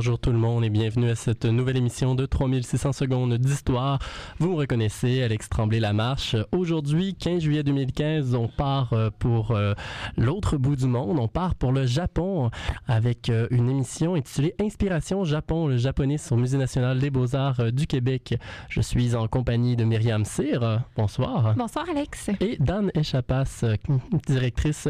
Bonjour 0.00 0.18
tout 0.18 0.32
le 0.32 0.38
monde 0.38 0.64
et 0.64 0.70
bienvenue 0.70 1.10
à 1.10 1.14
cette 1.14 1.44
nouvelle 1.44 1.76
émission 1.76 2.14
de 2.14 2.24
3600 2.24 2.94
secondes 2.94 3.34
d'histoire. 3.34 3.98
Vous 4.38 4.48
me 4.52 4.54
reconnaissez, 4.54 5.22
Alex 5.22 5.50
Tremblay 5.50 5.78
La 5.78 5.92
Marche. 5.92 6.36
Aujourd'hui, 6.52 7.14
15 7.14 7.42
juillet 7.42 7.62
2015, 7.62 8.34
on 8.34 8.48
part 8.48 8.94
euh, 8.94 9.10
pour 9.18 9.50
euh, 9.50 9.74
l'autre 10.16 10.56
bout 10.56 10.74
du 10.74 10.86
monde. 10.86 11.18
On 11.18 11.28
part 11.28 11.54
pour 11.54 11.70
le 11.70 11.84
Japon 11.84 12.48
avec 12.88 13.28
euh, 13.28 13.46
une 13.50 13.68
émission 13.68 14.14
intitulée 14.14 14.54
Inspiration 14.58 15.24
Japon, 15.24 15.66
le 15.66 15.76
japonais 15.76 16.16
au 16.30 16.36
Musée 16.36 16.56
national 16.56 16.98
des 16.98 17.10
beaux-arts 17.10 17.70
du 17.70 17.86
Québec. 17.86 18.36
Je 18.70 18.80
suis 18.80 19.14
en 19.14 19.28
compagnie 19.28 19.76
de 19.76 19.84
Myriam 19.84 20.24
Cyr. 20.24 20.80
Bonsoir. 20.96 21.54
Bonsoir 21.58 21.84
Alex. 21.90 22.30
Et 22.40 22.56
Dan 22.58 22.90
Echapas, 22.94 23.66
directrice 24.26 24.88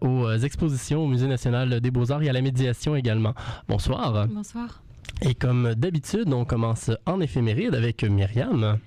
aux 0.00 0.30
expositions 0.32 1.04
au 1.04 1.08
Musée 1.08 1.28
national 1.28 1.82
des 1.82 1.90
beaux-arts 1.90 2.22
et 2.22 2.30
à 2.30 2.32
la 2.32 2.40
médiation 2.40 2.96
également. 2.96 3.34
Bonsoir. 3.68 4.29
Bonsoir. 4.30 4.82
Et 5.22 5.34
comme 5.34 5.74
d'habitude, 5.74 6.32
on 6.32 6.44
commence 6.44 6.90
en 7.04 7.20
éphéméride 7.20 7.74
avec 7.74 8.04
Myriam. 8.04 8.78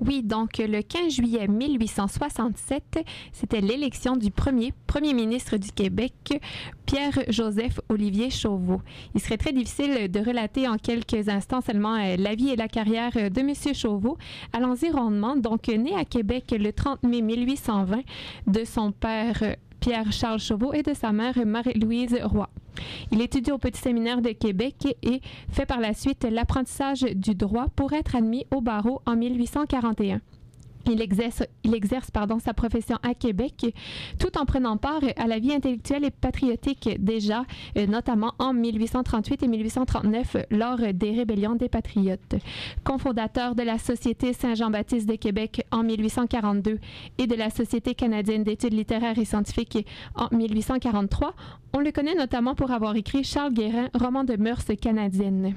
Oui, 0.00 0.22
donc 0.22 0.58
le 0.58 0.82
15 0.82 1.12
juillet 1.14 1.48
1867, 1.48 3.04
c'était 3.32 3.60
l'élection 3.62 4.16
du 4.16 4.30
premier 4.30 4.74
premier 4.86 5.14
ministre 5.14 5.56
du 5.56 5.70
Québec, 5.70 6.12
Pierre-Joseph 6.84 7.80
Olivier 7.88 8.30
Chauveau. 8.30 8.82
Il 9.14 9.20
serait 9.20 9.38
très 9.38 9.52
difficile 9.52 10.10
de 10.10 10.20
relater 10.20 10.68
en 10.68 10.76
quelques 10.76 11.28
instants 11.28 11.62
seulement 11.62 11.94
euh, 11.94 12.16
la 12.18 12.34
vie 12.34 12.50
et 12.50 12.56
la 12.56 12.68
carrière 12.68 13.12
de 13.12 13.40
M. 13.40 13.74
Chauveau. 13.74 14.18
Allons-y 14.52 14.90
rondement. 14.90 15.36
Donc, 15.36 15.68
né 15.68 15.94
à 15.94 16.04
Québec 16.04 16.54
le 16.58 16.72
30 16.72 17.02
mai 17.02 17.22
1820 17.22 18.02
de 18.46 18.64
son 18.64 18.92
père 18.92 19.56
Pierre-Charles 19.86 20.40
Chauveau 20.40 20.72
et 20.72 20.82
de 20.82 20.94
sa 20.94 21.12
mère 21.12 21.34
Marie-Louise 21.46 22.18
Roy. 22.24 22.48
Il 23.12 23.20
étudie 23.20 23.52
au 23.52 23.58
Petit 23.58 23.80
Séminaire 23.80 24.20
de 24.20 24.30
Québec 24.30 24.96
et 25.04 25.20
fait 25.48 25.64
par 25.64 25.78
la 25.78 25.94
suite 25.94 26.26
l'apprentissage 26.28 27.02
du 27.02 27.36
droit 27.36 27.66
pour 27.76 27.92
être 27.92 28.16
admis 28.16 28.46
au 28.52 28.60
barreau 28.60 29.00
en 29.06 29.14
1841. 29.14 30.20
Il 30.88 31.02
exerce, 31.02 31.42
il 31.64 31.74
sa 32.40 32.54
profession 32.54 32.96
à 33.02 33.14
Québec 33.14 33.74
tout 34.18 34.38
en 34.38 34.44
prenant 34.44 34.76
part 34.76 35.00
à 35.16 35.26
la 35.26 35.38
vie 35.38 35.52
intellectuelle 35.52 36.04
et 36.04 36.10
patriotique 36.10 36.88
déjà, 36.98 37.44
euh, 37.76 37.86
notamment 37.86 38.34
en 38.38 38.52
1838 38.52 39.42
et 39.42 39.48
1839 39.48 40.36
lors 40.50 40.78
des 40.92 41.12
rébellions 41.12 41.54
des 41.54 41.68
patriotes. 41.68 42.36
Cofondateur 42.84 43.54
de 43.54 43.62
la 43.62 43.78
Société 43.78 44.32
Saint-Jean-Baptiste 44.32 45.08
de 45.08 45.16
Québec 45.16 45.66
en 45.70 45.82
1842 45.82 46.78
et 47.18 47.26
de 47.26 47.34
la 47.34 47.50
Société 47.50 47.94
canadienne 47.94 48.44
d'études 48.44 48.74
littéraires 48.74 49.18
et 49.18 49.24
scientifiques 49.24 49.86
en 50.14 50.34
1843, 50.34 51.34
on 51.72 51.80
le 51.80 51.92
connaît 51.92 52.14
notamment 52.14 52.54
pour 52.54 52.70
avoir 52.70 52.96
écrit 52.96 53.24
Charles 53.24 53.52
Guérin, 53.52 53.88
roman 53.94 54.24
de 54.24 54.36
mœurs 54.36 54.64
canadiennes. 54.80 55.54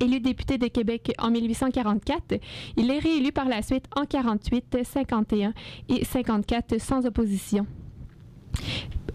Élu 0.00 0.20
député 0.20 0.58
de 0.58 0.66
Québec 0.66 1.12
en 1.18 1.30
1844, 1.30 2.40
il 2.76 2.90
est 2.90 2.98
réélu 2.98 3.32
par 3.32 3.48
la 3.48 3.62
suite 3.62 3.84
en 3.94 4.06
48, 4.06 4.78
51 4.82 5.52
et 5.88 6.04
54 6.04 6.80
sans 6.80 7.06
opposition. 7.06 7.66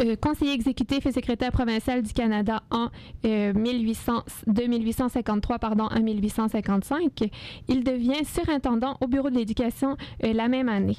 Euh, 0.02 0.16
conseiller 0.16 0.54
exécutif 0.54 1.06
et 1.06 1.12
secrétaire 1.12 1.52
provincial 1.52 2.02
du 2.02 2.12
Canada 2.14 2.64
en 2.70 2.90
1800, 3.24 4.14
euh, 4.18 4.22
de 4.52 4.64
1853 4.64 5.60
pardon, 5.60 5.88
à 5.88 6.00
1855. 6.00 7.30
Il 7.68 7.84
devient 7.84 8.26
surintendant 8.26 8.98
au 9.02 9.08
bureau 9.08 9.30
de 9.30 9.36
l'éducation 9.36 9.96
euh, 10.24 10.34
la 10.34 10.48
même 10.48 10.70
année. 10.70 10.98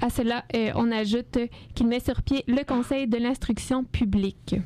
À 0.00 0.10
cela, 0.10 0.44
on 0.74 0.90
ajoute 0.90 1.38
qu'il 1.74 1.86
met 1.86 2.00
sur 2.00 2.20
pied 2.22 2.44
le 2.48 2.64
Conseil 2.64 3.06
de 3.06 3.16
l'instruction 3.16 3.84
publique. 3.84 4.56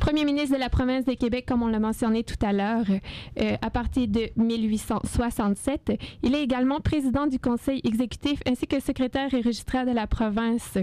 Premier 0.00 0.24
ministre 0.24 0.54
de 0.54 0.60
la 0.60 0.68
province 0.68 1.04
de 1.04 1.14
Québec, 1.14 1.44
comme 1.46 1.62
on 1.62 1.68
l'a 1.68 1.78
mentionné 1.78 2.24
tout 2.24 2.36
à 2.42 2.52
l'heure, 2.52 2.86
euh, 3.40 3.56
à 3.60 3.70
partir 3.70 4.08
de 4.08 4.28
1867. 4.36 5.92
Il 6.22 6.34
est 6.34 6.42
également 6.42 6.80
président 6.80 7.26
du 7.26 7.38
conseil 7.38 7.80
exécutif 7.84 8.40
ainsi 8.46 8.66
que 8.66 8.80
secrétaire 8.80 9.32
et 9.34 9.40
registraire 9.40 9.86
de 9.86 9.92
la 9.92 10.06
province 10.06 10.78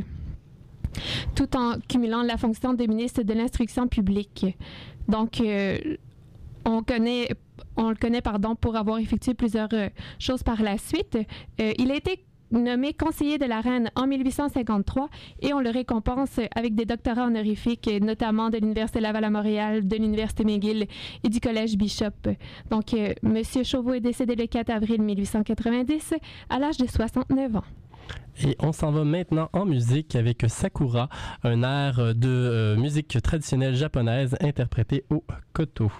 tout 1.35 1.57
en 1.57 1.79
cumulant 1.88 2.21
la 2.21 2.38
fonction 2.38 2.73
de 2.73 2.85
ministre 2.85 3.23
de 3.23 3.33
l'instruction 3.33 3.88
publique. 3.88 4.45
Donc, 5.07 5.41
euh, 5.41 5.77
on 6.65 6.79
le 6.79 7.95
connaît 7.95 8.21
pardon 8.21 8.55
pour 8.55 8.75
avoir 8.75 9.00
effectué 9.00 9.33
plusieurs 9.33 9.73
euh, 9.73 9.89
choses 10.19 10.44
par 10.44 10.61
la 10.61 10.77
suite. 10.77 11.17
il 11.57 11.91
a 11.91 11.95
été 11.95 12.23
nommé 12.53 12.94
conseiller 12.94 13.38
de 13.38 13.46
la 13.46 13.62
reine 13.62 13.90
en 13.96 14.08
1853 14.08 15.09
et 15.41 15.53
on 15.53 15.59
le 15.59 15.69
récompense 15.69 16.40
avec 16.56 16.75
des 16.75 16.86
doctorats 16.86 17.25
honorifiques, 17.25 17.90
notamment 18.02 18.50
de 18.50 18.58
l'Université 18.58 19.00
Laval 19.00 19.24
à 19.24 19.30
Montréal, 19.30 19.88
de 19.88 19.96
l'Université 19.96 20.46
McGill 20.46 20.88
et 21.24 21.30
du 21.30 21.40
Collège 21.40 21.75
Bishop. 21.75 22.31
Donc, 22.69 22.94
M. 22.94 23.00
Euh, 23.03 23.13
Monsieur 23.24 23.63
Chauveau 23.63 23.94
est 23.94 24.00
décédé 24.00 24.36
le 24.36 24.47
4 24.47 24.69
avril 24.69 25.02
1890 25.02 26.13
à 26.50 26.59
l'âge 26.59 26.78
de 26.78 26.88
69 26.88 27.56
ans. 27.58 27.63
Et 28.44 28.56
on 28.59 28.72
s'en 28.72 28.92
va 28.92 29.03
maintenant 29.03 29.50
en 29.53 29.66
musique 29.66 30.16
avec 30.16 30.46
Sakura, 30.47 31.09
un 31.44 31.63
air 31.63 32.16
de 32.16 32.28
euh, 32.28 32.75
musique 32.78 33.18
traditionnelle 33.22 33.75
japonaise 33.75 34.36
interprété 34.42 35.03
au 35.09 35.24
koto. 35.53 35.92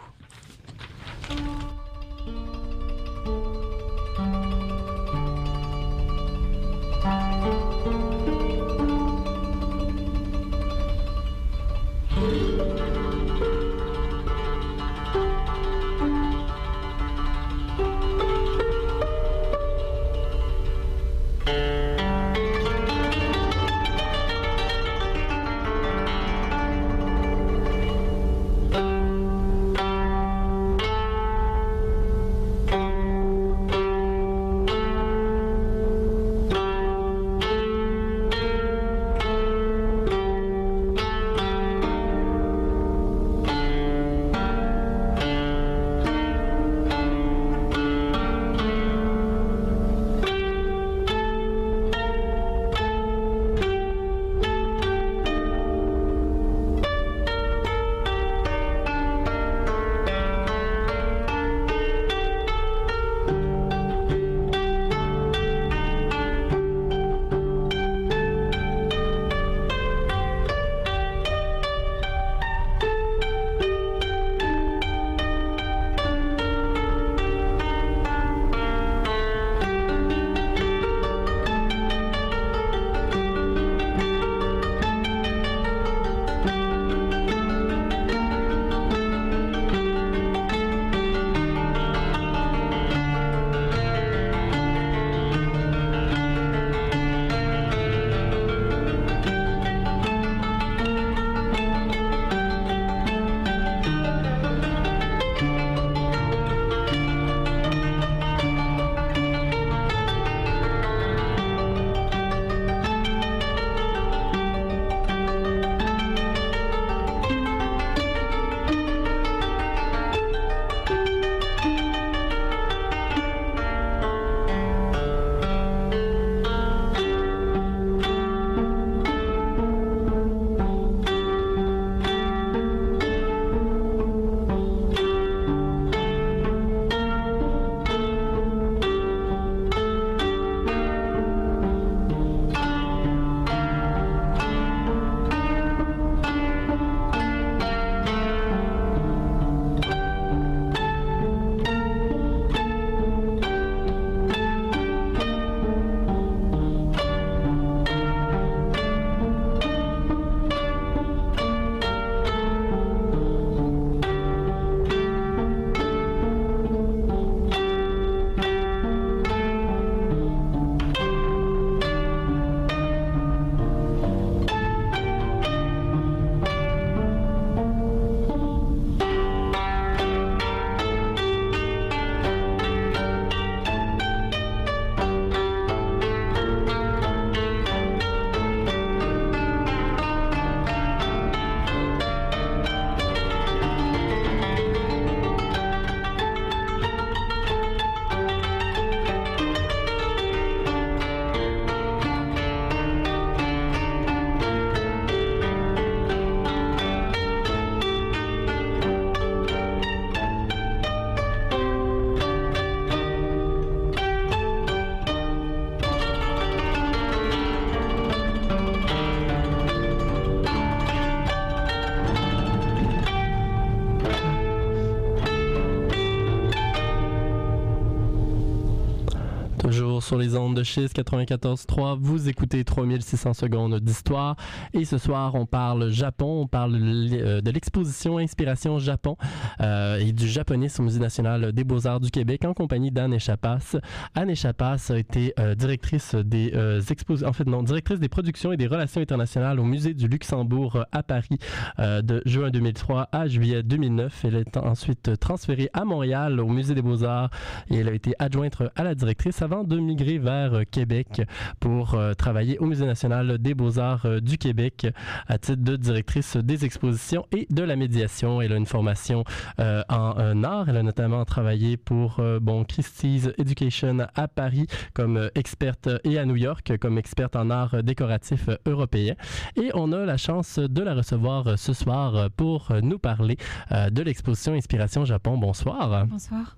Sur 230.03 230.17
les 230.17 230.35
ondes 230.35 230.57
de 230.57 230.63
schiste 230.63 230.97
94.3, 230.97 231.97
vous 231.97 232.27
écoutez 232.27 232.65
3600 232.65 233.33
secondes 233.33 233.79
d'histoire 233.79 234.35
et 234.73 234.83
ce 234.83 234.97
soir 234.97 235.33
on 235.35 235.45
parle 235.45 235.91
Japon, 235.91 236.41
on 236.41 236.47
parle 236.47 236.75
euh, 236.75 237.39
de 237.39 237.51
l'exposition 237.51 238.17
Inspiration 238.17 238.79
Japon 238.79 239.15
euh, 239.61 240.00
et 240.00 240.11
du 240.11 240.27
japonisme 240.27 240.81
au 240.81 240.85
Musée 240.85 241.00
national 241.00 241.53
des 241.53 241.63
beaux-arts 241.63 242.01
du 242.01 242.11
Québec 242.11 242.44
en 242.44 242.53
compagnie 242.53 242.91
d'Anne 242.91 243.13
Echapas. 243.13 243.77
Anne 244.13 244.29
Echapas 244.29 244.89
a 244.89 244.97
été 244.97 245.33
euh, 245.39 245.55
directrice 245.55 246.15
des 246.15 246.51
expositions, 246.89 247.29
en 247.29 247.33
fait 247.33 247.45
directrice 247.45 248.01
des 248.01 248.09
productions 248.09 248.51
et 248.51 248.57
des 248.57 248.67
relations 248.67 249.00
internationales 249.00 249.57
au 249.57 249.63
Musée 249.63 249.94
du 249.94 250.09
Luxembourg 250.09 250.85
à 250.91 251.01
Paris 251.01 251.38
de 251.77 252.21
juin 252.25 252.50
2003 252.50 253.07
à 253.11 253.27
juillet 253.27 253.63
2009. 253.63 254.25
Elle 254.25 254.35
est 254.35 254.57
ensuite 254.57 255.17
transférée 255.19 255.69
à 255.71 255.85
Montréal 255.85 256.41
au 256.41 256.47
Musée 256.47 256.75
des 256.75 256.81
beaux-arts 256.81 257.29
et 257.69 257.77
elle 257.77 257.88
a 257.88 257.94
été 257.94 258.13
adjointe 258.19 258.61
à 258.75 258.83
la 258.83 258.95
directrice 258.95 259.41
avant 259.41 259.63
de 259.63 259.77
migrer 259.94 260.18
vers 260.18 260.54
euh, 260.56 260.63
Québec 260.63 261.22
pour 261.60 261.94
euh, 261.94 262.13
travailler 262.13 262.57
au 262.57 262.66
Musée 262.66 262.88
national 262.88 263.38
des 263.38 263.54
beaux-arts 263.54 264.07
euh, 264.07 264.19
du 264.19 264.40
Québec 264.40 264.88
à 265.28 265.38
titre 265.38 265.62
de 265.62 265.75
directrice 265.75 266.36
des 266.36 266.66
expositions 266.66 267.28
et 267.31 267.45
de 267.51 267.62
la 267.62 267.75
médiation. 267.75 268.42
Elle 268.42 268.54
a 268.54 268.57
une 268.57 268.66
formation 268.66 269.24
en 269.57 270.44
art. 270.44 270.69
Elle 270.69 270.78
a 270.78 270.84
notamment 270.84 271.24
travaillé 271.25 271.78
pour 271.78 272.22
bon 272.42 272.63
Christie's 272.63 273.30
Education 273.38 274.07
à 274.16 274.28
Paris 274.28 274.68
comme 274.94 275.30
experte 275.36 275.90
et 276.04 276.18
à 276.18 276.25
New 276.25 276.36
York 276.36 276.78
comme 276.80 276.98
experte 276.98 277.36
en 277.36 277.50
art 277.50 277.84
décoratif 277.84 278.50
européen. 278.66 279.16
Et 279.56 279.72
on 279.74 279.92
a 279.92 280.06
la 280.06 280.18
chance 280.18 280.60
de 280.60 280.81
la 280.81 280.96
recevoir 280.96 281.57
ce 281.57 281.74
soir 281.74 282.30
pour 282.31 282.69
nous 282.81 283.00
parler 283.00 283.38
de 283.72 284.01
l'exposition 284.01 284.54
Inspiration 284.54 285.06
Japon. 285.06 285.38
Bonsoir. 285.38 286.06
Bonsoir. 286.07 286.57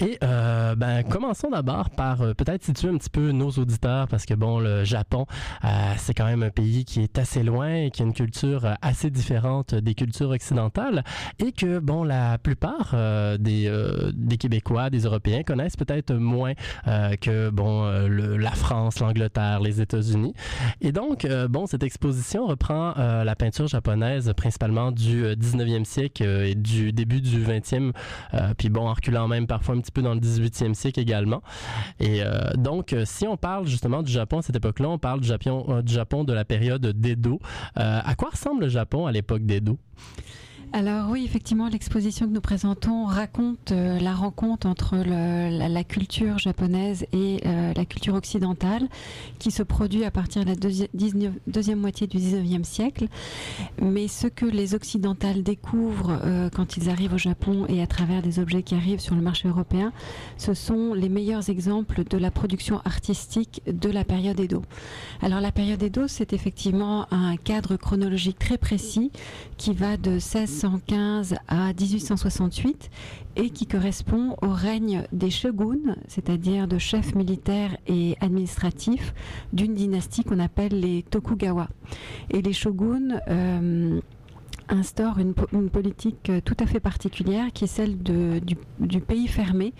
Et 0.00 0.18
euh, 0.22 0.74
ben, 0.76 1.02
commençons 1.02 1.50
d'abord 1.50 1.90
par 1.90 2.22
euh, 2.22 2.34
peut-être 2.34 2.62
situer 2.64 2.88
un 2.88 2.98
petit 2.98 3.10
peu 3.10 3.32
nos 3.32 3.50
auditeurs 3.50 4.06
parce 4.08 4.26
que 4.26 4.34
bon, 4.34 4.60
le 4.60 4.84
Japon, 4.84 5.26
euh, 5.64 5.68
c'est 5.96 6.14
quand 6.14 6.26
même 6.26 6.42
un 6.42 6.50
pays 6.50 6.84
qui 6.84 7.02
est 7.02 7.18
assez 7.18 7.42
loin 7.42 7.74
et 7.74 7.90
qui 7.90 8.02
a 8.02 8.04
une 8.04 8.12
culture 8.12 8.76
assez 8.82 9.10
différente 9.10 9.74
des 9.74 9.94
cultures 9.94 10.30
occidentales 10.30 11.02
et 11.38 11.52
que 11.52 11.78
bon, 11.78 12.04
la 12.04 12.38
plupart 12.38 12.94
des, 13.38 13.70
des 14.12 14.36
Québécois, 14.36 14.90
des 14.90 15.00
Européens 15.00 15.42
connaissent 15.42 15.76
peut-être 15.76 16.14
moins 16.14 16.54
que 17.20 17.50
bon, 17.50 17.86
la 18.08 18.50
France, 18.52 19.00
l'Angleterre, 19.00 19.60
les 19.60 19.80
États-Unis. 19.80 20.34
Et 20.80 20.92
donc, 20.92 21.26
bon, 21.48 21.66
cette 21.66 21.82
exposition 21.82 22.46
reprend 22.46 22.94
la 22.96 23.36
peinture 23.36 23.66
japonaise 23.66 24.32
principalement 24.36 24.92
du 24.92 25.24
19e 25.24 25.84
siècle 25.84 26.22
et 26.24 26.54
du 26.54 26.92
début 26.92 27.20
du 27.20 27.44
20e, 27.44 27.92
puis 28.56 28.68
bon, 28.68 28.88
en 28.88 28.94
reculant 28.94 29.28
même 29.28 29.46
parfois 29.48 29.74
un 29.74 29.80
petit 29.80 29.90
peu 29.90 30.02
dans 30.02 30.14
le 30.14 30.20
18e 30.20 30.74
siècle 30.74 31.00
également. 31.00 31.42
Et 31.98 32.22
euh, 32.22 32.52
donc, 32.54 32.92
euh, 32.92 33.02
si 33.04 33.26
on 33.26 33.36
parle 33.36 33.66
justement 33.66 34.02
du 34.02 34.12
Japon 34.12 34.38
à 34.38 34.42
cette 34.42 34.56
époque-là, 34.56 34.88
on 34.88 34.98
parle 34.98 35.20
du 35.20 35.26
Japon, 35.26 35.64
euh, 35.68 35.82
du 35.82 35.92
Japon 35.92 36.22
de 36.22 36.32
la 36.32 36.44
période 36.44 36.86
d'Edo. 36.86 37.40
à 37.74 38.14
quoi 38.14 38.30
ressemble 38.30 38.62
le 38.62 38.68
Japon 38.68 39.06
à 39.06 39.12
l'époque 39.12 39.44
d'Edo? 39.44 39.78
Alors 40.74 41.08
oui, 41.08 41.24
effectivement, 41.24 41.68
l'exposition 41.68 42.26
que 42.26 42.32
nous 42.32 42.42
présentons 42.42 43.06
raconte 43.06 43.72
euh, 43.72 43.98
la 44.00 44.14
rencontre 44.14 44.66
entre 44.66 44.96
la, 44.98 45.84
culture 45.84 46.38
japonaise 46.38 47.06
et 47.12 47.40
euh, 47.46 47.72
la 47.74 47.84
culture 47.86 48.14
occidentale 48.14 48.86
qui 49.38 49.50
se 49.50 49.62
produit 49.62 50.04
à 50.04 50.10
partir 50.10 50.44
de 50.44 50.50
la 50.50 50.56
deuxième 51.46 51.78
moitié 51.78 52.06
du 52.06 52.18
19e 52.18 52.64
siècle. 52.64 53.06
Mais 53.80 54.08
ce 54.08 54.26
que 54.26 54.44
les 54.44 54.74
occidentales 54.74 55.42
découvrent 55.42 56.20
euh, 56.22 56.50
quand 56.50 56.76
ils 56.76 56.90
arrivent 56.90 57.14
au 57.14 57.18
Japon 57.18 57.64
et 57.68 57.80
à 57.80 57.86
travers 57.86 58.20
des 58.20 58.38
objets 58.38 58.62
qui 58.62 58.74
arrivent 58.74 59.00
sur 59.00 59.14
le 59.14 59.22
marché 59.22 59.48
européen, 59.48 59.92
ce 60.36 60.52
sont 60.52 60.92
les 60.92 61.08
meilleurs 61.08 61.48
exemples 61.48 62.04
de 62.04 62.18
la 62.18 62.30
production 62.30 62.82
artistique 62.84 63.62
de 63.66 63.88
la 63.88 64.04
période 64.04 64.38
Edo. 64.38 64.62
Alors 65.22 65.40
la 65.40 65.52
période 65.52 65.82
Edo, 65.82 66.08
c'est 66.08 66.34
effectivement 66.34 67.06
un 67.10 67.36
cadre 67.36 67.76
chronologique 67.76 68.38
très 68.38 68.58
précis 68.58 69.10
qui 69.56 69.72
va 69.72 69.96
de 69.96 70.18
16 70.18 70.57
1815 70.58 71.36
à 71.46 71.72
1868 71.72 72.90
et 73.36 73.50
qui 73.50 73.66
correspond 73.66 74.34
au 74.42 74.48
règne 74.48 75.04
des 75.12 75.30
shoguns, 75.30 75.94
c'est-à-dire 76.08 76.66
de 76.66 76.78
chefs 76.78 77.14
militaires 77.14 77.76
et 77.86 78.16
administratifs 78.20 79.14
d'une 79.52 79.74
dynastie 79.74 80.24
qu'on 80.24 80.40
appelle 80.40 80.80
les 80.80 81.04
Tokugawa. 81.04 81.68
Et 82.30 82.42
les 82.42 82.52
shoguns 82.52 83.20
euh, 83.28 84.00
instaurent 84.68 85.18
une, 85.18 85.34
politique 85.70 86.30
tout 86.44 86.56
à 86.60 86.66
fait 86.66 86.80
particulière 86.80 87.46
qui 87.52 87.64
est 87.64 87.68
celle 87.68 87.98
du, 87.98 89.00
pays 89.00 89.28
fermé. 89.28 89.72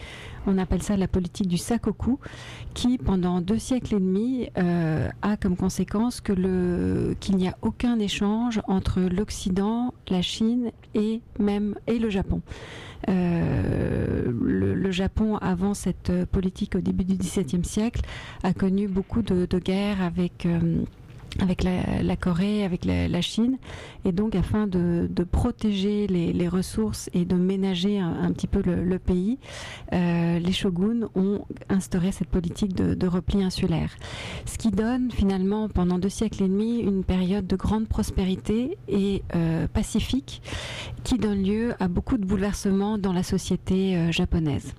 On 0.46 0.58
appelle 0.58 0.82
ça 0.82 0.96
la 0.96 1.08
politique 1.08 1.48
du 1.48 1.58
sakoku, 1.58 2.18
qui 2.74 2.98
pendant 2.98 3.40
deux 3.40 3.58
siècles 3.58 3.96
et 3.96 4.00
demi 4.00 4.48
euh, 4.56 5.08
a 5.22 5.36
comme 5.36 5.56
conséquence 5.56 6.20
que 6.20 7.14
qu'il 7.20 7.36
n'y 7.36 7.48
a 7.48 7.56
aucun 7.62 7.98
échange 7.98 8.60
entre 8.66 9.00
l'Occident, 9.00 9.92
la 10.08 10.22
Chine 10.22 10.70
et 10.94 11.20
même 11.38 11.74
et 11.86 11.98
le 11.98 12.10
Japon. 12.10 12.40
Euh, 13.08 14.32
le, 14.42 14.90
Japon, 14.90 15.36
avant 15.36 15.74
cette 15.74 16.12
politique 16.26 16.74
au 16.74 16.80
début 16.80 17.04
du 17.04 17.14
XVIIe 17.14 17.64
siècle, 17.64 18.00
a 18.42 18.52
connu 18.52 18.88
beaucoup 18.88 19.22
de, 19.22 19.46
guerres 19.58 20.02
avec 20.02 20.46
euh, 20.46 20.82
avec 21.40 21.62
la, 21.62 22.16
Corée, 22.16 22.64
avec 22.64 22.84
la, 22.84 23.20
Chine, 23.20 23.58
et 24.04 24.12
donc 24.12 24.34
afin 24.34 24.66
de, 24.66 25.08
protéger 25.30 26.06
les, 26.06 26.48
ressources 26.48 27.10
et 27.12 27.24
de 27.24 27.36
ménager 27.36 27.98
un, 27.98 28.32
petit 28.32 28.46
peu 28.46 28.62
le, 28.62 28.98
pays, 28.98 29.38
euh, 29.92 30.38
les 30.38 30.52
shoguns 30.52 31.08
ont 31.14 31.44
instauré 31.68 32.12
cette 32.12 32.28
politique 32.28 32.74
de, 32.74 33.06
repli 33.06 33.42
insulaire. 33.42 33.90
Ce 34.44 34.58
qui 34.58 34.70
donne 34.70 35.10
finalement 35.10 35.68
pendant 35.68 35.98
deux 35.98 36.08
siècles 36.08 36.42
et 36.42 36.48
demi 36.48 36.80
une 36.80 37.04
période 37.04 37.46
de 37.46 37.56
grande 37.56 37.88
prospérité 37.88 38.76
et 38.88 39.22
euh, 39.34 39.66
pacifique 39.68 40.42
qui 41.04 41.16
donne 41.16 41.42
lieu 41.42 41.74
à 41.80 41.88
beaucoup 41.88 42.18
de 42.18 42.26
bouleversements 42.26 42.98
dans 42.98 43.12
la 43.12 43.22
société 43.22 43.96
euh, 43.96 44.12
japonaise. 44.12 44.74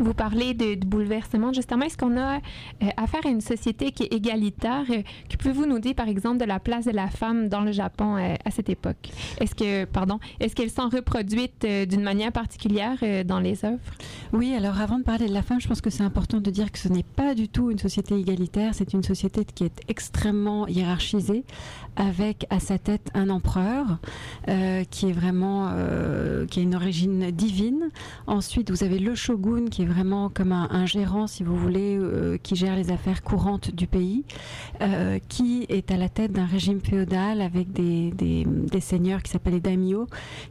Vous 0.00 0.14
parlez 0.14 0.54
de, 0.54 0.76
bouleversement, 0.86 1.52
justement. 1.52 1.84
Est-ce 1.84 1.98
qu'on 1.98 2.16
a 2.16 2.36
euh, 2.36 2.86
affaire 2.96 3.20
à 3.26 3.28
une 3.28 3.42
société 3.42 3.92
qui 3.92 4.04
est 4.04 4.14
égalitaire? 4.14 4.84
Euh, 4.88 5.02
que 5.28 5.36
pouvez-vous 5.36 5.66
nous 5.66 5.78
dire, 5.78 5.94
par 5.94 6.08
exemple, 6.08 6.38
de 6.38 6.46
la 6.46 6.58
place 6.58 6.86
de 6.86 6.90
la 6.90 7.08
femme 7.08 7.50
dans 7.50 7.60
le 7.60 7.70
Japon 7.70 8.16
euh, 8.16 8.34
à 8.42 8.50
cette 8.50 8.70
époque? 8.70 9.10
Est-ce 9.40 9.54
que, 9.54 9.84
pardon, 9.84 10.18
est-ce 10.40 10.54
qu'elles 10.56 10.70
sont 10.70 10.88
reproduites 10.88 11.66
d'une 11.66 12.02
manière 12.02 12.32
particulière 12.32 12.96
dans 13.26 13.40
les 13.40 13.62
œuvres? 13.64 13.78
Oui, 14.32 14.54
alors 14.54 14.80
avant 14.80 14.98
de 14.98 15.04
parler 15.04 15.28
de 15.28 15.34
la 15.34 15.42
femme, 15.42 15.60
je 15.60 15.68
pense 15.68 15.82
que 15.82 15.90
c'est 15.90 16.02
important 16.02 16.40
de 16.40 16.50
dire 16.50 16.72
que 16.72 16.78
ce 16.78 16.88
n'est 16.88 17.02
pas 17.02 17.34
du 17.34 17.48
tout 17.48 17.70
une 17.70 17.78
société 17.78 18.14
égalitaire. 18.14 18.74
C'est 18.74 18.94
une 18.94 19.02
société 19.02 19.44
qui 19.44 19.64
est 19.64 19.80
extrêmement 19.88 20.66
hiérarchisée, 20.66 21.44
avec 21.96 22.46
à 22.48 22.58
sa 22.58 22.78
tête 22.78 23.10
un 23.12 23.28
empereur 23.28 23.98
qui 24.90 25.08
est 25.08 25.12
vraiment, 25.12 25.72
qui 26.50 26.60
a 26.60 26.62
une 26.62 26.74
origine 26.74 27.30
divine. 27.30 27.90
Ensuite, 28.26 28.70
vous 28.70 28.82
avez 28.82 28.98
le 28.98 29.14
shogun 29.14 29.66
qui 29.70 29.82
est 29.82 29.89
vraiment 29.90 30.28
comme 30.28 30.52
un, 30.52 30.86
gérant, 30.86 31.26
si 31.26 31.42
vous 31.42 31.56
voulez, 31.56 31.96
euh, 31.98 32.38
qui 32.42 32.56
gère 32.56 32.76
les 32.76 32.90
affaires 32.90 33.22
courantes 33.22 33.74
du 33.74 33.86
pays, 33.86 34.24
euh, 34.80 35.18
qui 35.28 35.66
est 35.68 35.90
à 35.90 35.96
la 35.96 36.08
tête 36.08 36.32
d'un 36.32 36.46
régime 36.46 36.80
féodal 36.80 37.40
avec 37.40 37.72
des, 37.72 38.46
seigneurs 38.80 39.22
qui 39.22 39.30
s'appellent 39.30 39.54
les 39.54 39.60
daimyo, 39.60 40.06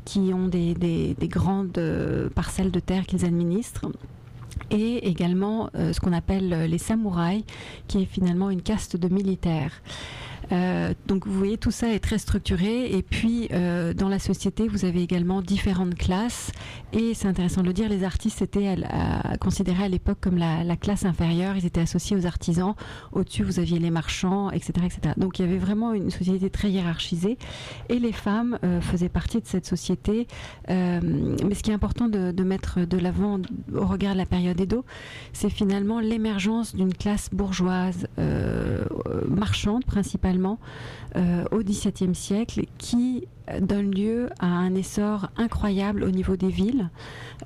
qui 0.05 0.31
ont 0.33 0.47
des, 0.47 0.73
des 0.73 1.27
grandes 1.27 1.77
euh, 1.77 2.29
parcelles 2.29 2.71
de 2.71 2.79
terre 2.79 3.05
qu'ils 3.05 3.25
administrent 3.25 3.89
et 4.71 5.07
également 5.07 5.69
ce 5.73 5.99
qu'on 5.99 6.13
appelle 6.13 6.65
les 6.69 6.77
samouraïs, 6.77 7.43
qui 7.87 8.03
est 8.03 8.05
finalement 8.05 8.51
une 8.51 8.61
caste 8.61 8.97
de 8.97 9.07
militaires. 9.07 9.81
Euh, 10.51 10.93
donc 11.07 11.27
vous 11.27 11.37
voyez, 11.37 11.57
tout 11.57 11.71
ça 11.71 11.89
est 11.93 11.99
très 11.99 12.17
structuré. 12.17 12.91
Et 12.91 13.03
puis, 13.03 13.47
euh, 13.51 13.93
dans 13.93 14.09
la 14.09 14.19
société, 14.19 14.67
vous 14.67 14.85
avez 14.85 15.01
également 15.01 15.41
différentes 15.41 15.95
classes. 15.95 16.51
Et 16.93 17.13
c'est 17.13 17.27
intéressant 17.27 17.61
de 17.61 17.67
le 17.67 17.73
dire, 17.73 17.89
les 17.89 18.03
artistes 18.03 18.41
étaient 18.41 18.75
considérés 19.39 19.83
à 19.83 19.87
l'époque 19.89 20.17
comme 20.21 20.37
la, 20.37 20.75
classe 20.75 21.05
inférieure. 21.05 21.55
Ils 21.57 21.65
étaient 21.65 21.81
associés 21.81 22.15
aux 22.15 22.25
artisans. 22.25 22.73
Au-dessus, 23.11 23.43
vous 23.43 23.59
aviez 23.59 23.79
les 23.79 23.91
marchands, 23.91 24.49
etc., 24.51 24.85
etc. 24.85 25.13
Donc 25.17 25.39
il 25.39 25.45
y 25.45 25.47
avait 25.47 25.57
vraiment 25.57 25.93
une 25.93 26.09
société 26.09 26.49
très 26.49 26.71
hiérarchisée. 26.71 27.37
Et 27.89 27.99
les 27.99 28.11
femmes 28.11 28.57
euh, 28.63 28.81
faisaient 28.81 29.09
partie 29.09 29.41
de 29.41 29.45
cette 29.45 29.65
société. 29.65 30.27
mais 30.67 31.55
ce 31.55 31.63
qui 31.63 31.71
est 31.71 31.73
important 31.73 32.07
de, 32.07 32.31
de 32.31 32.43
mettre 32.43 32.79
de 32.85 32.97
l'avant 32.97 33.39
au 33.73 33.85
regard 33.85 34.13
de 34.13 34.17
la 34.17 34.25
période 34.25 34.59
Edo, 34.59 34.85
c'est 35.33 35.49
finalement 35.49 35.99
l'émergence 35.99 36.75
d'une 36.75 36.93
classe 36.93 37.29
bourgeoise 37.31 38.07
marchande 39.27 39.85
principalement 39.85 40.38
euh, 41.15 41.43
au 41.51 41.59
XVIIe 41.59 42.15
siècle 42.15 42.65
qui 42.77 43.27
donne 43.61 43.91
lieu 43.91 44.29
à 44.39 44.47
un 44.47 44.75
essor 44.75 45.29
incroyable 45.37 46.03
au 46.03 46.11
niveau 46.11 46.35
des 46.35 46.49
villes. 46.49 46.89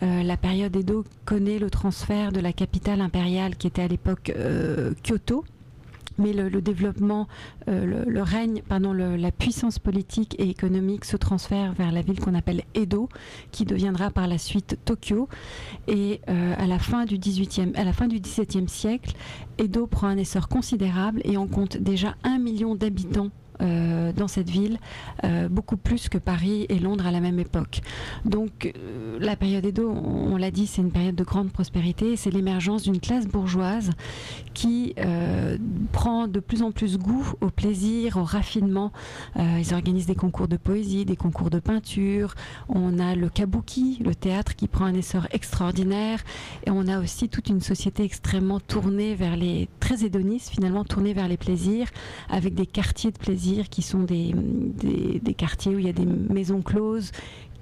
Euh, 0.02 0.24
la 0.24 0.38
période 0.38 0.76
Edo 0.76 1.06
connaît 1.26 1.60
le 1.60 1.70
transfert 1.70 2.32
de 2.32 2.40
la 2.40 2.52
capitale 2.52 3.02
impériale 3.02 3.56
qui 3.56 3.68
était 3.68 3.84
à 3.84 3.88
l'époque 3.88 4.32
euh, 4.36 4.94
Kyoto 5.04 5.46
mais 6.18 6.34
le, 6.34 6.62
développement, 6.62 7.28
euh, 7.68 8.04
le, 8.06 8.22
règne, 8.22 8.62
pardon, 8.68 8.94
la 8.94 9.32
puissance 9.32 9.80
politique 9.80 10.36
et 10.40 10.50
économique 10.50 11.06
se 11.06 11.18
transfère 11.18 11.74
vers 11.74 11.92
la 11.92 12.02
ville 12.02 12.20
qu'on 12.20 12.36
appelle 12.36 12.64
Edo, 12.74 13.10
qui 13.52 13.66
deviendra 13.66 14.10
par 14.10 14.28
la 14.28 14.38
suite 14.38 14.78
Tokyo. 14.86 15.28
Et 15.88 16.22
euh, 16.30 16.56
à 16.58 16.68
la 16.68 16.80
fin 16.80 17.06
du 17.06 17.18
18e, 17.18 17.76
à 17.76 17.84
la 17.84 17.94
fin 17.94 18.08
du 18.08 18.20
17e 18.20 18.68
siècle, 18.68 19.14
Edo 19.58 19.88
prend 19.88 20.08
un 20.08 20.18
essor 20.18 20.48
considérable 20.48 21.22
et 21.24 21.38
on 21.38 21.48
compte 21.48 21.78
déjà 21.78 22.16
un 22.24 22.40
million 22.40 22.76
d'habitants 22.76 23.30
euh, 23.64 24.12
dans 24.14 24.28
cette 24.28 24.50
ville, 24.50 24.78
euh, 25.24 25.50
beaucoup 25.50 25.78
plus 25.78 26.10
que 26.10 26.18
Paris 26.18 26.66
et 26.70 26.80
Londres 26.80 27.08
à 27.08 27.12
la 27.12 27.20
même 27.20 27.40
époque. 27.40 27.82
Donc 28.26 28.72
euh, 28.78 29.18
la 29.20 29.36
période 29.36 29.66
Edo, 29.66 29.90
on, 29.92 30.38
l'a 30.38 30.52
dit, 30.52 30.68
c'est 30.68 30.82
une 30.82 30.92
période 30.92 31.16
de 31.16 31.24
grande 31.24 31.52
prospérité, 31.52 32.16
c'est 32.16 32.32
l'émergence 32.32 32.84
d'une 32.84 33.00
classe 33.00 33.28
bourgeoise 33.28 33.92
qui 34.54 34.94
prend 35.92 36.28
de 36.28 36.40
plus 36.40 36.62
en 36.62 36.72
plus 36.72 36.98
goût 36.98 37.34
au 37.42 37.50
plaisir, 37.50 38.18
au 38.18 38.24
raffinement. 38.24 38.92
ils 39.36 39.74
organisent 39.74 40.06
des 40.06 40.16
concours 40.16 40.48
de 40.48 40.58
poésie, 40.58 41.06
des 41.06 41.16
concours 41.16 41.50
de 41.50 41.60
peinture, 41.60 42.36
on 42.70 43.00
a 43.00 43.16
le 43.16 43.30
kabuki, 43.30 44.00
le 44.04 44.14
théâtre 44.14 44.56
qui 44.56 44.68
prend 44.68 44.86
un 44.86 44.94
essor 44.94 45.28
extraordinaire, 45.32 46.20
et 46.68 46.70
on 46.70 46.88
a 46.88 47.00
aussi 47.00 47.30
toute 47.30 47.50
une 47.50 47.62
société 47.62 48.04
extrêmement 48.04 48.60
tournée 48.60 49.16
vers 49.16 49.36
les, 49.36 49.68
très 49.80 50.04
finalement, 50.50 50.84
tournée 50.84 51.14
vers 51.14 51.28
les 51.28 51.38
plaisirs, 51.38 51.88
avec 52.30 52.54
des 52.54 52.66
quartiers 52.66 53.12
de 53.12 53.18
plaisir 53.18 53.53
qui 53.62 53.82
sont 53.82 54.04
des, 54.04 54.34
des, 54.34 55.34
quartiers 55.34 55.76
où 55.76 55.80
il 55.80 55.86
y 55.86 55.90
a 55.90 55.94
des 55.94 56.06
maisons 56.06 56.62
closes 56.62 57.12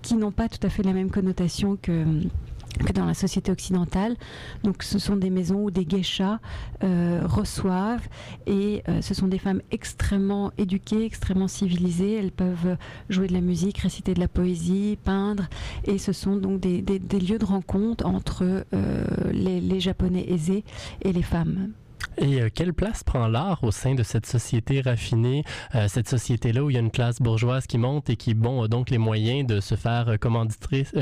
qui 0.01 0.15
n'ont 0.15 0.31
pas 0.31 0.50
tout 0.50 0.65
à 0.65 0.69
fait 0.69 0.83
la 0.83 0.93
même 0.93 1.12
connotation 1.12 1.77
que 1.81 2.05
que 2.79 2.93
dans 2.93 3.05
la 3.05 3.13
société 3.13 3.51
occidentale. 3.51 4.15
Donc 4.63 4.83
ce 4.83 5.00
sont 5.00 5.15
des 5.15 5.29
maisons 5.29 5.63
où 5.63 5.71
des 5.71 5.86
geishas 5.88 6.39
euh, 6.83 7.21
reçoivent 7.25 8.07
et 8.48 8.81
euh, 8.88 9.01
ce 9.01 9.13
sont 9.13 9.27
des 9.27 9.39
femmes 9.39 9.62
extrêmement 9.71 10.51
éduquées, 10.57 11.05
extrêmement 11.05 11.48
civilisées. 11.48 12.15
Elles 12.15 12.31
peuvent 12.31 12.77
jouer 13.10 13.27
de 13.27 13.33
la 13.33 13.41
musique, 13.41 13.77
réciter 13.79 14.13
de 14.13 14.19
la 14.19 14.27
poésie, 14.27 14.98
peindre 15.03 15.48
et 15.83 15.98
ce 15.98 16.13
sont 16.13 16.36
donc 16.36 16.60
des, 16.60 16.81
des, 16.81 17.19
lieux 17.19 17.39
de 17.39 17.45
rencontre 17.45 18.05
entre 18.05 18.65
euh, 18.74 19.05
les, 19.31 19.62
les 19.62 19.79
Japonais 19.79 20.25
aisés 20.29 20.63
et 21.01 21.12
les 21.12 21.24
femmes. 21.24 21.71
Et 22.17 22.41
euh, 22.41 22.50
quelle 22.53 22.74
place 22.74 23.03
prend 23.03 23.27
l'art 23.27 23.63
au 23.63 23.72
sein 23.72 23.96
de 23.96 24.03
cette 24.03 24.25
société 24.25 24.81
raffinée, 24.81 25.43
euh, 25.75 25.88
cette 25.88 26.10
société-là 26.10 26.63
où 26.63 26.70
il 26.70 26.74
y 26.74 26.77
a 26.77 26.79
une 26.79 26.91
classe 26.91 27.20
bourgeoise 27.20 27.67
qui 27.67 27.77
monte 27.77 28.10
et 28.10 28.15
qui, 28.15 28.34
bon, 28.34 28.63
a 28.63 28.67
donc 28.67 28.89
les 28.89 28.98
moyens 28.98 29.48
de 29.48 29.60
se 29.60 29.75
faire 29.75 30.10
euh, 30.10 30.17
commanditrice, 30.17 30.93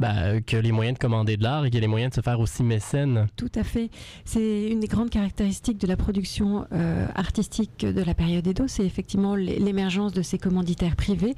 bah, 0.00 0.40
que 0.40 0.56
les 0.56 0.72
moyens 0.72 0.98
de 0.98 0.98
commander 0.98 1.36
de 1.36 1.42
l'art 1.42 1.64
et 1.64 1.70
qui 1.70 1.76
a 1.76 1.80
les 1.80 1.86
moyens 1.86 2.10
de 2.10 2.16
se 2.16 2.20
faire 2.20 2.40
aussi 2.40 2.62
mécène? 2.62 3.26
Tout 3.36 3.50
à 3.54 3.62
fait. 3.62 3.90
C'est 4.24 4.68
une 4.70 4.80
des 4.80 4.86
grandes 4.86 5.10
caractéristiques 5.10 5.78
de 5.78 5.86
la 5.86 5.96
production 5.96 6.66
artistique 7.14 7.84
de 7.86 8.02
la 8.02 8.14
période 8.14 8.46
Edo, 8.46 8.66
c'est 8.68 8.84
effectivement 8.84 9.34
l'émergence 9.34 10.12
de 10.12 10.22
ces 10.22 10.38
commanditaires 10.38 10.96
privés 10.96 11.34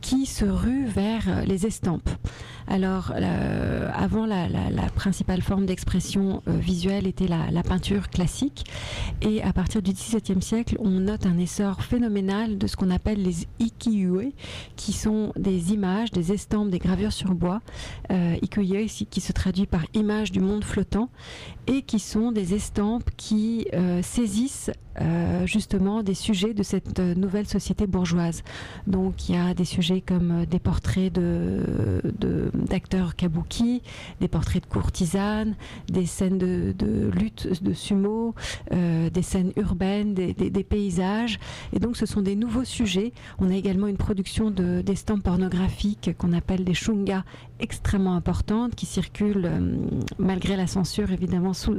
qui 0.00 0.26
se 0.26 0.44
ruent 0.44 0.86
vers 0.86 1.44
les 1.46 1.66
estampes. 1.66 2.08
Alors, 2.66 3.12
avant, 3.94 4.26
la, 4.26 4.48
principale 4.94 5.42
forme 5.42 5.66
d'expression 5.66 6.42
visuelle 6.46 7.06
était 7.06 7.28
la, 7.28 7.50
la 7.50 7.62
peinture 7.62 8.08
classique. 8.14 8.64
Et 9.20 9.42
à 9.42 9.52
partir 9.52 9.82
du 9.82 9.92
XVIIe 9.92 10.40
siècle, 10.40 10.76
on 10.78 11.00
note 11.00 11.26
un 11.26 11.36
essor 11.36 11.82
phénoménal 11.82 12.56
de 12.56 12.66
ce 12.66 12.76
qu'on 12.76 12.90
appelle 12.90 13.22
les 13.22 13.46
ikiyue, 13.58 14.32
qui 14.76 14.92
sont 14.92 15.32
des 15.36 15.72
images, 15.72 16.10
des 16.12 16.32
estampes, 16.32 16.70
des 16.70 16.78
gravures 16.78 17.12
sur 17.12 17.34
bois. 17.34 17.60
Euh, 18.10 18.36
qui 19.10 19.20
se 19.20 19.32
traduit 19.32 19.66
par 19.66 19.84
image 19.94 20.30
du 20.30 20.40
monde 20.40 20.62
flottant 20.62 21.08
et 21.66 21.82
qui 21.82 21.98
sont 21.98 22.32
des 22.32 22.54
estampes 22.54 23.10
qui 23.16 23.66
euh, 23.72 24.02
saisissent 24.02 24.70
euh, 25.00 25.44
justement 25.46 26.04
des 26.04 26.14
sujets 26.14 26.54
de 26.54 26.62
cette 26.62 27.00
euh, 27.00 27.14
nouvelle 27.14 27.48
société 27.48 27.86
bourgeoise. 27.86 28.42
Donc 28.86 29.28
il 29.28 29.34
y 29.34 29.38
a 29.38 29.54
des 29.54 29.64
sujets 29.64 30.00
comme 30.00 30.44
des 30.46 30.58
portraits 30.58 31.12
de, 31.12 32.02
d'acteurs 32.54 33.16
kabuki, 33.16 33.82
des 34.20 34.28
portraits 34.28 34.62
de 34.62 34.68
courtisanes, 34.68 35.56
des 35.88 36.06
scènes 36.06 36.38
de, 36.38 36.74
de 36.78 37.10
lutte 37.10 37.62
de 37.62 37.72
sumo, 37.72 38.34
des 38.70 39.22
scènes 39.22 39.52
urbaines, 39.56 40.14
des, 40.14 40.32
des, 40.32 40.64
paysages. 40.64 41.38
Et 41.72 41.80
donc 41.80 41.96
ce 41.96 42.06
sont 42.06 42.22
des 42.22 42.36
nouveaux 42.36 42.64
sujets. 42.64 43.12
On 43.38 43.50
a 43.50 43.54
également 43.54 43.88
une 43.88 43.96
production 43.96 44.50
de, 44.50 44.80
d'estampes 44.80 45.22
pornographiques 45.22 46.10
qu'on 46.18 46.32
appelle 46.32 46.64
des 46.64 46.74
shunga 46.74 47.24
extrêmement 47.60 48.14
importantes 48.14 48.74
qui 48.74 48.86
circulent 48.86 49.50
malgré 50.18 50.56
la 50.56 50.66
censure 50.66 51.12
évidemment 51.12 51.52
sous, 51.54 51.72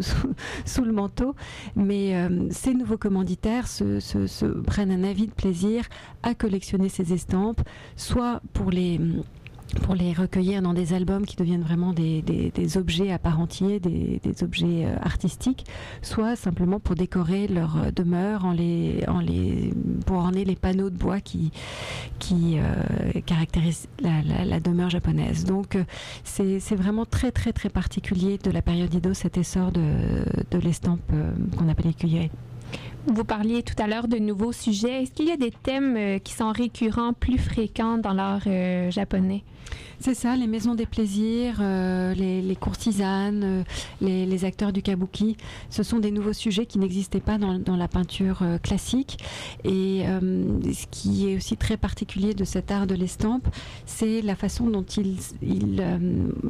le 0.84 0.92
manteau. 0.92 1.36
Mais 1.76 2.16
euh, 2.16 2.48
ces 2.52 2.74
nouveaux 2.74 2.98
commanditaires 2.98 3.68
se, 3.68 4.62
prennent 4.62 4.92
un 4.92 5.04
avis 5.04 5.28
de 5.28 5.34
plaisir 5.34 5.86
à 6.24 6.34
collectionner 6.34 6.90
ces 6.90 7.14
estampes, 7.14 7.62
soit 7.96 8.42
pour 8.54 8.72
les 8.72 9.00
pour 9.82 9.96
les 9.96 10.14
recueillir 10.14 10.62
dans 10.62 10.74
des 10.74 10.94
albums 10.94 11.26
qui 11.26 11.36
deviennent 11.36 11.62
vraiment 11.62 11.94
des, 11.94 12.22
des, 12.22 12.78
objets 12.78 13.12
à 13.12 13.20
part 13.20 13.40
entier, 13.40 13.80
des, 13.80 14.20
des, 14.24 14.44
objets 14.44 14.86
euh, 14.86 14.96
artistiques, 15.02 15.66
soit 16.02 16.36
simplement 16.36 16.80
pour 16.80 16.96
décorer 16.96 17.48
leur 17.48 17.78
euh, 17.78 17.92
demeure 17.92 18.46
en 18.46 18.52
les, 18.52 19.04
en 19.08 19.20
les, 19.20 19.74
pour 20.06 20.18
orner 20.18 20.46
les 20.46 20.56
panneaux 20.56 20.90
de 20.90 20.98
bois 20.98 21.20
qui, 21.20 21.52
qui 22.20 22.58
euh, 22.58 23.22
caractérisent 23.26 23.88
la, 24.00 24.22
la, 24.46 24.60
demeure 24.60 24.90
japonaise. 24.90 25.46
Donc 25.46 25.78
c'est 26.24 26.76
vraiment 26.76 27.06
très 27.06 27.32
très 27.32 27.54
très 27.54 27.70
particulier 27.70 28.38
de 28.38 28.52
la 28.52 28.62
période 28.62 28.94
Ido 28.94 29.14
cet 29.14 29.38
essor 29.38 29.72
de, 29.72 29.82
de 30.52 30.58
l'estampe 30.58 31.12
qu'on 31.58 31.70
appelle 31.70 31.88
écuyère. 31.88 32.30
Vous 33.08 33.24
parliez 33.24 33.62
tout 33.62 33.76
à 33.82 33.86
l'heure 33.86 34.08
de 34.08 34.18
nouveaux 34.18 34.52
sujets. 34.52 35.04
Est-ce 35.04 35.12
qu'il 35.12 35.28
y 35.28 35.32
a 35.32 35.38
des 35.38 35.52
thèmes 35.52 35.96
euh, 35.96 36.18
qui 36.18 36.34
sont 36.34 36.52
récurrents, 36.52 37.14
plus 37.14 37.38
fréquents 37.38 38.00
dans 38.00 38.14
l'art 38.14 38.42
euh, 38.48 38.90
japonais? 38.90 39.44
C'est 40.00 40.14
ça, 40.14 40.36
les 40.36 40.48
maisons 40.48 40.76
des 40.76 40.86
plaisirs, 40.86 41.58
euh, 41.62 42.14
les, 42.14 42.56
courtisanes, 42.56 43.64
les, 44.02 44.46
acteurs 44.46 44.74
du 44.74 44.82
kabuki, 44.82 45.38
ce 45.70 45.84
sont 45.84 46.00
des 46.00 46.12
nouveaux 46.12 46.34
sujets 46.34 46.66
qui 46.66 46.80
n'existaient 46.80 47.20
pas 47.20 47.38
dans, 47.38 47.76
la 47.76 47.88
peinture 47.88 48.44
classique. 48.62 49.18
Et 49.64 50.04
ce 50.06 50.86
qui 50.92 51.30
est 51.30 51.38
aussi 51.38 51.58
très 51.58 51.78
particulier 51.78 52.34
de 52.34 52.44
cet 52.44 52.72
art 52.72 52.88
de 52.88 52.96
l'estampe, 52.96 53.48
c'est 53.86 54.22
la 54.22 54.36
façon 54.36 54.70
dont 54.70 54.84
il, 54.84 55.18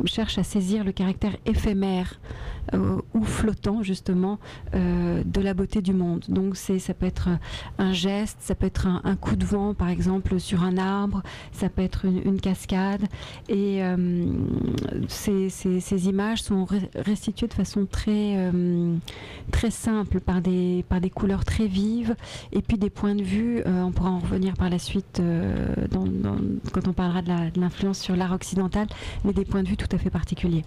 cherche 0.06 0.38
à 0.38 0.44
saisir 0.44 0.84
le 0.84 0.92
caractère 0.92 1.36
éphémère 1.46 2.20
ou 2.74 3.24
flottant 3.24 3.84
justement 3.84 4.40
de 4.74 5.42
la 5.42 5.54
beauté 5.54 5.82
du 5.82 5.94
monde. 5.94 6.26
Donc 6.28 6.56
ça 6.58 6.94
peut 6.94 7.06
être 7.06 7.30
un 7.78 7.94
geste, 7.94 8.38
ça 8.42 8.56
peut 8.56 8.66
être 8.66 8.88
un, 8.88 9.16
coup 9.16 9.36
de 9.36 9.46
vent 9.46 9.74
par 9.74 9.90
exemple 9.90 10.40
sur 10.40 10.64
un 10.64 10.78
arbre, 10.78 11.22
ça 11.52 11.70
peut 11.70 11.82
être 11.82 12.06
une, 12.06 12.40
cascade. 12.40 13.06
Et 13.50 13.84
euh, 13.84 13.96
ces, 15.08 16.08
images 16.08 16.42
sont 16.44 16.66
restituées 16.96 17.48
de 17.48 17.54
façon 17.54 17.86
très, 17.86 18.38
euh, 18.38 18.96
très 19.52 19.72
simple 19.72 20.20
par 20.20 20.42
des, 20.42 20.84
par 20.90 21.02
des 21.02 21.10
couleurs 21.10 21.46
très 21.46 21.68
vives 21.68 22.16
et 22.52 22.62
puis 22.62 22.78
des 22.78 22.90
points 22.90 23.16
de 23.16 23.24
vue. 23.24 23.62
Euh, 23.66 23.84
on 23.84 23.92
pourra 23.92 24.12
en 24.12 24.20
revenir 24.20 24.54
par 24.54 24.70
la 24.70 24.80
suite 24.80 25.22
quand 25.92 26.88
on 26.88 26.94
parlera 26.94 27.22
de 27.22 27.60
l'influence 27.60 28.00
sur 28.00 28.16
l'art 28.16 28.34
occidental, 28.34 28.88
mais 29.24 29.34
des 29.34 29.46
points 29.46 29.64
de 29.64 29.68
vue 29.68 29.78
tout 29.78 29.94
à 29.94 29.98
fait 29.98 30.10
particuliers. 30.10 30.64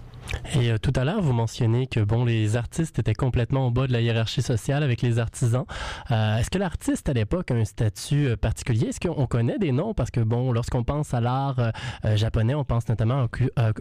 Et 0.55 0.77
tout 0.79 0.93
à 0.95 1.03
l'heure, 1.03 1.21
vous 1.21 1.33
mentionnez 1.33 1.87
que 1.87 1.99
bon, 1.99 2.25
les 2.25 2.55
artistes 2.55 2.99
étaient 2.99 3.13
complètement 3.13 3.67
au 3.67 3.71
bas 3.71 3.87
de 3.87 3.93
la 3.93 4.01
hiérarchie 4.01 4.41
sociale 4.41 4.83
avec 4.83 5.01
les 5.01 5.19
artisans. 5.19 5.65
Euh, 6.11 6.37
est-ce 6.37 6.49
que 6.49 6.57
l'artiste 6.57 7.09
à 7.09 7.13
l'époque 7.13 7.51
a 7.51 7.55
un 7.55 7.65
statut 7.65 8.27
euh, 8.27 8.35
particulier? 8.35 8.87
Est-ce 8.87 8.99
qu'on 8.99 9.27
connaît 9.27 9.59
des 9.59 9.71
noms? 9.71 9.93
Parce 9.93 10.11
que 10.11 10.19
bon, 10.19 10.51
lorsqu'on 10.51 10.83
pense 10.83 11.13
à 11.13 11.21
l'art 11.21 11.59
euh, 11.59 12.15
japonais, 12.15 12.55
on 12.55 12.63
pense 12.63 12.87
notamment 12.89 13.27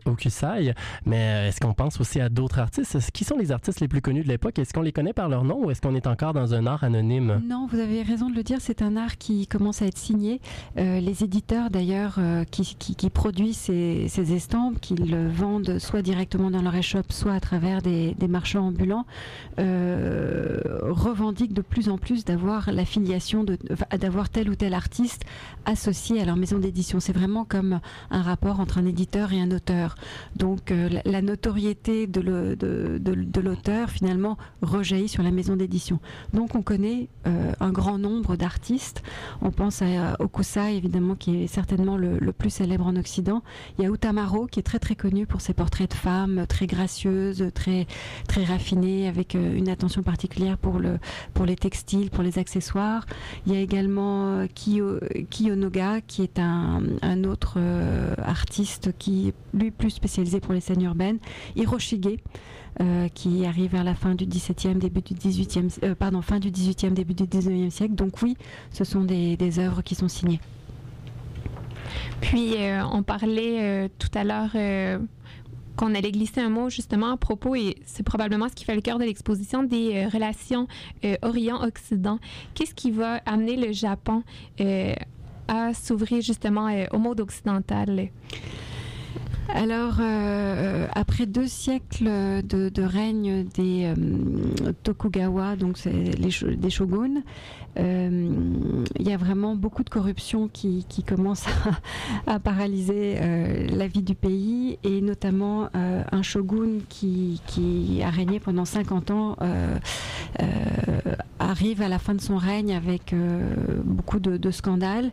au, 0.06 0.14
kusai, 0.14 0.74
mais 1.06 1.48
est-ce 1.48 1.60
qu'on 1.60 1.74
pense 1.74 2.00
aussi 2.00 2.20
à 2.20 2.28
d'autres 2.28 2.58
artistes? 2.58 2.98
Qui 3.12 3.24
sont 3.24 3.36
les 3.36 3.52
artistes 3.52 3.80
les 3.80 3.88
plus 3.88 4.00
connus 4.00 4.22
de 4.22 4.28
l'époque? 4.28 4.58
Est-ce 4.58 4.72
qu'on 4.72 4.82
les 4.82 4.92
connaît 4.92 5.12
par 5.12 5.28
leur 5.28 5.44
nom 5.44 5.64
ou 5.64 5.70
est-ce 5.70 5.80
qu'on 5.80 5.94
est 5.94 6.06
encore 6.06 6.32
dans 6.32 6.54
un 6.54 6.66
art 6.66 6.84
anonyme? 6.84 7.40
Non, 7.46 7.66
vous 7.70 7.78
avez 7.78 8.02
raison 8.02 8.30
de 8.30 8.34
le 8.34 8.42
dire, 8.42 8.58
c'est 8.60 8.82
un 8.82 8.96
art 8.96 9.18
qui 9.18 9.46
commence 9.46 9.82
à 9.82 9.86
être 9.86 9.98
signé. 9.98 10.40
les 10.76 11.24
éditeurs 11.24 11.70
d'ailleurs 11.70 12.18
qui, 12.50 13.10
produisent 13.10 13.56
ces, 13.56 14.34
estampes, 14.34 14.80
qu'ils 14.80 15.16
vendent 15.28 15.78
soit 15.78 16.02
directement 16.02 16.37
dans 16.50 16.62
leur 16.62 16.74
échoppe, 16.74 17.12
soit 17.12 17.34
à 17.34 17.40
travers 17.40 17.82
des, 17.82 18.14
des 18.14 18.28
marchands 18.28 18.68
ambulants, 18.68 19.06
revendiquent 19.58 21.52
de 21.52 21.62
plus 21.62 21.88
en 21.88 21.98
plus 21.98 22.24
d'avoir 22.24 22.70
l'affiliation, 22.72 23.44
d'avoir 23.44 24.28
tel 24.28 24.48
ou 24.50 24.54
tel 24.54 24.74
artiste 24.74 25.24
associé 25.64 26.20
à 26.20 26.24
leur 26.24 26.36
maison 26.36 26.58
d'édition. 26.58 27.00
C'est 27.00 27.12
vraiment 27.12 27.44
comme 27.44 27.80
un 28.10 28.22
rapport 28.22 28.60
entre 28.60 28.78
un 28.78 28.86
éditeur 28.86 29.32
et 29.32 29.40
un 29.40 29.50
auteur. 29.50 29.96
Donc 30.36 30.70
euh, 30.70 30.88
la, 31.04 31.22
notoriété 31.22 32.06
de 32.06 33.40
l'auteur 33.40 33.90
finalement 33.90 34.38
rejaillit 34.62 35.08
sur 35.08 35.22
la 35.22 35.30
maison 35.30 35.56
d'édition. 35.56 36.00
Donc 36.32 36.54
on 36.54 36.62
connaît 36.62 37.08
euh, 37.26 37.52
un 37.60 37.70
grand 37.70 37.98
nombre 37.98 38.36
d'artistes. 38.36 39.02
On 39.42 39.50
pense 39.50 39.82
à 39.82 40.16
Okusai 40.20 40.76
évidemment 40.76 41.14
qui 41.14 41.42
est 41.42 41.46
certainement 41.46 41.96
le, 41.96 42.18
plus 42.32 42.50
célèbre 42.50 42.86
en 42.86 42.96
Occident. 42.96 43.42
Il 43.78 43.84
y 43.84 43.86
a 43.86 43.90
Utamaro 43.90 44.46
qui 44.46 44.60
est 44.60 44.62
très 44.62 44.78
très 44.78 44.94
connu 44.94 45.26
pour 45.26 45.40
ses 45.40 45.54
portraits 45.54 45.90
de 45.90 45.96
femmes 45.96 46.17
très 46.48 46.66
gracieuse, 46.66 47.50
très, 47.54 47.86
très 48.26 48.44
raffinée, 48.44 49.08
avec 49.08 49.34
une 49.34 49.68
attention 49.68 50.02
particulière 50.02 50.58
pour, 50.58 50.78
le, 50.78 50.98
pour 51.34 51.46
les 51.46 51.56
textiles, 51.56 52.10
pour 52.10 52.22
les 52.22 52.38
accessoires. 52.38 53.06
Il 53.46 53.52
y 53.52 53.56
a 53.56 53.60
également 53.60 54.46
Kiyo, 54.54 55.00
Kiyonoga, 55.30 56.00
qui 56.00 56.22
est 56.22 56.38
un, 56.38 56.82
un 57.02 57.24
autre 57.24 57.58
artiste 58.22 58.90
qui, 58.98 59.32
lui, 59.54 59.70
plus 59.70 59.90
spécialisé 59.90 60.40
pour 60.40 60.54
les 60.54 60.60
scènes 60.60 60.82
urbaines. 60.82 61.18
Hiroshige, 61.56 62.18
euh, 62.80 63.08
qui 63.12 63.44
arrive 63.44 63.72
vers 63.72 63.82
la 63.82 63.96
fin 63.96 64.14
du 64.14 64.24
XVIIe, 64.24 64.76
début 64.76 65.00
du 65.00 65.12
XVIIIe, 65.12 65.68
euh, 65.82 65.96
pardon, 65.96 66.22
fin 66.22 66.38
du 66.38 66.52
XVIIIe, 66.52 66.92
début 66.92 67.14
du 67.14 67.24
XIXe 67.24 67.74
siècle. 67.74 67.94
Donc 67.94 68.22
oui, 68.22 68.36
ce 68.70 68.84
sont 68.84 69.02
des, 69.02 69.36
des 69.36 69.58
œuvres 69.58 69.82
qui 69.82 69.96
sont 69.96 70.06
signées. 70.06 70.38
Puis 72.20 72.54
euh, 72.56 72.84
on 72.92 73.02
parlait 73.02 73.90
tout 73.98 74.10
à 74.14 74.22
l'heure 74.22 74.50
qu'on 75.78 75.94
allait 75.94 76.10
glisser 76.10 76.40
un 76.40 76.50
mot 76.50 76.68
justement 76.68 77.12
à 77.12 77.16
propos, 77.16 77.54
et 77.54 77.76
c'est 77.86 78.02
probablement 78.02 78.48
ce 78.48 78.54
qui 78.54 78.64
fait 78.64 78.74
le 78.74 78.80
cœur 78.80 78.98
de 78.98 79.04
l'exposition, 79.04 79.62
des 79.62 80.06
relations 80.06 80.66
Orient-Occident. 81.22 82.18
Qu'est-ce 82.54 82.74
qui 82.74 82.90
va 82.90 83.22
amener 83.24 83.56
le 83.56 83.72
Japon 83.72 84.24
à 85.46 85.72
s'ouvrir 85.74 86.20
justement 86.20 86.68
au 86.90 86.98
mode 86.98 87.20
occidental? 87.20 88.08
Alors, 89.54 89.96
euh, 90.00 90.86
après 90.94 91.24
deux 91.24 91.46
siècles 91.46 92.10
de, 92.44 92.82
règne 92.82 93.44
des 93.54 93.86
euh, 93.86 94.72
Tokugawa, 94.82 95.56
donc 95.56 95.82
les, 95.84 96.56
des 96.56 96.70
shoguns, 96.70 97.22
euh, 97.78 98.30
il 98.98 99.08
y 99.08 99.12
a 99.12 99.16
vraiment 99.16 99.56
beaucoup 99.56 99.84
de 99.84 99.88
corruption 99.88 100.48
qui, 100.48 100.84
commence 101.06 101.46
à, 102.26 102.38
paralyser 102.38 103.16
la 103.70 103.86
vie 103.86 104.02
du 104.02 104.14
pays, 104.14 104.78
et 104.84 105.00
notamment 105.00 105.70
un 105.74 106.22
shogun 106.22 106.80
qui, 106.88 107.40
qui, 107.46 108.02
a 108.02 108.10
régné 108.10 108.40
pendant 108.40 108.64
50 108.64 109.10
ans 109.10 109.36
arrive 111.38 111.80
à 111.82 111.88
la 111.88 111.98
fin 111.98 112.14
de 112.14 112.20
son 112.20 112.36
règne 112.36 112.74
avec 112.74 113.14
beaucoup 113.84 114.18
de, 114.18 114.50
scandales, 114.50 115.10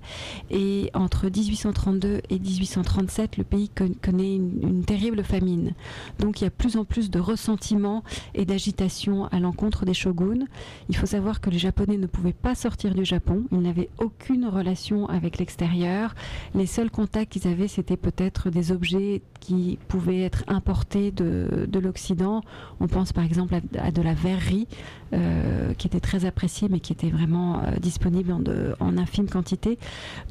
et 0.50 0.90
entre 0.94 1.28
1832 1.28 2.22
et 2.30 2.40
1837, 2.40 3.38
le 3.38 3.44
pays 3.44 3.70
connaît 3.70 4.25
une, 4.34 4.84
terrible 4.86 5.24
famine. 5.24 5.74
Donc 6.20 6.42
il 6.42 6.46
y 6.46 6.48
a 6.48 6.52
plus 6.52 6.78
en 6.78 6.86
plus 6.86 7.10
de 7.10 7.20
ressentiment 7.20 8.04
et 8.34 8.46
d'agitation 8.46 9.26
à 9.28 9.40
l'encontre 9.40 9.86
des 9.86 9.94
shoguns. 9.94 10.46
Il 10.90 10.96
faut 10.96 11.06
savoir 11.06 11.42
que 11.42 11.50
les 11.50 11.60
Japonais 11.60 11.98
ne 11.98 12.08
pouvaient 12.08 12.34
pas 12.34 12.56
sortir 12.56 12.94
du 12.94 13.06
Japon. 13.06 13.44
Ils 13.52 13.62
n'avaient 13.62 13.90
aucune 14.00 14.46
relation 14.46 15.08
avec 15.08 15.38
l'extérieur. 15.38 16.16
Les 16.54 16.66
seuls 16.66 16.92
contacts 16.92 17.32
qu'ils 17.32 17.48
avaient, 17.48 17.68
c'était 17.68 17.98
peut-être 17.98 18.50
des 18.50 18.72
objets 18.72 19.22
qui 19.40 19.78
pouvaient 19.88 20.22
être 20.22 20.44
importés 20.48 21.12
de, 21.12 21.68
l'Occident. 21.80 22.42
On 22.80 22.88
pense 22.88 23.14
par 23.14 23.24
exemple 23.24 23.56
à, 23.78 23.92
de 23.92 24.02
la 24.02 24.14
verrerie, 24.14 24.68
euh, 25.14 25.74
qui 25.76 25.86
était 25.86 26.00
très 26.00 26.26
appréciée, 26.26 26.68
mais 26.70 26.80
qui 26.80 26.92
était 26.92 27.10
vraiment 27.10 27.60
euh, 27.60 27.78
disponible 27.80 28.32
en, 28.32 28.42
en, 28.80 28.98
infime 28.98 29.30
quantité. 29.30 29.78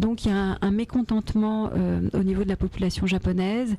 Donc 0.00 0.24
il 0.24 0.32
y 0.32 0.34
a 0.34 0.58
un, 0.60 0.70
mécontentement 0.72 1.70
euh, 1.74 2.00
au 2.12 2.24
niveau 2.24 2.42
de 2.42 2.48
la 2.48 2.56
population 2.56 3.06
japonaise 3.06 3.76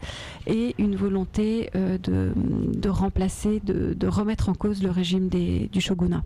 et 0.48 0.76
une 0.78 0.96
volonté 0.96 1.70
euh, 1.76 1.98
de, 1.98 2.90
remplacer, 2.90 3.62
de, 3.64 4.08
remettre 4.08 4.50
en 4.50 4.54
cause 4.54 4.84
le 4.84 4.92
régime 4.92 5.30
du 5.30 5.82
shogunat. 5.82 6.24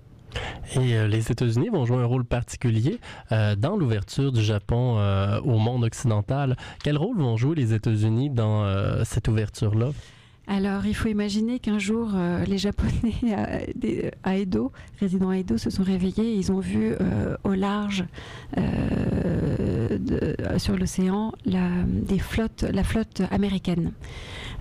Et 0.75 0.95
euh, 0.95 1.07
les 1.07 1.31
États-Unis 1.31 1.69
vont 1.69 1.85
jouer 1.85 1.97
un 1.97 2.05
rôle 2.05 2.25
particulier 2.25 2.99
euh, 3.31 3.55
dans 3.55 3.75
l'ouverture 3.75 4.31
du 4.31 4.43
Japon 4.43 4.97
au 5.43 5.57
monde 5.57 5.83
occidental. 5.83 6.55
Quel 6.83 6.97
rôle 6.97 7.17
vont 7.17 7.37
jouer 7.37 7.55
les 7.55 7.73
États-Unis 7.73 8.29
dans 8.29 9.03
cette 9.05 9.27
ouverture-là? 9.27 9.89
Alors, 10.51 10.87
il 10.87 10.95
faut 10.95 11.09
imaginer 11.09 11.59
qu'un 11.59 11.77
jour, 11.77 12.09
euh, 12.15 12.43
les 12.43 12.57
Japonais 12.57 13.13
à, 14.23 14.35
Edo, 14.35 14.71
résidant 14.99 15.29
à 15.29 15.37
Edo, 15.37 15.59
se 15.59 15.69
sont 15.69 15.83
réveillés 15.83 16.33
et 16.33 16.33
ils 16.33 16.51
ont 16.51 16.59
vu 16.59 16.95
euh, 16.99 17.37
au 17.43 17.53
large, 17.53 18.03
euh, 18.57 19.99
sur 20.57 20.75
l'océan, 20.75 21.33
la, 21.45 21.69
flotte 22.81 23.21
américaine. 23.29 23.91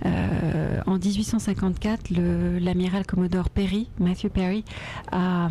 en 0.05 0.99
1854, 0.99 2.11
l'amiral 2.61 3.07
Commodore 3.07 3.49
Perry, 3.49 3.89
Matthew 3.99 4.29
Perry, 4.29 4.63
a, 5.11 5.49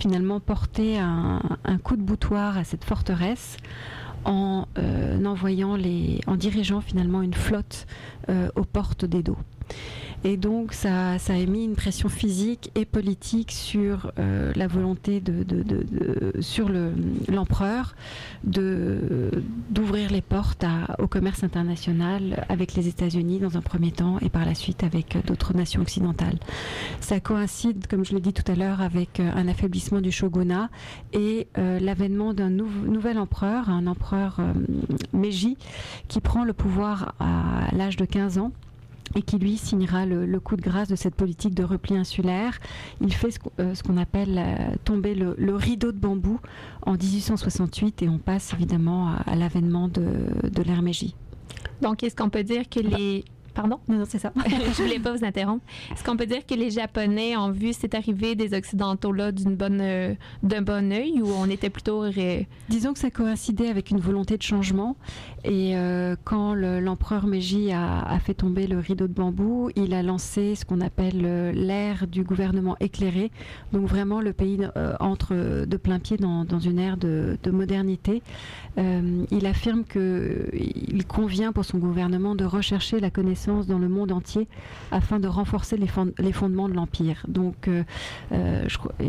finalement 0.00 0.40
porté 0.40 0.98
un 0.98 1.78
coup 1.82 1.96
de 1.96 2.02
boutoir 2.02 2.56
à 2.56 2.64
cette 2.64 2.84
forteresse 2.84 3.58
en 4.24 4.66
euh, 4.78 5.24
envoyant 5.24 5.76
les, 5.76 6.20
en 6.26 6.36
dirigeant 6.36 6.80
finalement 6.80 7.22
une 7.22 7.34
flotte 7.34 7.86
euh, 8.28 8.48
aux 8.56 8.64
portes 8.64 9.04
des 9.04 9.22
dos. 9.22 9.36
Et 10.24 10.36
donc, 10.36 10.72
ça, 10.72 11.12
a 11.12 11.46
mis 11.46 11.64
une 11.64 11.76
pression 11.76 12.08
physique 12.08 12.70
et 12.74 12.84
politique 12.84 13.52
sur 13.52 14.12
euh, 14.18 14.52
la 14.56 14.66
volonté 14.66 15.20
de, 15.20 15.44
l'empereur 17.28 17.94
d'ouvrir 18.42 20.10
les 20.10 20.20
portes 20.20 20.64
au 20.98 21.06
commerce 21.06 21.44
international 21.44 22.44
avec 22.48 22.74
les 22.74 22.88
États-Unis 22.88 23.38
dans 23.38 23.56
un 23.56 23.60
premier 23.60 23.92
temps 23.92 24.18
et 24.20 24.28
par 24.28 24.44
la 24.44 24.54
suite 24.54 24.82
avec 24.82 25.16
d'autres 25.26 25.54
nations 25.54 25.82
occidentales. 25.82 26.38
Ça 27.00 27.20
coïncide, 27.20 27.86
comme 27.86 28.04
je 28.04 28.14
l'ai 28.14 28.20
dit 28.20 28.32
tout 28.32 28.50
à 28.50 28.56
l'heure, 28.56 28.80
avec 28.80 29.20
euh, 29.20 29.30
un 29.34 29.46
affaiblissement 29.46 30.00
du 30.00 30.10
shogunat 30.10 30.68
et 31.12 31.46
euh, 31.58 31.78
l'avènement 31.78 32.34
d'un 32.34 32.50
nouvel 32.50 33.18
empereur, 33.18 33.70
un 33.70 33.86
empereur 33.86 34.40
Meiji, 35.12 35.56
qui 36.08 36.20
prend 36.20 36.44
le 36.44 36.52
pouvoir 36.52 37.14
à 37.20 37.68
l'âge 37.72 37.96
de 37.96 38.04
15 38.04 38.38
ans 38.38 38.52
et 39.14 39.22
qui 39.22 39.38
lui 39.38 39.56
signera 39.56 40.06
le, 40.06 40.40
coup 40.40 40.56
de 40.56 40.62
grâce 40.62 40.88
de 40.88 40.96
cette 40.96 41.14
politique 41.14 41.54
de 41.54 41.64
repli 41.64 41.96
insulaire. 41.96 42.58
Il 43.00 43.12
fait 43.12 43.30
ce, 43.30 43.38
euh, 43.60 43.74
qu'on 43.84 43.96
appelle 43.96 44.38
euh, 44.38 44.74
tomber 44.84 45.14
le, 45.14 45.54
rideau 45.54 45.92
de 45.92 45.98
bambou 45.98 46.40
en 46.82 46.92
1868 46.92 48.02
et 48.02 48.08
on 48.08 48.18
passe 48.18 48.52
évidemment 48.52 49.12
à, 49.26 49.34
l'avènement 49.34 49.88
de, 49.88 50.04
de 50.48 50.80
Meiji. 50.82 51.14
Donc, 51.80 52.02
est-ce 52.02 52.14
qu'on 52.14 52.30
peut 52.30 52.44
dire 52.44 52.68
que 52.68 52.80
les 52.80 53.24
Pardon? 53.58 53.80
Non, 53.88 53.98
non, 53.98 54.04
c'est 54.08 54.20
ça. 54.20 54.32
je 54.46 54.82
voulais 54.84 55.00
pas 55.00 55.12
vous 55.16 55.24
interrompre. 55.24 55.64
Est-ce 55.92 56.04
qu'on 56.04 56.16
peut 56.16 56.26
dire 56.26 56.46
que 56.46 56.54
les 56.54 56.70
Japonais 56.70 57.36
ont 57.36 57.50
vu 57.50 57.72
cette 57.72 57.96
arrivée 57.96 58.36
des 58.36 58.56
Occidentaux-là 58.56 59.32
d'une 59.32 59.56
bonne, 59.56 59.80
euh, 59.80 60.14
d'un 60.44 60.62
bon 60.62 60.92
œil 60.92 61.20
ou 61.20 61.26
on 61.32 61.50
était 61.50 61.68
plutôt... 61.68 62.04
Disons 62.68 62.92
que 62.92 63.00
ça 63.00 63.10
coïncidait 63.10 63.68
avec 63.68 63.90
une 63.90 63.98
volonté 63.98 64.36
de 64.36 64.42
changement. 64.42 64.94
Et 65.42 65.76
euh, 65.76 66.14
quand 66.22 66.54
l'empereur 66.54 67.26
Meiji 67.26 67.72
a, 67.72 68.16
fait 68.20 68.34
tomber 68.34 68.68
le 68.68 68.78
rideau 68.78 69.08
de 69.08 69.12
bambou, 69.12 69.70
il 69.74 69.92
a 69.92 70.04
lancé 70.04 70.54
ce 70.54 70.64
qu'on 70.64 70.80
appelle 70.80 71.22
euh, 71.24 71.50
l'ère 71.50 72.06
du 72.06 72.22
gouvernement 72.22 72.76
éclairé. 72.78 73.32
Donc 73.72 73.88
vraiment, 73.88 74.20
le 74.20 74.32
pays 74.32 74.60
entre 75.00 75.64
de 75.64 75.76
plein 75.76 75.98
pied 75.98 76.16
dans, 76.16 76.44
dans 76.44 76.60
une 76.60 76.78
ère 76.78 76.96
de, 76.96 77.36
de 77.42 77.50
modernité. 77.50 78.22
il 78.76 79.46
affirme 79.46 79.82
qu'il 79.82 81.04
convient 81.08 81.50
pour 81.50 81.64
son 81.64 81.78
gouvernement 81.78 82.36
de 82.36 82.44
rechercher 82.44 83.00
la 83.00 83.10
connaissance 83.10 83.47
dans 83.48 83.78
le 83.78 83.88
monde 83.88 84.12
entier 84.12 84.46
afin 84.90 85.18
de 85.18 85.28
renforcer 85.28 85.76
les, 85.76 86.32
fondements 86.32 86.68
de 86.68 86.74
l'Empire. 86.74 87.24
Donc, 87.28 87.68
euh, 87.68 87.82
euh, 88.32 88.66
euh, 89.00 89.04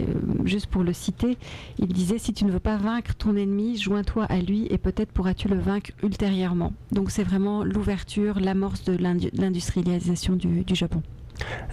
juste 0.45 0.67
pour 0.67 0.83
le 0.83 0.93
citer, 0.93 1.37
il 1.77 1.87
disait, 1.87 2.17
si 2.17 2.33
tu 2.33 2.45
ne 2.45 2.51
veux 2.51 2.59
pas 2.59 2.77
vaincre 2.77 3.15
ton 3.15 3.35
ennemi, 3.35 3.77
joins-toi 3.77 4.25
à 4.25 4.37
lui 4.37 4.67
et 4.69 4.77
peut-être 4.77 5.11
pourras-tu 5.11 5.47
le 5.47 5.59
vaincre 5.59 5.91
ultérieurement. 6.03 6.73
Donc 6.91 7.11
c'est 7.11 7.23
vraiment 7.23 7.63
l'ouverture, 7.63 8.39
l'amorce 8.39 8.83
de 8.83 8.97
l'industrialisation 8.97 10.35
du 10.35 10.63
Japon. 10.73 11.03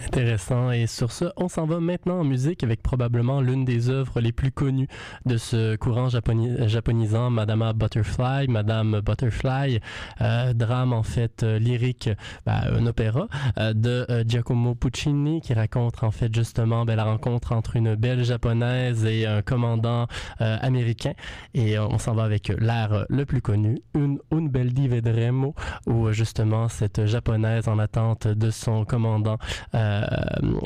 Intéressant. 0.07 0.71
Et 0.71 0.87
sur 0.87 1.13
ce, 1.13 1.27
on 1.37 1.49
s'en 1.49 1.67
va 1.67 1.81
maintenant 1.81 2.21
en 2.21 2.25
musique 2.25 2.63
avec 2.63 2.83
probablement 2.83 3.41
l'une 3.41 3.65
des 3.65 3.91
œuvres 3.91 4.21
les 4.21 4.33
plus 4.33 4.53
connues 4.53 4.89
de 5.25 5.37
ce 5.37 5.77
courant 5.77 6.09
japonisant, 6.09 7.31
Madame 7.31 7.73
Butterfly. 7.75 8.49
Madame 8.49 9.01
Butterfly, 9.01 9.81
euh, 10.21 10.53
drame 10.53 10.93
en 10.93 11.03
fait 11.03 11.43
euh, 11.43 11.59
lyrique, 11.59 12.11
ben, 12.45 12.61
un 12.73 12.87
opéra 12.87 13.29
euh, 13.59 13.73
de 13.73 14.25
Giacomo 14.27 14.75
Puccini 14.75 15.41
qui 15.41 15.55
raconte 15.55 16.03
en 16.03 16.11
fait 16.11 16.35
justement 16.35 16.85
ben, 16.85 16.97
la 16.97 17.05
rencontre 17.05 17.53
entre 17.53 17.77
une 17.77 17.95
belle 17.95 18.25
japonaise 18.25 19.05
et 19.05 19.27
un 19.27 19.43
commandant 19.43 20.07
américain. 20.39 21.13
Et 21.55 21.79
on 21.79 21.99
s'en 21.99 22.15
va 22.15 22.25
avec 22.25 22.49
l'air 22.59 23.07
le 23.09 23.25
plus 23.25 23.41
connu, 23.41 23.79
une 23.95 24.19
Un 24.33 24.47
bel 24.47 24.73
vedremo, 24.73 25.55
où 25.87 26.11
justement 26.13 26.69
cette 26.69 27.07
japonaise 27.07 27.69
en 27.69 27.79
attente 27.79 28.29
de 28.29 28.51
son 28.51 28.85
commandant 28.85 29.39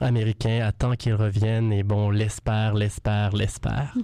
américain 0.01 0.65
attend 0.67 0.93
qu'il 0.93 1.15
revienne 1.15 1.73
et 1.73 1.83
bon, 1.83 2.11
l'espère, 2.11 2.75
l'espère, 2.75 3.35
l'espère. 3.35 3.95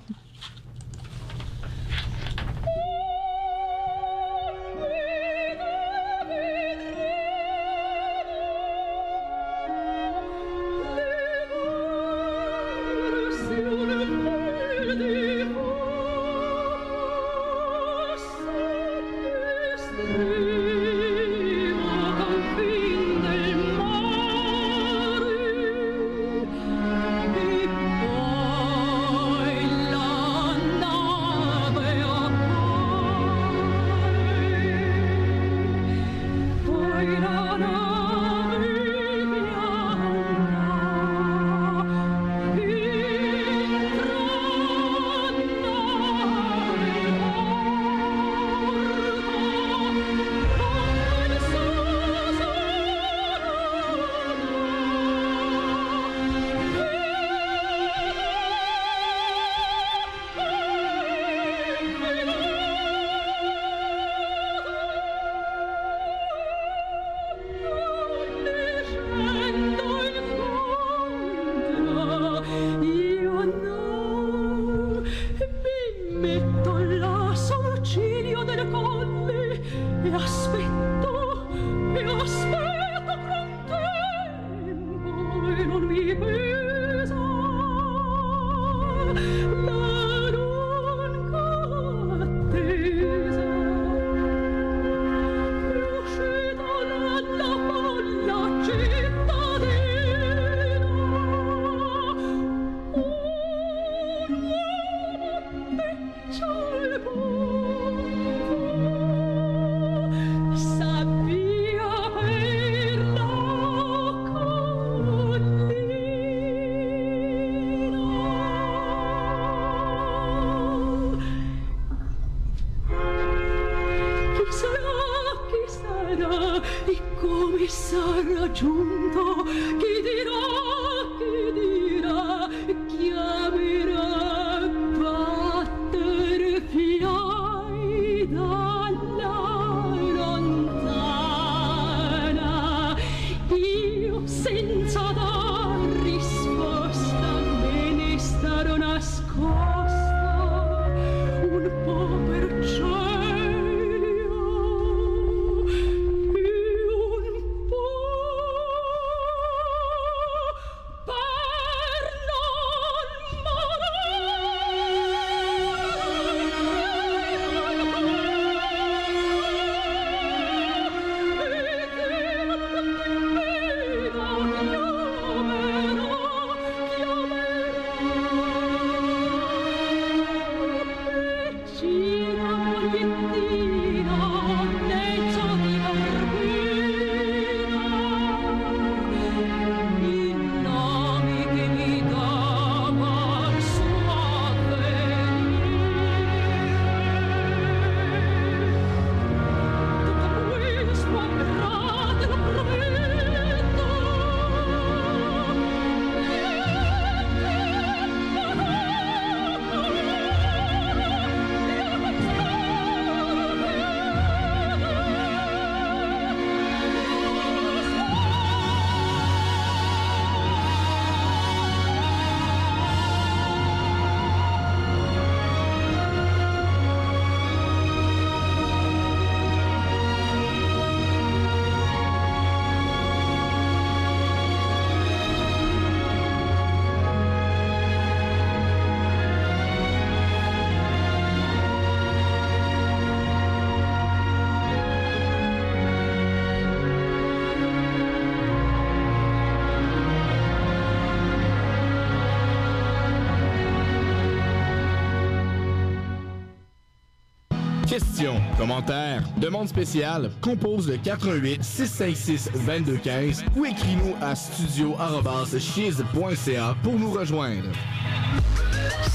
Questions, 258.16 258.40
commentaires, 258.57 259.22
demandes 259.37 259.68
spéciales, 259.68 260.31
compose 260.40 260.88
le 260.88 260.96
88 260.96 261.62
656 261.62 262.50
2215 262.66 263.44
ou 263.55 263.66
écris-nous 263.66 264.14
à 264.22 264.35
studio@chiz.ca 264.35 266.76
pour 266.83 266.98
nous 266.98 267.11
rejoindre. 267.11 267.68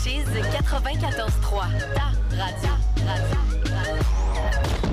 Chiz 0.04 0.24
94.3, 0.52 1.64
ta 1.96 2.12
radio, 2.38 2.70
radio, 3.08 3.38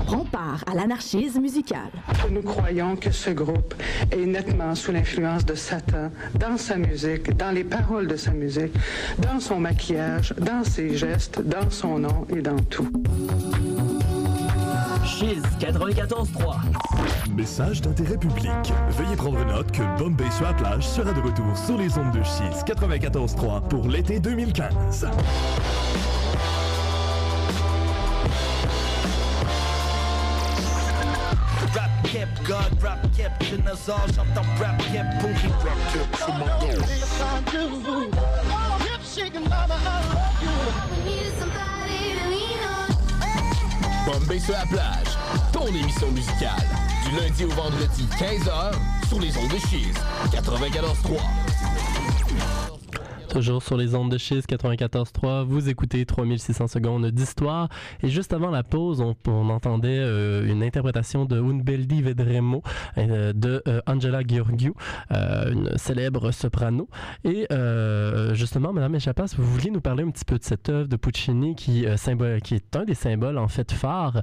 Prends 0.06 0.24
part 0.24 0.64
à 0.66 0.74
l'anarchisme 0.74 1.42
musical. 1.42 1.90
Nous 2.30 2.40
croyons 2.40 2.96
que 2.96 3.10
ce 3.10 3.28
groupe 3.28 3.74
est 4.10 4.24
nettement 4.24 4.74
sous 4.74 4.90
l'influence 4.90 5.44
de 5.44 5.54
Satan 5.54 6.10
dans 6.34 6.56
sa 6.56 6.76
musique, 6.76 7.36
dans 7.36 7.50
les 7.50 7.64
paroles 7.64 8.06
de 8.06 8.16
sa 8.16 8.30
musique, 8.30 8.72
dans 9.18 9.38
son 9.38 9.60
maquillage, 9.60 10.32
dans 10.38 10.64
ses 10.64 10.96
gestes, 10.96 11.42
dans 11.42 11.68
son 11.68 11.98
nom 11.98 12.26
et 12.34 12.40
dans 12.40 12.56
tout. 12.70 12.90
Chiz 15.08 15.42
94.3. 15.58 17.32
Message 17.34 17.80
d'intérêt 17.80 18.18
public. 18.18 18.50
Veuillez 18.90 19.16
prendre 19.16 19.42
note 19.46 19.72
que 19.72 19.82
Bombay 19.98 20.30
sur 20.30 20.44
la 20.44 20.52
plage 20.52 20.86
sera 20.86 21.12
de 21.12 21.20
retour 21.20 21.56
sur 21.56 21.78
les 21.78 21.96
ondes 21.98 22.12
de 22.12 22.22
Chiz 22.22 22.62
94.3 22.66 23.68
pour 23.68 23.88
l'été 23.88 24.20
2015. 24.20 25.06
Rap 31.74 31.90
cap, 32.04 32.28
God, 32.46 32.82
rap 32.82 33.00
cap, 33.16 33.32
dinosaure, 33.44 34.06
j'entends 34.14 34.46
rap 34.60 34.76
cap, 34.92 35.06
pourri 35.20 35.48
rap 35.64 35.78
cap, 35.92 36.16
c'est 36.18 36.32
mon 36.32 36.46
dos. 36.60 36.98
Bombay 44.08 44.40
sur 44.40 44.54
la 44.54 44.64
plage, 44.64 45.18
ton 45.52 45.66
émission 45.66 46.10
musicale. 46.10 46.66
Du 47.04 47.20
lundi 47.20 47.44
au 47.44 47.50
vendredi, 47.50 48.08
15h, 48.18 48.72
sur 49.06 49.20
les 49.20 49.36
ondes 49.36 49.50
de 49.50 49.58
Cheese. 49.58 49.92
94.3. 50.32 51.20
Toujours 53.28 53.62
sur 53.62 53.76
les 53.76 53.94
ondes 53.94 54.10
de 54.10 54.16
Chiz 54.16 54.44
94.3, 54.48 55.44
vous 55.44 55.68
écoutez 55.68 56.06
3600 56.06 56.66
secondes 56.66 57.06
d'histoire. 57.10 57.68
Et 58.02 58.08
juste 58.08 58.32
avant 58.32 58.50
la 58.50 58.62
pause, 58.62 59.02
on, 59.02 59.14
on 59.26 59.50
entendait 59.50 59.98
euh, 59.98 60.50
une 60.50 60.62
interprétation 60.62 61.26
de 61.26 61.38
Un 61.38 61.58
Beldi 61.58 62.00
Vedremo 62.00 62.62
euh, 62.96 63.34
de 63.34 63.62
euh, 63.68 63.80
Angela 63.86 64.24
Gheorghiu, 64.24 64.72
une 65.10 65.70
célèbre 65.76 66.30
soprano. 66.30 66.88
Et 67.24 67.46
justement, 68.32 68.72
Madame 68.72 68.94
Echapas, 68.94 69.34
vous 69.36 69.44
vouliez 69.44 69.70
nous 69.70 69.80
parler 69.80 70.04
un 70.04 70.10
petit 70.10 70.24
peu 70.24 70.38
de 70.38 70.44
cette 70.44 70.68
œuvre 70.70 70.88
de 70.88 70.96
Puccini 70.96 71.54
qui, 71.54 71.86
symbole, 71.96 72.40
qui 72.40 72.54
est 72.54 72.76
un 72.76 72.84
des 72.84 72.94
symboles 72.94 73.38
en 73.38 73.48
fait 73.48 73.72
phares 73.72 74.22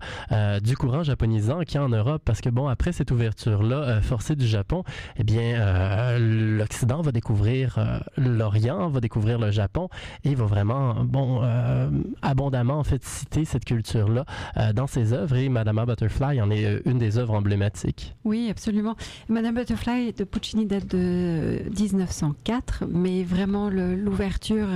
du 0.63 0.75
courant 0.75 1.03
japonisant 1.03 1.61
qui 1.61 1.77
est 1.77 1.79
en 1.79 1.89
Europe. 1.89 2.23
Parce 2.25 2.41
que 2.41 2.49
bon, 2.49 2.67
après 2.67 2.91
cette 2.91 3.11
ouverture-là 3.11 4.01
forcée 4.01 4.35
du 4.35 4.47
Japon, 4.47 4.83
eh 5.17 5.23
bien, 5.23 6.17
l'Occident 6.17 7.01
va 7.01 7.11
découvrir 7.11 8.01
l'Orient, 8.17 8.89
va 8.89 8.99
découvrir 9.05 9.39
le 9.39 9.51
Japon 9.51 9.89
et 10.23 10.35
va 10.35 10.45
vraiment, 10.45 10.95
bon, 11.03 11.41
euh, 11.43 11.89
abondamment 12.21 12.79
en 12.79 12.83
fait 12.83 13.03
citer 13.03 13.45
cette 13.45 13.65
culture-là 13.65 14.25
euh, 14.57 14.73
dans 14.73 14.87
ses 14.87 15.13
œuvres. 15.13 15.35
Et 15.35 15.49
Madama 15.49 15.85
Butterfly 15.85 16.41
en 16.41 16.51
est 16.51 16.65
euh, 16.65 16.81
une 16.85 16.97
des 16.97 17.17
œuvres 17.17 17.33
emblématiques. 17.33 18.15
Oui, 18.23 18.49
absolument. 18.49 18.95
Madame 19.29 19.55
Butterfly 19.55 20.13
de 20.13 20.23
Puccini 20.23 20.65
date 20.65 20.87
de 20.87 21.61
1904, 21.77 22.85
mais 22.89 23.23
vraiment 23.23 23.69
l'ouverture 23.69 24.67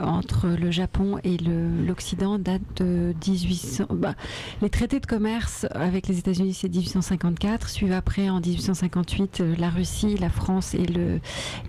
entre 0.00 0.48
le 0.48 0.70
Japon 0.70 1.18
et 1.24 1.36
l'Occident 1.38 2.38
date 2.38 2.62
de 2.76 3.14
1800. 3.26 3.86
bah, 3.90 4.14
les 4.62 4.70
traités 4.70 5.00
de 5.00 5.06
commerce 5.06 5.66
avec 5.72 6.06
les 6.06 6.18
États-Unis, 6.18 6.54
c'est 6.54 6.68
1854. 6.68 7.68
Suivent 7.68 7.92
après, 7.92 8.28
en 8.28 8.40
1858, 8.40 9.40
euh, 9.40 9.54
la 9.58 9.70
Russie, 9.70 10.16
la 10.16 10.30
France 10.30 10.44
France 10.44 10.74
et 10.74 10.84
le 10.84 11.20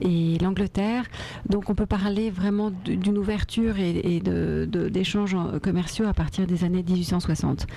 et 0.01 0.37
l'Angleterre. 0.39 1.05
Donc 1.49 1.69
on 1.69 1.75
peut 1.75 1.85
parler 1.85 2.29
vraiment 2.29 2.71
d'une 2.71 3.17
ouverture 3.17 3.75
et, 3.79 4.21
d'échanges 4.21 5.37
commerciaux 5.61 6.05
à 6.07 6.13
partir 6.13 6.47
des 6.47 6.63
années 6.63 6.83
1860. 6.83 7.67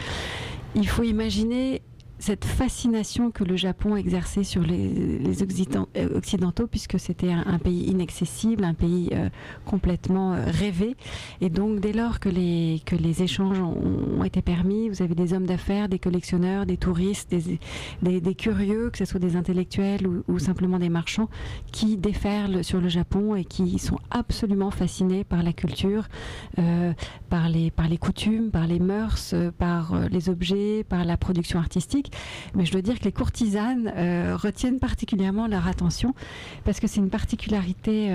Il 0.75 0.89
faut 0.89 1.03
imaginer 1.03 1.83
cette 2.19 2.45
fascination 2.45 3.31
que 3.31 3.45
le 3.45 3.57
Japon 3.57 3.97
exerçait 3.97 4.43
sur 4.43 4.63
les, 4.63 5.43
euh, 5.97 6.17
occidentaux, 6.17 6.67
puisque 6.67 6.99
c'était 6.99 7.31
un, 7.31 7.59
pays 7.59 7.85
inaccessible, 7.85 8.65
un 8.65 8.75
pays 8.75 9.11
euh, 9.13 9.29
complètement 9.65 10.35
euh, 10.35 10.45
rêvé. 10.47 10.97
Et 11.41 11.49
donc, 11.49 11.81
dès 11.81 11.93
lors 11.93 12.19
que 12.19 12.29
les, 12.29 12.83
échanges 13.23 13.61
ont, 13.61 14.25
été 14.25 14.43
permis, 14.43 14.89
vous 14.89 15.03
avez 15.03 15.15
des 15.15 15.33
hommes 15.33 15.47
d'affaires, 15.47 15.89
des 15.89 15.99
collectionneurs, 15.99 16.67
des 16.67 16.77
touristes, 16.77 17.35
des, 18.03 18.35
curieux, 18.35 18.91
que 18.91 18.99
ce 18.99 19.05
soit 19.05 19.21
des 19.21 19.37
intellectuels 19.37 20.07
ou, 20.07 20.39
simplement 20.39 20.79
des 20.79 20.89
marchands, 20.89 21.29
qui 21.73 21.97
déferlent 21.97 22.63
sur 22.65 22.81
le 22.81 22.89
Japon 22.89 23.35
et 23.37 23.45
qui 23.45 23.79
sont 23.79 23.99
absolument 24.11 24.71
fascinés 24.71 25.25
par 25.25 25.43
la 25.43 25.53
culture, 25.53 26.09
par 27.31 27.49
les 27.49 27.99
coutumes, 27.99 28.51
par 28.51 28.67
les 28.67 28.79
mœurs, 28.79 29.35
par 29.59 30.09
les 30.11 30.29
objets, 30.29 30.85
par 30.85 31.05
la 31.05 31.17
production 31.17 31.59
artistique. 31.59 32.08
Mais 32.55 32.65
je 32.65 32.73
dois 32.73 32.83
dire 32.83 32.99
que 32.99 33.05
les 33.05 33.13
courtisanes 33.13 33.93
euh, 33.97 34.37
retiennent 34.37 34.79
particulièrement 34.79 35.47
leur 35.47 35.67
attention 35.67 36.15
parce 36.65 36.81
que 36.81 36.87
c'est 36.87 37.01
une 37.01 37.11
particularité. 37.11 38.11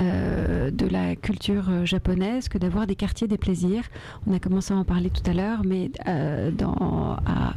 Euh, 0.00 0.70
de 0.70 0.86
la 0.86 1.16
culture 1.16 1.64
euh, 1.68 1.84
japonaise 1.84 2.48
que 2.48 2.58
d'avoir 2.58 2.86
des 2.86 2.96
quartiers 2.96 3.28
des 3.28 3.38
plaisirs. 3.38 3.84
On 4.26 4.34
a 4.34 4.38
commencé 4.38 4.72
à 4.72 4.76
en 4.76 4.84
parler 4.84 5.10
tout 5.10 5.28
à 5.30 5.34
l'heure, 5.34 5.62
mais 5.64 5.90
euh, 6.06 6.50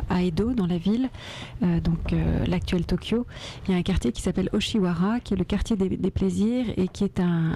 à, 0.09 0.23
Edo, 0.23 0.53
dans 0.53 0.65
la 0.65 0.77
ville, 0.77 1.09
donc 1.61 2.15
l'actuel 2.47 2.85
Tokyo, 2.85 3.27
il 3.67 3.71
y 3.71 3.75
a 3.75 3.77
un 3.77 3.83
quartier 3.83 4.11
qui 4.11 4.21
s'appelle 4.21 4.49
Oshiwara, 4.53 5.19
qui 5.19 5.33
est 5.33 5.37
le 5.37 5.43
quartier 5.43 5.75
des, 5.75 6.11
plaisirs 6.11 6.65
et 6.77 6.87
qui 6.87 7.03
est 7.03 7.19
un, 7.19 7.55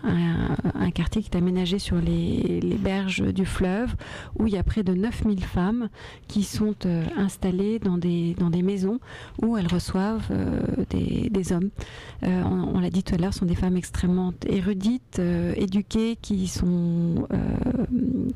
un, 0.76 0.92
quartier 0.92 1.24
qui 1.24 1.30
est 1.32 1.38
aménagé 1.38 1.80
sur 1.80 1.96
les, 1.98 2.60
berges 2.80 3.22
du 3.22 3.46
fleuve, 3.46 3.96
où 4.38 4.46
il 4.46 4.54
y 4.54 4.58
a 4.58 4.64
près 4.64 4.84
de 4.84 4.94
9000 4.94 5.44
femmes 5.44 5.90
qui 6.28 6.44
sont 6.44 6.76
installées 7.18 7.80
dans 7.80 7.98
des, 7.98 8.36
dans 8.36 8.50
des 8.50 8.62
maisons 8.62 9.00
où 9.42 9.58
elles 9.58 9.68
reçoivent 9.68 10.30
des, 10.90 11.54
hommes. 11.54 11.70
on, 12.22 12.72
on 12.76 12.80
l'a 12.80 12.90
dit 12.90 13.04
tout 13.04 13.16
à 13.16 13.18
l'heure, 13.18 13.34
sont 13.34 13.46
des 13.46 13.56
femmes 13.56 13.78
extrêmement 13.78 14.34
érudites, 14.60 15.20
euh, 15.20 15.54
éduquées, 15.56 16.18
qui 16.22 16.48
sont 16.48 17.28
euh, 17.34 17.38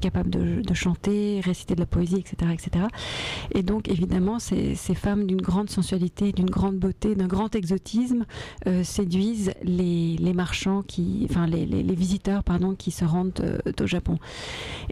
capables 0.01 0.29
de, 0.29 0.73
chanter, 0.73 1.41
réciter 1.43 1.75
de 1.75 1.81
la 1.81 1.85
poésie, 1.85 2.15
etc. 2.15 2.51
etc. 2.51 2.85
Et 3.53 3.61
donc, 3.61 3.89
évidemment, 3.89 4.39
ces, 4.39 4.75
femmes 4.95 5.27
d'une 5.27 5.41
grande 5.41 5.69
sensualité, 5.69 6.31
d'une 6.31 6.49
grande 6.49 6.77
beauté, 6.77 7.15
d'un 7.15 7.27
grand 7.27 7.55
exotisme 7.55 8.25
euh, 8.67 8.83
séduisent 8.83 9.51
les, 9.63 10.33
marchands, 10.33 10.81
qui, 10.81 11.27
enfin 11.29 11.45
les, 11.45 11.65
visiteurs 11.95 12.43
pardon, 12.43 12.73
qui 12.73 12.91
se 12.91 13.05
rendent 13.05 13.61
au 13.79 13.85
Japon. 13.85 14.17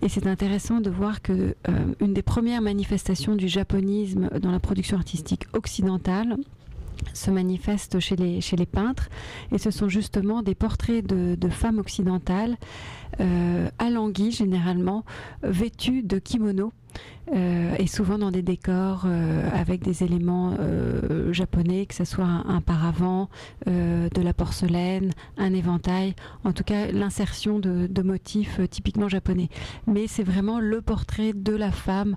Et 0.02 0.10
c'est 0.10 0.28
intéressant 0.28 0.82
de 0.82 0.89
voir 0.89 1.22
que 1.22 1.56
une 2.00 2.13
des 2.13 2.22
premières 2.22 2.62
manifestations 2.62 3.36
du 3.36 3.48
japonisme 3.48 4.30
dans 4.39 4.52
la 4.52 4.60
production 4.60 4.98
artistique 4.98 5.46
occidentale, 5.54 6.38
se 7.14 7.32
manifeste 7.32 8.00
chez 8.00 8.16
les, 8.16 8.66
peintres. 8.66 9.10
Et 9.52 9.58
ce 9.58 9.72
sont 9.72 9.90
justement 9.90 10.42
des 10.42 10.56
portraits 10.56 11.06
de, 11.06 11.36
de 11.36 11.50
femmes 11.50 11.80
occidentales 11.80 12.58
euh, 13.20 13.70
alanguies 13.80 14.32
généralement 14.32 15.04
vêtues 15.44 16.04
de 16.04 16.20
kimono 16.20 16.72
euh, 17.34 17.75
et 17.77 17.88
souvent 17.88 18.17
dans 18.17 18.32
des 18.32 18.41
décors 18.41 19.04
euh, 19.06 19.49
avec 19.54 19.84
des 19.84 20.04
éléments 20.04 20.56
euh, 20.60 21.32
japonais, 21.32 21.86
que 21.86 21.93
ce 21.93 22.04
soit 22.04 22.25
un, 22.25 22.62
paravent, 22.62 23.30
de 23.65 24.21
la 24.21 24.34
porcelaine, 24.34 25.12
un 25.38 25.54
éventail, 25.54 26.15
en 26.43 26.51
tout 26.51 26.63
cas 26.63 26.91
l'insertion 26.91 27.60
de, 27.60 28.01
motifs 28.01 28.60
typiquement 28.69 29.08
japonais. 29.08 29.49
Mais 29.88 30.08
c'est 30.08 30.23
vraiment 30.23 30.60
le 30.60 30.82
portrait 30.82 31.34
de 31.34 31.56
la 31.56 31.71
femme 31.71 32.15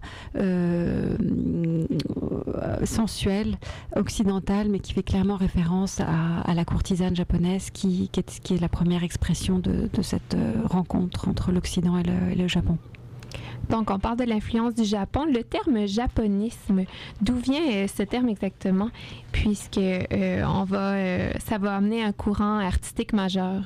sensuelle, 2.84 3.56
occidentale, 3.96 4.68
mais 4.70 4.80
qui 4.80 4.94
fait 4.94 5.02
clairement 5.02 5.36
référence 5.36 6.00
à, 6.00 6.54
la 6.54 6.64
courtisane 6.64 7.14
japonaise 7.14 7.70
qui, 7.70 8.10
est, 8.16 8.60
la 8.60 8.68
première 8.68 9.04
expression 9.04 9.58
de, 9.58 9.88
cette 10.02 10.36
rencontre 10.64 11.28
entre 11.28 11.52
l'Occident 11.52 11.98
et 11.98 12.34
le 12.34 12.48
Japon. 12.48 12.78
Donc, 13.70 13.90
on 13.90 13.98
parle 13.98 14.18
de 14.18 14.24
l'influence 14.24 14.74
du 14.74 14.84
Japon. 14.84 15.24
Le 15.24 15.42
terme 15.42 15.86
japonisme, 15.86 16.84
d'où 17.20 17.36
vient 17.36 17.62
euh, 17.72 17.86
ce 17.86 18.02
terme 18.02 18.28
exactement? 18.28 18.90
Puisque 19.32 19.78
euh, 19.78 20.42
on 20.44 20.64
va, 20.64 20.92
euh, 20.94 21.32
ça 21.44 21.58
va 21.58 21.76
amener 21.76 22.02
un 22.02 22.12
courant 22.12 22.58
artistique 22.58 23.12
majeur. 23.12 23.62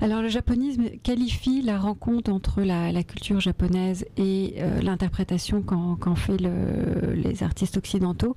Alors, 0.00 0.22
le 0.22 0.28
japonisme 0.28 0.90
qualifie 1.02 1.62
la 1.62 1.78
rencontre 1.78 2.30
entre 2.32 2.62
la, 2.62 3.02
culture 3.02 3.40
japonaise 3.40 4.04
et 4.16 4.56
l'interprétation 4.82 5.62
qu'en 5.62 6.14
fait 6.14 6.40
le, 6.40 7.12
les 7.14 7.42
artistes 7.42 7.76
occidentaux. 7.76 8.36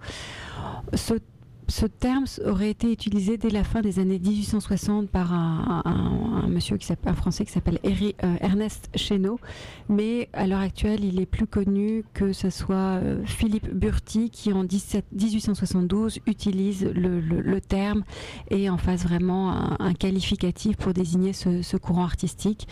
Ce 1.70 1.86
terme 1.86 2.26
aurait 2.46 2.72
été 2.72 2.92
utilisé 2.92 3.38
dès 3.38 3.50
la 3.50 3.64
fin 3.64 3.82
des 3.82 4.00
années 4.00 4.20
1860 4.20 5.10
par 5.10 5.34
un, 5.34 6.48
monsieur 6.48 6.78
qui 6.78 6.92
un 7.06 7.14
français 7.14 7.46
qui 7.46 7.52
s'appelle 7.52 7.80
euh, 7.86 8.36
Ernest 8.42 8.90
Chéneau, 8.96 9.40
mais 9.88 10.30
à 10.34 10.48
l'heure 10.48 10.60
actuelle, 10.60 11.04
il 11.04 11.22
est 11.22 11.26
plus 11.26 11.46
connu 11.46 12.04
que 12.14 12.34
ce 12.34 12.50
soit 12.50 12.76
euh, 12.76 13.24
Philippe 13.26 13.72
Burti 13.72 14.30
qui 14.32 14.52
en 14.52 14.64
1872 14.64 16.20
utilise 16.26 16.86
le, 16.86 17.60
terme 17.60 18.04
et 18.50 18.70
en 18.70 18.78
fasse 18.78 19.04
vraiment 19.04 19.80
un, 19.80 19.94
qualificatif 19.94 20.78
pour 20.78 20.94
désigner 20.94 21.34
ce, 21.34 21.78
courant 21.78 22.04
artistique 22.04 22.68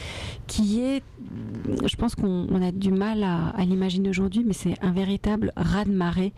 qui 0.47 0.81
est, 0.81 1.03
je 1.85 1.95
pense 1.97 2.15
qu'on 2.15 2.61
a 2.61 2.71
du 2.71 2.91
mal 2.91 3.23
à, 3.23 3.53
l'imaginer 3.63 4.09
aujourd'hui, 4.09 4.43
mais 4.45 4.53
c'est 4.53 4.73
un 4.81 4.91
véritable 4.91 5.51
raz-de-marée 5.55 6.33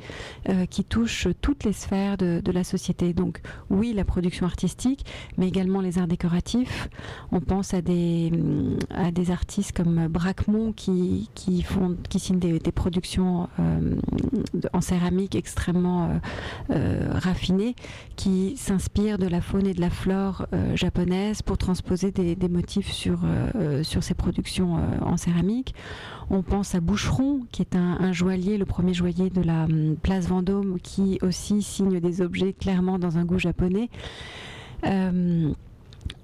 euh, 0.49 0.65
qui 0.65 0.83
touche 0.83 1.27
toutes 1.41 1.63
les 1.63 1.73
sphères 1.73 2.17
de 2.17 2.48
la 2.51 2.63
société. 2.63 3.13
Donc 3.13 3.41
oui, 3.69 3.93
la 3.93 4.05
production 4.05 4.45
artistique, 4.45 5.05
mais 5.37 5.47
également 5.47 5.81
les 5.81 5.97
arts 5.99 6.07
décoratifs. 6.07 6.89
On 7.31 7.41
pense 7.41 7.73
à 7.73 7.81
des, 7.81 8.31
à 8.89 9.11
des 9.11 9.31
artistes 9.31 9.75
comme 9.75 10.07
Braquemont 10.07 10.73
qui, 10.73 11.29
qui, 11.35 11.61
font, 11.61 11.95
qui 12.09 12.19
signent 12.19 12.39
des, 12.39 12.59
productions 12.71 13.49
euh, 13.59 13.95
en 14.73 14.81
céramique 14.81 15.35
extrêmement 15.35 16.05
euh, 16.05 16.19
euh, 16.71 17.09
raffinées, 17.13 17.75
qui 18.15 18.55
s'inspirent 18.57 19.17
de 19.17 19.27
la 19.27 19.41
faune 19.41 19.67
et 19.67 19.73
de 19.73 19.81
la 19.81 19.89
flore 19.89 20.47
japonaise 20.75 21.41
pour 21.41 21.57
transposer 21.57 22.11
des, 22.11 22.35
des 22.35 22.49
motifs 22.49 22.91
sur, 22.91 23.19
sur 23.83 24.03
ces 24.03 24.13
productions 24.13 24.79
en 25.01 25.17
céramique. 25.17 25.73
On 26.31 26.43
pense 26.43 26.75
à 26.75 26.79
Boucheron, 26.79 27.41
qui 27.51 27.63
est 27.63 27.75
un, 27.75 28.11
joaillier, 28.11 28.59
le 28.59 28.65
premier 28.65 28.93
joaillier 28.93 29.31
de 29.31 29.41
la 29.41 29.63
hum, 29.63 29.95
place 30.01 30.27
Vendôme, 30.27 30.79
qui 30.79 31.17
aussi 31.23 31.63
signe 31.63 31.99
des 31.99 32.21
objets 32.21 32.38
clairement 32.53 32.99
dans 32.99 33.17
un 33.17 33.25
goût 33.25 33.39
japonais. 33.39 33.89
Euh, 34.85 35.53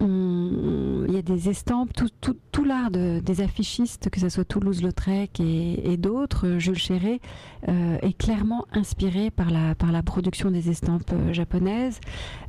il 0.02 1.14
y 1.14 1.18
a 1.18 1.22
des 1.22 1.50
estampes, 1.50 1.92
tout, 1.94 2.66
l'art 2.66 2.90
des 2.90 3.42
affichistes, 3.42 4.10
que 4.10 4.20
ce 4.20 4.30
soit 4.30 4.44
Toulouse-Lautrec 4.46 5.40
et, 5.40 5.98
d'autres, 5.98 6.58
Jules 6.58 6.78
Chéret, 6.78 7.20
euh, 7.68 7.98
est 8.02 8.18
clairement 8.18 8.66
inspiré 8.72 9.32
par 9.32 9.50
la, 9.50 9.76
par 9.76 9.92
la 9.92 10.04
production 10.04 10.52
des 10.52 10.70
estampes 10.70 11.12
euh, 11.14 11.34
japonaises. 11.34 12.00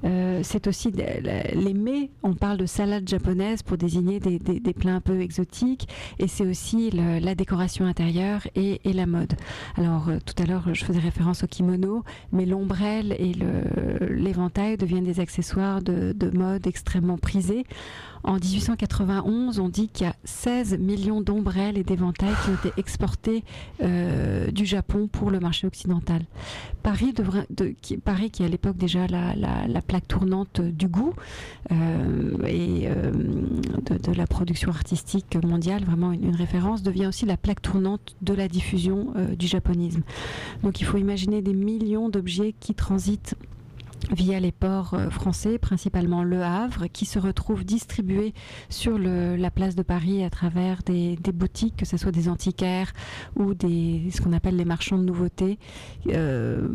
Euh, 0.05 0.41
c'est 0.43 0.67
aussi 0.67 0.91
les 0.91 1.75
mets, 1.75 2.11
on 2.23 2.35
parle 2.35 2.59
de 2.59 2.67
salade 2.67 3.09
japonaise 3.09 3.63
pour 3.63 3.77
désigner 3.77 4.21
des, 4.21 4.75
plats 4.75 4.95
un 4.95 5.01
peu 5.01 5.21
exotiques, 5.21 5.89
et 6.19 6.29
c'est 6.29 6.47
aussi 6.47 6.91
la 6.91 7.35
décoration 7.35 7.87
intérieure 7.87 8.47
et, 8.55 8.81
et, 8.85 8.93
la 8.93 9.07
mode. 9.07 9.35
Alors 9.77 10.11
tout 10.25 10.43
à 10.43 10.47
l'heure, 10.47 10.75
je 10.75 10.85
faisais 10.85 10.99
référence 10.99 11.45
au 11.45 11.47
kimono, 11.47 12.05
mais 12.33 12.47
l'ombrelle 12.47 13.15
et 13.19 13.33
l'éventail 14.09 14.77
deviennent 14.77 15.05
des 15.05 15.21
accessoires 15.21 15.83
de, 15.83 16.13
de 16.13 16.37
mode 16.37 16.67
extrêmement 16.67 17.19
En 18.27 18.39
1891, 18.39 19.61
on 19.61 19.69
dit 19.69 19.89
qu'il 19.89 20.05
y 20.05 20.11
a 20.11 20.17
16 20.25 20.79
millions 20.79 21.21
d'ombrelles 21.21 21.79
et 21.79 21.85
d'éventails 21.85 22.35
qui 22.43 22.51
ont 22.51 22.55
été 22.55 22.73
exportés 22.77 23.45
euh, 23.83 24.51
du 24.51 24.67
Japon 24.67 25.07
pour 25.07 25.31
le 25.31 25.39
marché 25.39 25.67
occidental. 25.67 26.23
Paris, 26.83 27.15
qui, 27.83 28.01
qui 28.33 28.43
à 28.45 28.49
l'époque 28.49 28.77
déjà 28.77 29.07
la, 29.07 29.35
la, 29.37 29.81
plaque 29.81 30.09
tournante 30.09 30.61
du 30.61 30.89
goût 30.89 31.15
euh, 31.71 32.47
et 32.47 32.89
euh, 32.89 33.13
de, 33.13 34.13
la 34.13 34.27
production 34.27 34.71
artistique 34.71 35.37
mondiale, 35.45 35.85
vraiment 35.85 36.11
une, 36.11 36.25
une, 36.25 36.37
référence, 36.37 36.83
devient 36.83 37.07
aussi 37.07 37.27
la 37.27 37.37
plaque 37.37 37.63
tournante 37.63 38.17
de 38.23 38.35
la 38.35 38.49
diffusion 38.49 39.15
du 39.39 39.47
japonisme. 39.47 40.03
Donc 40.65 40.81
il 40.81 40.85
faut 40.85 40.99
imaginer 40.99 41.43
des 41.43 41.55
millions 41.55 42.09
d'objets 42.09 42.55
qui 42.59 42.75
transitent 42.75 43.37
via 44.13 44.41
les 44.41 44.53
ports 44.53 44.95
euh, 44.95 45.11
français, 45.11 45.59
principalement 45.59 46.23
Le 46.23 46.43
Havre, 46.43 46.87
qui 46.87 47.07
se 47.07 47.19
retrouvent 47.19 47.65
distribués 47.65 48.35
sur 48.69 48.99
la 48.99 49.51
place 49.51 49.75
de 49.75 49.83
Paris 49.83 50.25
à 50.25 50.31
travers 50.31 50.83
des, 50.83 51.19
boutiques, 51.35 51.77
que 51.77 51.85
ce 51.85 51.97
soit 51.97 52.13
des 52.13 52.29
antiquaires 52.29 52.93
ou 53.37 53.55
des, 53.55 54.09
ce 54.13 54.21
qu'on 54.21 54.33
appelle 54.33 54.57
les 54.57 54.65
marchands 54.65 54.99
de 54.99 55.05
nouveautés. 55.05 55.59
Euh, 56.09 56.69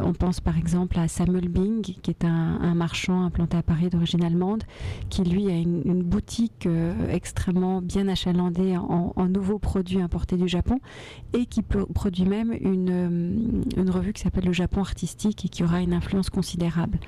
on 0.00 0.12
pense 0.12 0.40
par 0.40 0.58
exemple 0.58 0.98
à 0.98 1.08
Samuel 1.08 1.48
Bing, 1.48 1.82
qui 1.82 2.10
est 2.10 2.24
un, 2.24 2.74
marchand 2.74 3.24
implanté 3.24 3.56
à 3.56 3.62
Paris 3.62 3.88
d'origine 3.88 4.22
allemande, 4.22 4.64
qui 5.08 5.22
lui 5.22 5.50
a 5.50 5.54
une, 5.54 6.02
boutique 6.02 6.66
euh, 6.66 6.92
extrêmement 7.10 7.80
bien 7.80 8.06
achalandée 8.08 8.76
en, 8.76 9.12
en, 9.16 9.26
nouveaux 9.26 9.58
produits 9.58 10.00
importés 10.00 10.36
du 10.36 10.46
Japon 10.46 10.78
et 11.32 11.46
qui 11.46 11.62
produit 11.62 12.24
même 12.24 12.52
une, 12.52 13.64
une 13.76 13.90
revue 13.90 14.12
qui 14.12 14.22
s'appelle 14.22 14.44
Le 14.44 14.52
Japon 14.52 14.80
artistique 14.80 15.44
et 15.44 15.48
qui 15.48 15.64
aura 15.64 15.80
une 15.80 15.94
influence 15.94 16.15
considérable. 16.22 16.98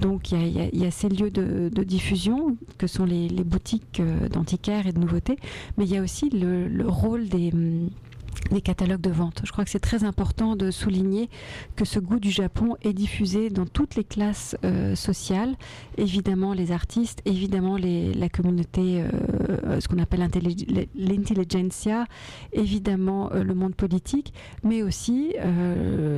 Donc 0.00 0.32
il 0.32 0.76
y 0.78 0.86
a, 0.86 0.90
ces 0.90 1.08
lieux 1.08 1.30
de, 1.30 1.82
diffusion 1.82 2.56
que 2.78 2.86
sont 2.86 3.04
les, 3.04 3.28
boutiques 3.44 4.00
euh, 4.00 4.28
d'antiquaires 4.28 4.86
et 4.86 4.92
de 4.92 4.98
nouveautés, 4.98 5.36
mais 5.76 5.84
il 5.84 5.92
y 5.92 5.96
a 5.96 6.02
aussi 6.02 6.30
le, 6.30 6.68
le 6.68 6.88
rôle 6.88 7.28
des 7.28 7.52
des 8.50 8.60
catalogues 8.60 9.00
de 9.00 9.10
vente. 9.10 9.42
Je 9.44 9.52
crois 9.52 9.64
que 9.64 9.70
c'est 9.70 9.78
très 9.78 10.04
important 10.04 10.56
de 10.56 10.70
souligner 10.70 11.28
que 11.76 11.84
ce 11.84 11.98
goût 11.98 12.18
du 12.18 12.30
Japon 12.30 12.76
est 12.82 12.92
diffusé 12.92 13.50
dans 13.50 13.66
toutes 13.66 13.94
les 13.94 14.04
classes 14.04 14.56
euh, 14.64 14.94
sociales, 14.94 15.54
évidemment 15.96 16.52
les 16.52 16.72
artistes, 16.72 17.22
évidemment 17.24 17.76
les, 17.76 18.12
la 18.14 18.28
communauté, 18.28 19.02
euh, 19.02 19.80
ce 19.80 19.88
qu'on 19.88 19.98
appelle 19.98 20.28
l'intelligentsia, 20.94 22.06
évidemment 22.52 23.30
euh, 23.32 23.42
le 23.42 23.54
monde 23.54 23.74
politique, 23.74 24.32
mais 24.62 24.82
aussi 24.82 25.34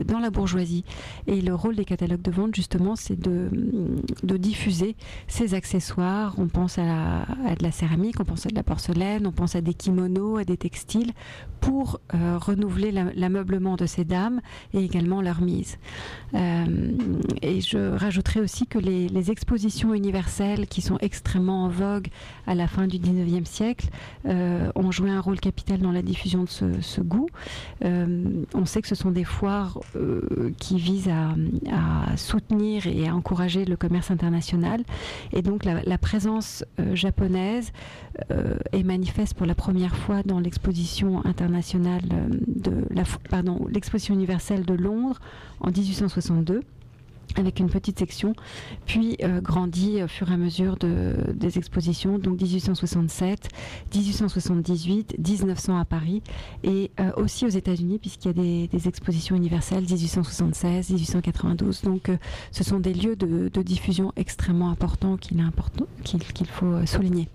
dans 0.06 0.18
la 0.18 0.30
bourgeoisie. 0.30 0.84
Et 1.26 1.40
le 1.40 1.54
rôle 1.54 1.76
des 1.76 1.84
catalogues 1.84 2.22
de 2.22 2.30
vente, 2.30 2.54
justement, 2.54 2.96
c'est 2.96 3.18
de, 3.18 3.48
de, 4.22 4.36
diffuser 4.36 4.96
ces 5.28 5.54
accessoires. 5.54 6.34
On 6.38 6.48
pense 6.48 6.78
à, 6.78 6.84
la, 6.84 7.22
à 7.46 7.54
de 7.54 7.62
la 7.62 7.70
céramique, 7.70 8.16
on 8.20 8.24
pense 8.24 8.46
à 8.46 8.48
de 8.48 8.54
la 8.54 8.62
porcelaine, 8.62 9.26
on 9.26 9.32
pense 9.32 9.56
à 9.56 9.60
des 9.60 9.74
kimonos, 9.74 10.38
à 10.38 10.44
des 10.44 10.56
textiles, 10.56 11.12
pour 11.60 12.00
euh, 12.14 12.38
renouveler 12.38 12.92
l'ameublement 12.92 13.76
de 13.76 13.86
ces 13.86 14.04
dames 14.04 14.40
et 14.72 14.84
également 14.84 15.20
leur 15.20 15.40
mise. 15.40 15.78
Euh, 16.34 16.92
et 17.42 17.60
je 17.60 17.96
rajouterai 17.96 18.40
aussi 18.40 18.66
que 18.66 18.78
les, 18.78 19.24
expositions 19.30 19.94
universelles 19.94 20.66
qui 20.66 20.82
sont 20.82 20.98
extrêmement 21.00 21.64
en 21.64 21.68
vogue 21.68 22.08
à 22.46 22.54
la 22.54 22.68
fin 22.68 22.86
du 22.86 22.98
19e 22.98 23.46
siècle 23.46 23.88
euh, 24.26 24.70
ont 24.74 24.90
joué 24.90 25.10
un 25.10 25.20
rôle 25.20 25.40
capital 25.40 25.80
dans 25.80 25.92
la 25.92 26.02
diffusion 26.02 26.44
de 26.44 26.50
ce, 26.50 27.00
goût. 27.00 27.28
On 27.82 28.66
sait 28.66 28.82
que 28.82 28.88
ce 28.88 28.94
sont 28.94 29.10
des 29.10 29.24
foires 29.24 29.80
qui 30.58 30.76
visent 30.76 31.08
à, 31.08 32.16
soutenir 32.16 32.86
et 32.86 33.08
à 33.08 33.14
encourager 33.14 33.64
le 33.64 33.76
commerce 33.76 34.10
international 34.10 34.82
et 35.32 35.40
donc 35.40 35.64
la, 35.64 35.98
présence 35.98 36.64
japonaise 36.92 37.72
est 38.72 38.82
manifeste 38.82 39.34
pour 39.34 39.46
la 39.46 39.54
première 39.54 39.96
fois 39.96 40.22
dans 40.22 40.38
l'exposition 40.38 41.24
internationale 41.24 42.03
de 42.04 42.86
la 42.90 43.04
pardon 43.30 43.66
l'exposition 43.70 44.14
universelle 44.14 44.64
de 44.64 44.74
Londres 44.74 45.20
en 45.60 45.70
1862 45.70 46.62
avec 47.36 47.58
une 47.58 47.68
petite 47.68 47.98
section, 47.98 48.34
puis 48.86 49.16
euh, 49.22 49.40
grandit 49.40 50.02
au 50.02 50.08
fur 50.08 50.30
et 50.30 50.34
à 50.34 50.36
mesure 50.36 50.76
de, 50.76 51.14
des 51.34 51.58
expositions, 51.58 52.18
donc 52.18 52.40
1867, 52.40 53.48
1878, 53.94 55.16
1900 55.18 55.78
à 55.78 55.84
Paris, 55.84 56.22
et 56.62 56.90
euh, 57.00 57.10
aussi 57.16 57.44
aux 57.44 57.50
États-Unis, 57.50 57.98
puisqu'il 57.98 58.28
y 58.28 58.30
a 58.30 58.34
des, 58.34 58.68
des, 58.68 58.88
expositions 58.88 59.36
universelles 59.36 59.84
1876, 59.84 60.90
1892. 60.90 61.82
Donc 61.82 62.08
euh, 62.08 62.16
ce 62.52 62.62
sont 62.62 62.78
des 62.78 62.94
lieux 62.94 63.16
de, 63.16 63.50
diffusion 63.64 64.12
extrêmement 64.16 64.68
importants 64.68 65.16
qu'il 65.16 65.40
important, 65.40 65.86
qu'il 66.04 66.20
qu 66.20 66.44
faut 66.44 66.84
souligner. 66.84 67.28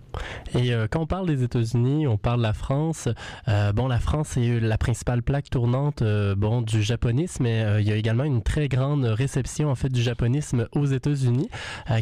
Et 0.54 0.74
euh, 0.74 0.88
quand 0.90 1.02
on 1.02 1.06
parle 1.06 1.28
des 1.28 1.44
États-Unis, 1.44 2.08
on 2.08 2.18
parle 2.18 2.40
de 2.40 2.44
la 2.44 2.54
France. 2.54 3.08
Euh, 3.48 3.72
bon, 3.74 3.88
la 3.88 4.00
France 4.00 4.38
est 4.38 4.60
la 4.60 4.78
principale 4.78 5.24
plaque 5.24 5.50
tournante 5.50 6.02
euh, 6.02 6.36
bon, 6.36 6.62
du 6.62 6.82
japonisme, 6.82 7.44
mais 7.44 7.82
il 7.82 7.88
y 7.88 7.92
a 7.92 7.96
également 7.96 8.24
une 8.24 8.42
très 8.42 8.68
grande 8.68 9.06
réception 9.06 9.70
en 9.70 9.76
fait 9.76 9.90
du 9.90 10.02
japonisme 10.02 10.68
aux 10.74 10.86
États-Unis. 10.86 11.50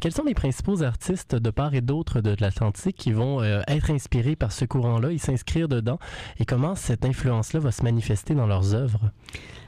Quels 0.02 0.12
sont 0.12 0.24
les 0.24 0.34
principaux 0.34 0.84
artistes 0.84 1.36
de 1.36 1.50
part 1.50 1.74
et 1.74 1.82
d'autre 1.82 2.22
de, 2.22 2.36
de 2.36 2.42
l'Atlantique 2.42 2.96
qui 2.98 3.12
vont 3.12 3.44
être 3.44 3.92
inspirés 3.92 4.36
par 4.36 4.52
ce 4.52 4.66
courant-là 4.66 5.12
et 5.12 5.18
s'inscrire 5.18 5.68
dedans? 5.68 6.00
Et 6.40 6.46
comment 6.46 6.76
cette 6.76 7.06
influence-là 7.06 7.60
va 7.60 7.72
se 7.72 7.84
manifester 7.84 8.36
dans 8.36 8.48
leurs 8.48 8.74
œuvres? 8.74 9.12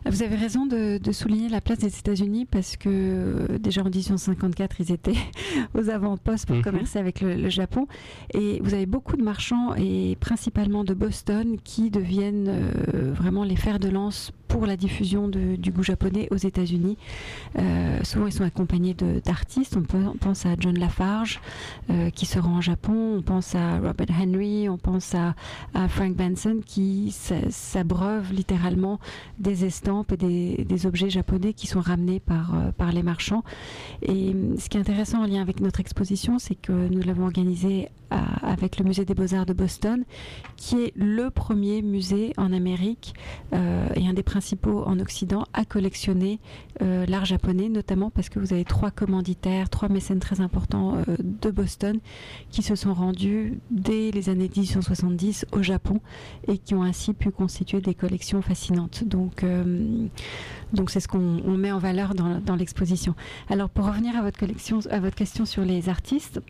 Vous 0.06 0.24
avez 0.24 0.36
raison 0.36 0.66
de, 0.66 0.98
de, 0.98 1.12
souligner 1.12 1.50
la 1.50 1.60
place 1.60 1.80
des 1.80 1.98
États-Unis 2.00 2.46
parce 2.46 2.78
que 2.78 3.58
déjà 3.58 3.82
en 3.82 3.90
1854, 3.90 4.80
ils 4.80 4.92
étaient 4.94 5.18
aux 5.76 5.90
avant-postes 5.90 6.46
pour 6.46 6.56
mmh. 6.56 6.62
commercer 6.62 7.00
avec 7.00 7.22
le, 7.22 7.36
le, 7.36 7.50
Japon. 7.50 7.88
Et 8.34 8.39
vous 8.62 8.74
avez 8.74 8.86
beaucoup 8.86 9.18
de 9.18 9.24
marchands 9.24 9.76
et 9.76 10.18
principalement 10.20 10.84
de 10.84 10.94
Boston 10.94 11.58
qui 11.64 11.90
deviennent 11.90 12.48
euh, 12.48 13.14
vraiment 13.14 13.44
les 13.44 13.56
fers 13.56 13.80
de 13.80 13.90
lance 13.90 14.32
pour 14.50 14.66
la 14.66 14.76
diffusion 14.76 15.28
du 15.28 15.72
goût 15.72 15.84
japonais 15.84 16.28
aux 16.32 16.38
États-Unis. 16.38 16.98
Euh, 17.60 18.00
souvent, 18.04 18.26
ils 18.26 18.34
sont 18.34 18.44
accompagnés 18.44 18.96
d'artistes. 18.96 19.78
On, 19.78 19.84
pense 20.18 20.46
à 20.48 20.56
John 20.60 20.78
Lafarge 20.78 21.40
euh, 21.92 22.10
qui 22.10 22.26
se 22.26 22.40
rend 22.40 22.58
au 22.58 22.62
Japon. 22.62 23.18
On 23.20 23.22
pense 23.22 23.54
à 23.54 23.78
Robert 23.78 24.08
Henry. 24.20 24.68
On 24.68 24.80
pense 24.80 25.14
à, 25.14 25.36
à 25.76 25.88
Frank 25.88 26.16
Benson 26.16 26.62
qui 26.66 27.16
s'abreuve 27.50 28.34
littéralement 28.34 29.00
des 29.38 29.66
estampes 29.66 30.14
et 30.14 30.18
des, 30.18 30.86
objets 30.88 31.12
japonais 31.12 31.54
qui 31.54 31.68
sont 31.68 31.82
ramenés 31.82 32.20
par, 32.20 32.92
les 32.92 33.04
marchands. 33.04 33.44
Et 34.02 34.36
ce 34.58 34.68
qui 34.68 34.78
est 34.78 34.82
intéressant 34.82 35.22
en 35.22 35.28
lien 35.28 35.42
avec 35.42 35.60
notre 35.60 35.80
exposition, 35.80 36.40
c'est 36.40 36.56
que 36.56 36.72
nous 36.72 37.04
l'avons 37.04 37.26
organisée 37.26 37.90
avec 38.42 38.78
le 38.78 38.86
musée 38.86 39.06
des 39.06 39.14
beaux-arts 39.14 39.46
de 39.46 39.54
Boston, 39.54 40.04
qui 40.58 40.82
est 40.82 40.94
le 40.96 41.30
premier 41.30 41.82
musée 41.82 42.34
en 42.38 42.52
Amérique 42.54 43.14
euh, 43.54 43.88
et 43.96 44.08
un 44.08 44.14
des 44.14 44.24
principaux 44.24 44.84
en 44.86 45.00
Occident 45.00 45.46
à 45.54 45.66
collectionner 45.66 46.40
euh, 46.82 47.06
l'art 47.06 47.26
japonais, 47.26 47.70
notamment 47.70 48.10
parce 48.10 48.30
que 48.30 48.40
vous 48.40 48.54
avez 48.54 48.66
trois 48.66 48.92
commanditaires, 48.92 49.70
trois 49.70 49.90
mécènes 49.90 50.20
très 50.20 50.42
importants 50.42 50.98
euh, 50.98 51.16
de 51.20 51.52
Boston 51.52 52.00
qui 52.52 52.62
se 52.62 52.76
sont 52.76 52.94
rendus 52.94 53.60
dès 53.72 54.12
les 54.12 54.30
années 54.30 54.50
1870 54.50 55.46
au 55.52 55.62
Japon 55.62 56.02
et 56.48 56.58
qui 56.58 56.76
ont 56.76 56.84
ainsi 56.84 57.14
pu 57.14 57.32
constituer 57.32 57.82
des 57.82 57.94
collections 57.94 58.42
fascinantes. 58.42 59.04
Donc, 59.04 59.46
donc 60.74 60.90
c'est 60.90 61.00
ce 61.00 61.08
qu'on 61.08 61.58
met 61.58 61.72
en 61.72 61.80
valeur 61.80 62.16
dans, 62.16 62.40
dans 62.40 62.56
l'exposition. 62.56 63.16
Alors 63.50 63.70
pour 63.70 63.86
revenir 63.86 64.16
à 64.16 64.22
votre 64.22 64.40
collection, 64.40 64.80
à 64.90 65.00
votre 65.00 65.16
question 65.16 65.46
sur 65.46 65.64
les 65.64 65.90
artistes, 65.90 66.42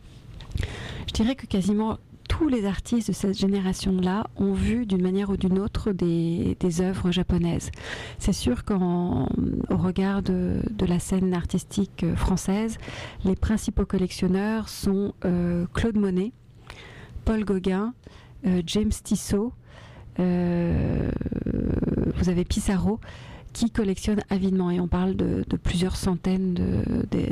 je 1.07 1.13
dirais 1.13 1.35
que 1.35 1.45
quasiment 1.45 1.97
tous 2.27 2.47
les 2.47 2.65
artistes 2.65 3.07
de 3.07 3.13
cette 3.13 3.37
génération-là 3.37 4.27
ont 4.37 4.53
vu 4.53 4.85
d'une 4.85 5.01
manière 5.01 5.31
ou 5.31 5.37
d'une 5.37 5.59
autre 5.59 5.91
des, 5.91 6.55
œuvres 6.79 7.11
japonaises. 7.11 7.71
C'est 8.19 8.33
sûr 8.33 8.63
qu'au 8.63 9.27
regard 9.69 10.21
de, 10.21 10.61
de, 10.69 10.85
la 10.85 10.99
scène 10.99 11.33
artistique 11.33 12.05
française, 12.15 12.77
les 13.25 13.35
principaux 13.35 13.85
collectionneurs 13.85 14.69
sont 14.69 15.13
euh, 15.25 15.65
Claude 15.73 15.97
Monet, 15.97 16.31
Paul 17.25 17.43
Gauguin, 17.43 17.93
euh, 18.45 18.61
James 18.65 18.91
Tissot, 19.03 19.51
euh, 20.19 21.11
vous 22.15 22.29
avez 22.29 22.43
Pissarro 22.43 22.99
qui 23.53 23.71
collectionne 23.71 24.21
avidement 24.29 24.71
et 24.71 24.79
on 24.79 24.87
parle 24.87 25.15
de, 25.15 25.43
plusieurs 25.63 25.95
centaines 25.95 26.53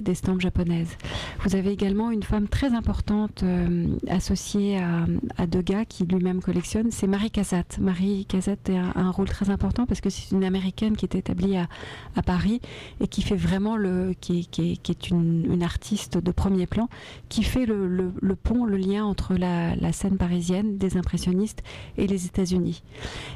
d'estampes 0.01 0.37
de, 0.37 0.41
japonaises. 0.41 0.97
Vous 1.43 1.55
avez 1.55 1.71
également 1.71 2.11
une 2.11 2.23
femme 2.23 2.47
très 2.47 2.73
importante 2.73 3.43
euh, 3.43 3.87
associée 4.07 4.77
à, 4.79 5.05
à, 5.37 5.47
Degas 5.47 5.85
qui 5.85 6.05
lui-même 6.05 6.41
collectionne, 6.41 6.91
c'est 6.91 7.07
Marie 7.07 7.31
Cassatt. 7.31 7.77
Marie 7.79 8.25
Cassatt 8.25 8.69
a 8.69 8.99
un, 8.99 9.11
rôle 9.11 9.29
très 9.29 9.49
important 9.49 9.85
parce 9.85 10.01
que 10.01 10.09
c'est 10.09 10.35
une 10.35 10.43
américaine 10.43 10.97
qui 10.97 11.05
est 11.05 11.15
établie 11.15 11.55
à, 11.55 11.67
à, 12.15 12.21
Paris 12.21 12.61
et 12.99 13.07
qui 13.07 13.21
fait 13.21 13.35
vraiment 13.35 13.77
le, 13.77 14.13
qui, 14.19 14.47
qui, 14.47 14.77
qui 14.77 14.91
est 14.91 15.09
une, 15.09 15.47
une, 15.51 15.63
artiste 15.63 16.17
de 16.17 16.31
premier 16.31 16.67
plan, 16.67 16.89
qui 17.29 17.43
fait 17.43 17.65
le, 17.65 17.87
le, 17.87 18.11
le 18.21 18.35
pont, 18.35 18.65
le 18.65 18.77
lien 18.77 19.05
entre 19.05 19.35
la, 19.35 19.75
la, 19.75 19.91
scène 19.91 20.17
parisienne 20.17 20.77
des 20.77 20.97
impressionnistes 20.97 21.63
et 21.97 22.07
les 22.07 22.25
États-Unis. 22.25 22.83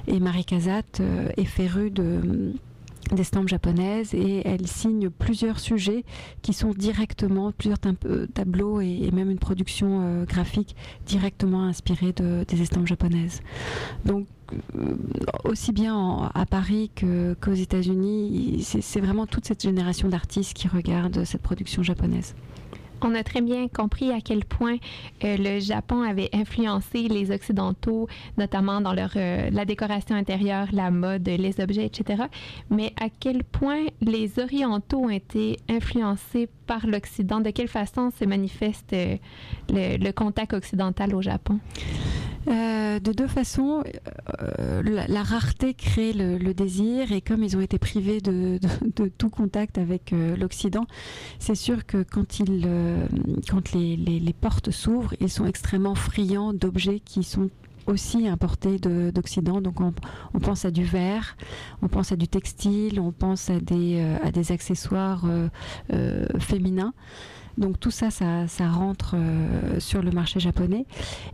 Et 0.07 0.19
Marie 0.19 0.45
Cassatt 0.45 0.99
euh, 0.99 1.29
est 1.37 1.45
férue 1.45 1.91
de 1.91 2.53
d'estampes 3.11 3.47
japonaises 3.47 4.13
et 4.13 4.41
elle 4.45 4.67
signe 4.67 5.09
plusieurs 5.09 5.59
sujets 5.59 6.03
qui 6.41 6.53
sont 6.53 6.71
directement, 6.71 7.51
plusieurs 7.51 7.79
tableaux 7.79 8.81
et, 8.81 9.09
même 9.11 9.29
une 9.29 9.39
production 9.39 10.01
euh, 10.01 10.25
graphique 10.25 10.75
directement 11.05 11.63
inspirée 11.63 12.13
de, 12.13 12.45
des 12.47 12.61
estampes 12.61 12.87
japonaises. 12.87 13.41
Donc 14.05 14.27
euh, 14.75 14.95
aussi 15.43 15.71
bien 15.71 15.95
en, 15.95 16.29
à 16.33 16.45
Paris 16.45 16.91
qu'aux 16.95 17.35
qu 17.39 17.59
États-Unis, 17.59 18.63
c'est 18.63 18.99
vraiment 19.01 19.27
toute 19.27 19.45
cette 19.45 19.61
génération 19.61 20.07
d'artistes 20.07 20.53
qui 20.53 20.67
regardent 20.67 21.23
cette 21.25 21.41
production 21.41 21.83
japonaise. 21.83 22.35
On 23.03 23.15
a 23.15 23.23
très 23.23 23.41
bien 23.41 23.67
compris 23.67 24.11
à 24.11 24.21
quel 24.21 24.45
point 24.45 24.77
euh, 25.23 25.37
le 25.37 25.59
Japon 25.59 26.01
avait 26.01 26.29
influencé 26.33 27.07
les 27.07 27.31
Occidentaux, 27.31 28.07
notamment 28.37 28.81
dans 28.81 28.93
leur, 28.93 29.11
euh, 29.15 29.49
la 29.51 29.65
décoration 29.65 30.15
intérieure, 30.15 30.67
la 30.71 30.91
mode, 30.91 31.27
les 31.27 31.59
objets, 31.59 31.85
etc. 31.85 32.23
Mais 32.69 32.93
à 32.99 33.07
quel 33.09 33.43
point 33.43 33.85
les 34.01 34.39
Orientaux 34.39 34.99
ont 34.99 35.09
été 35.09 35.57
influencés 35.69 36.49
par 36.67 36.87
l'Occident? 36.87 37.39
De 37.39 37.49
quelle 37.49 37.67
façon 37.67 38.11
se 38.11 38.25
manifeste 38.25 38.93
euh, 38.93 39.17
le, 39.69 40.11
contact 40.11 40.53
occidental 40.53 41.15
au 41.15 41.21
Japon? 41.21 41.59
De 42.47 43.13
deux 43.13 43.27
façons. 43.27 43.83
La, 44.57 45.23
rareté 45.23 45.73
crée 45.73 46.11
le, 46.13 46.53
désir 46.53 47.11
et 47.11 47.21
comme 47.21 47.43
ils 47.43 47.55
ont 47.55 47.61
été 47.61 47.77
privés 47.77 48.19
de, 48.19 48.59
tout 49.17 49.29
contact 49.29 49.77
avec 49.77 50.11
l'Occident, 50.11 50.85
c'est 51.39 51.55
sûr 51.55 51.85
que 51.85 52.03
quand, 52.03 52.39
ils, 52.39 52.67
euh, 52.91 53.07
quand 53.49 53.73
les, 53.73 54.35
portes 54.39 54.71
s'ouvrent, 54.71 55.13
ils 55.19 55.29
sont 55.29 55.45
extrêmement 55.45 55.95
friands 55.95 56.53
d'objets 56.53 56.99
qui 56.99 57.23
sont 57.23 57.49
aussi 57.87 58.27
importés 58.27 58.77
d'Occident. 58.79 59.61
Donc 59.61 59.81
on, 59.81 60.39
pense 60.39 60.65
à 60.65 60.71
du 60.71 60.83
verre, 60.83 61.35
on 61.81 61.87
pense 61.87 62.11
à 62.11 62.15
du 62.15 62.27
textile, 62.27 62.99
on 62.99 63.11
pense 63.11 63.49
à 63.49 63.59
des, 63.59 63.99
euh, 63.99 64.53
accessoires 64.53 65.25
euh, 65.25 66.27
féminins. 66.39 66.93
Donc 67.57 67.79
tout 67.79 67.91
ça, 67.91 68.09
ça, 68.11 68.69
rentre 68.69 69.15
euh, 69.15 69.79
sur 69.79 70.01
le 70.01 70.11
marché 70.11 70.39
japonais. 70.39 70.85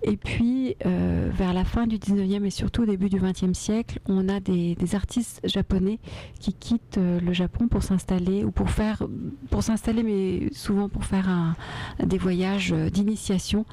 Et 0.04 0.18
puis, 0.18 0.76
euh, 0.86 1.30
vers 1.32 1.54
la 1.54 1.64
fin 1.64 1.88
du 1.88 1.98
19e 1.98 2.46
et 2.46 2.50
surtout 2.50 2.84
au 2.84 2.86
début 2.86 3.10
du 3.10 3.20
20e 3.20 3.54
siècle, 3.54 4.00
on 4.08 4.30
a 4.30 4.40
des, 4.40 4.76
artistes 4.94 5.42
japonais 5.44 6.00
qui 6.40 6.54
quittent 6.54 6.98
euh, 6.98 7.20
le 7.20 7.34
Japon 7.34 7.68
pour 7.68 7.84
s'installer 7.84 8.44
ou 8.44 8.52
pour 8.52 8.70
faire, 8.70 9.04
pour 9.50 9.64
s'installer, 9.64 10.02
mais 10.02 10.54
souvent 10.54 10.88
pour 10.90 11.04
faire 11.04 11.56
des 12.04 12.18
voyages 12.18 12.72
d'initiation. 12.72 13.66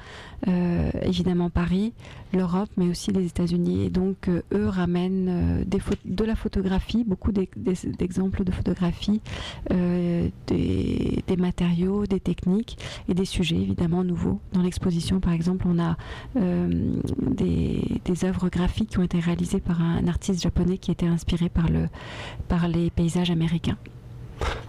Évidemment 1.01 1.49
Paris, 1.49 1.93
l'Europe, 2.35 2.69
mais 2.77 2.89
aussi 2.89 3.11
les 3.11 3.25
États-Unis. 3.25 3.85
Et 3.85 3.89
donc, 3.89 4.27
euh, 4.27 4.41
eux 4.53 4.67
ramènent 4.67 5.63
des 5.65 5.79
de 6.05 6.23
la 6.23 6.35
photographie, 6.35 7.03
beaucoup 7.05 7.31
d'exemples 7.31 8.43
de 8.43 8.51
photographie, 8.51 9.21
des, 9.69 11.23
des 11.27 11.37
matériaux, 11.37 12.05
des 12.05 12.19
techniques 12.19 12.77
et 13.07 13.13
des 13.13 13.25
sujets 13.25 13.57
évidemment 13.57 14.03
nouveaux. 14.03 14.39
Dans 14.53 14.61
l'exposition, 14.61 15.19
par 15.19 15.33
exemple, 15.33 15.65
on 15.67 15.79
a 15.79 15.97
euh, 16.37 16.99
des, 17.21 18.25
œuvres 18.25 18.49
graphiques 18.49 18.91
qui 18.91 18.99
ont 18.99 19.03
été 19.03 19.19
réalisées 19.19 19.59
par 19.59 19.81
un 19.81 20.07
artiste 20.07 20.41
japonais 20.41 20.77
qui 20.77 20.91
était 20.91 21.05
inspiré 21.05 21.49
par 21.49 22.67
les 22.67 22.89
paysages 22.89 23.29
américains. 23.29 23.77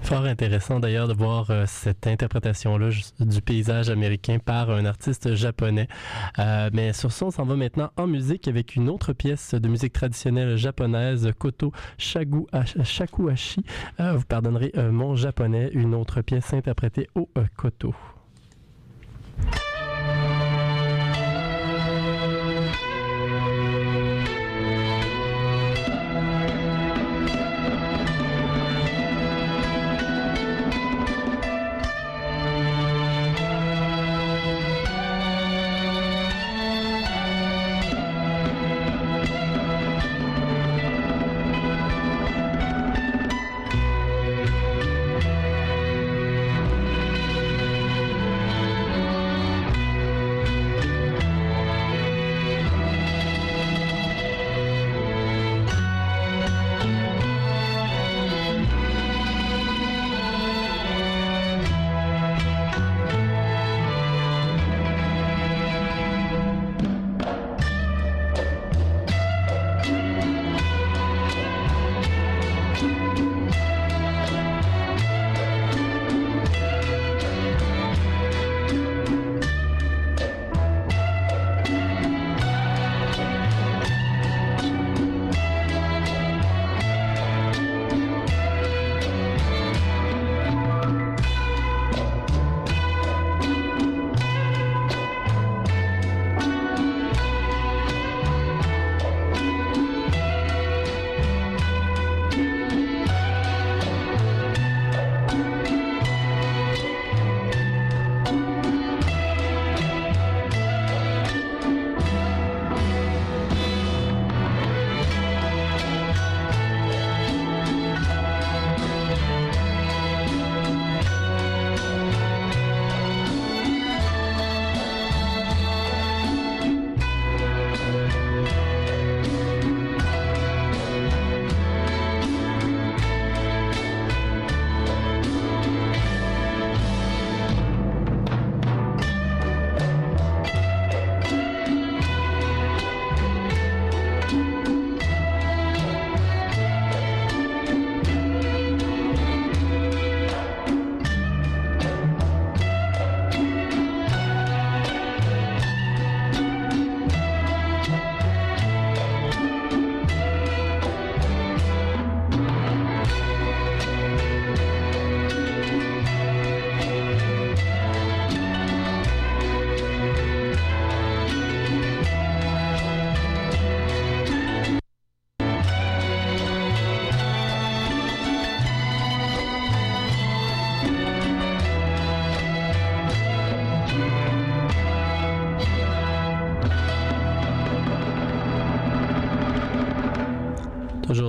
Fort 0.03 0.25
intéressant 0.25 0.79
d'ailleurs 0.79 1.09
de 1.09 1.15
voir 1.15 1.51
euh, 1.51 1.65
cette 1.67 2.07
interprétation-là 2.07 2.91
du 3.19 3.43
paysage 3.43 3.91
américain 3.91 4.39
par 4.39 4.71
un 4.71 4.85
artiste 4.85 5.35
japonais. 5.35 5.89
Euh, 6.39 6.71
mais 6.73 6.93
sur 6.93 7.11
ce, 7.11 7.25
on 7.25 7.31
s'en 7.33 7.45
va 7.45 7.57
maintenant 7.57 7.91
en 7.97 8.07
musique 8.07 8.47
avec 8.47 8.77
une 8.77 8.89
autre 8.89 9.13
pièce 9.13 9.55
de 9.55 9.69
musique 9.69 9.93
traditionnelle 9.93 10.57
japonaise, 10.57 11.29
Koto 11.39 11.73
Shagu, 11.99 12.47
Shakuhachi. 12.85 13.65
Euh, 13.99 14.13
vous 14.13 14.25
pardonnerez 14.25 14.73
mon 14.93 15.17
japonais, 15.17 15.71
une 15.73 15.95
autre 15.95 16.23
pièce 16.23 16.55
interprétée 16.55 17.09
au 17.17 17.29
koto. 17.57 17.95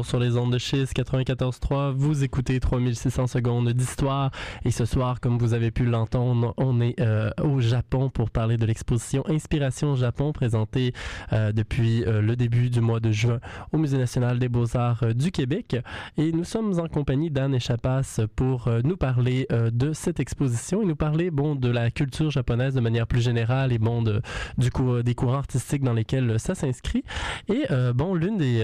Sur 0.08 0.20
les 0.20 0.38
ondes 0.38 0.54
de 0.54 0.58
Chiz 0.58 0.94
94.3, 0.96 1.92
vous 1.92 2.24
écoutez 2.24 2.62
3600 2.62 3.28
secondes 3.28 3.70
d'histoire. 3.74 4.32
Et 4.64 4.72
ce 4.72 4.86
soir, 4.86 5.20
comme 5.20 5.38
vous 5.38 5.54
avez 5.54 5.70
pu 5.70 5.84
l'entendre, 5.84 6.54
on 6.56 6.80
est 6.80 6.98
euh, 7.02 7.30
au 7.44 7.60
Japon 7.60 8.10
pour 8.10 8.30
parler 8.30 8.56
de 8.56 8.66
l'exposition 8.66 9.26
Inspiration 9.28 9.96
Japon 9.96 10.32
présentée 10.32 10.94
euh, 11.34 11.52
depuis 11.52 12.06
euh, 12.06 12.22
le 12.22 12.38
début 12.38 12.70
du 12.70 12.80
mois 12.80 13.02
de 13.02 13.12
juin 13.12 13.42
au 13.74 13.78
Musée 13.78 13.98
national 13.98 14.40
des 14.40 14.48
beaux-arts 14.48 15.14
du 15.14 15.32
Québec. 15.32 15.76
Et 16.18 16.32
nous 16.32 16.46
sommes 16.46 16.80
en 16.80 16.88
compagnie 16.88 17.30
d'Anne 17.30 17.56
Echapas 17.56 18.22
pour 18.38 18.70
nous 18.86 18.96
parler 18.96 19.46
de 19.52 19.92
cette 19.92 20.22
exposition 20.22 20.82
et 20.82 20.86
nous 20.86 20.96
parler 20.96 21.32
bon 21.32 21.56
de 21.56 21.70
la 21.70 21.92
culture 21.92 22.32
japonaise 22.32 22.76
de 22.76 22.80
manière 22.80 23.08
plus 23.08 23.22
générale 23.22 23.74
et 23.74 23.78
bon 23.78 24.02
de, 24.02 24.22
du 24.58 24.72
coup, 24.72 25.02
des 25.02 25.16
courants 25.16 25.40
artistiques 25.40 25.84
dans 25.84 25.94
lesquels 25.94 26.40
ça 26.40 26.56
s'inscrit. 26.56 27.04
Et 27.50 27.66
bon 27.94 28.14
l'une 28.14 28.38
des 28.38 28.64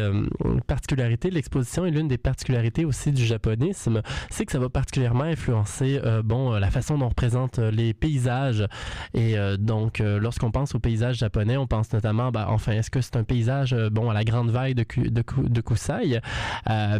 particularités 0.68 1.32
l'exposition 1.34 1.86
et 1.86 1.92
l'une 1.92 2.08
des 2.08 2.18
particularités 2.18 2.86
aussi 2.86 3.12
du 3.12 3.26
japonisme, 3.26 4.02
c'est 4.30 4.46
que 4.46 4.52
ça 4.52 4.60
va 4.60 4.70
particulièrement 4.70 5.24
influencer 5.26 6.00
euh, 6.04 6.22
bon 6.24 6.54
euh, 6.54 6.60
la 6.60 6.72
façon 6.72 6.98
dont 6.98 7.06
on 7.06 7.10
représente 7.10 7.60
euh, 7.60 7.72
les 7.72 7.94
paysages. 7.94 8.66
Et 9.14 9.38
euh, 9.38 9.58
donc, 9.58 10.00
lorsqu'on 10.00 10.52
pense 10.52 10.76
aux 10.76 10.80
paysages 10.80 11.18
japonais, 11.18 11.58
on 11.58 11.68
pense 11.68 11.92
notamment, 11.94 12.32
ben, 12.32 12.46
enfin, 12.48 12.74
est-ce 12.74 12.90
que 12.90 13.02
c'est 13.02 13.16
un 13.16 13.24
paysage 13.24 13.76
bon 13.92 14.10
à 14.10 14.14
la 14.14 14.24
grande 14.24 14.50
vague 14.52 14.76
de, 14.76 15.10
de, 15.10 15.22
Ku- 15.22 15.50
de 15.50 15.62
Kusai? 15.62 16.20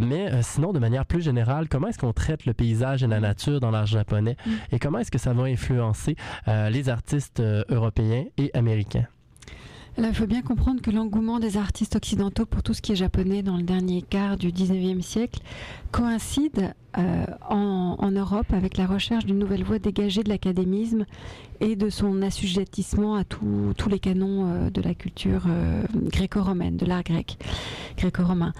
Mais 0.02 0.42
sinon, 0.42 0.74
de 0.74 0.80
manière 0.80 1.06
plus 1.06 1.22
générale, 1.22 1.68
comment 1.70 1.88
est-ce 1.88 2.00
qu'on 2.00 2.14
traite 2.14 2.46
le 2.46 2.54
paysage 2.54 3.04
et 3.04 3.08
la 3.08 3.20
nature 3.20 3.60
dans 3.60 3.72
l'art 3.72 3.86
japonais? 3.86 4.36
Et 4.72 4.80
comment 4.80 5.00
est-ce 5.00 5.12
que 5.12 5.18
ça 5.18 5.34
va 5.34 5.44
influencer 5.44 6.16
les 6.48 6.90
artistes 6.90 7.42
européens 7.70 8.26
et 8.38 8.52
américains? 8.54 9.08
Alors, 9.96 10.10
il 10.10 10.16
faut 10.16 10.26
bien 10.26 10.42
comprendre 10.42 10.82
que 10.82 10.90
l'engouement 10.90 11.40
des 11.40 11.56
artistes 11.58 11.96
occidentaux 11.96 12.48
pour 12.48 12.64
tout 12.64 12.74
ce 12.74 12.82
qui 12.82 12.94
est 12.94 12.96
japonais 12.96 13.44
dans 13.44 13.58
le 13.58 13.64
dernier 13.64 14.02
quart 14.02 14.38
du 14.38 14.52
19e 14.52 15.02
siècle 15.02 15.40
coïncide 15.92 16.74
euh, 16.98 17.26
en, 17.50 18.12
Europe 18.12 18.54
avec 18.54 18.78
la 18.78 18.86
recherche 18.86 19.26
d'une 19.26 19.40
nouvelle 19.40 19.64
voie 19.64 19.80
dégagée 19.80 20.24
de 20.24 20.30
l'académisme 20.30 21.06
et 21.62 21.76
de 21.76 21.90
son 21.90 22.22
assujettissement 22.22 23.16
à 23.16 23.24
tous 23.24 23.74
les 23.90 24.00
canons 24.00 24.46
euh, 24.46 24.70
de 24.70 24.82
la 24.82 24.94
culture 24.94 25.46
euh, 25.48 25.84
gréco-romaine, 25.94 26.76
de 26.78 26.86
l'art 26.86 27.04
grec, 27.04 27.38
gréco-romain. 27.98 28.54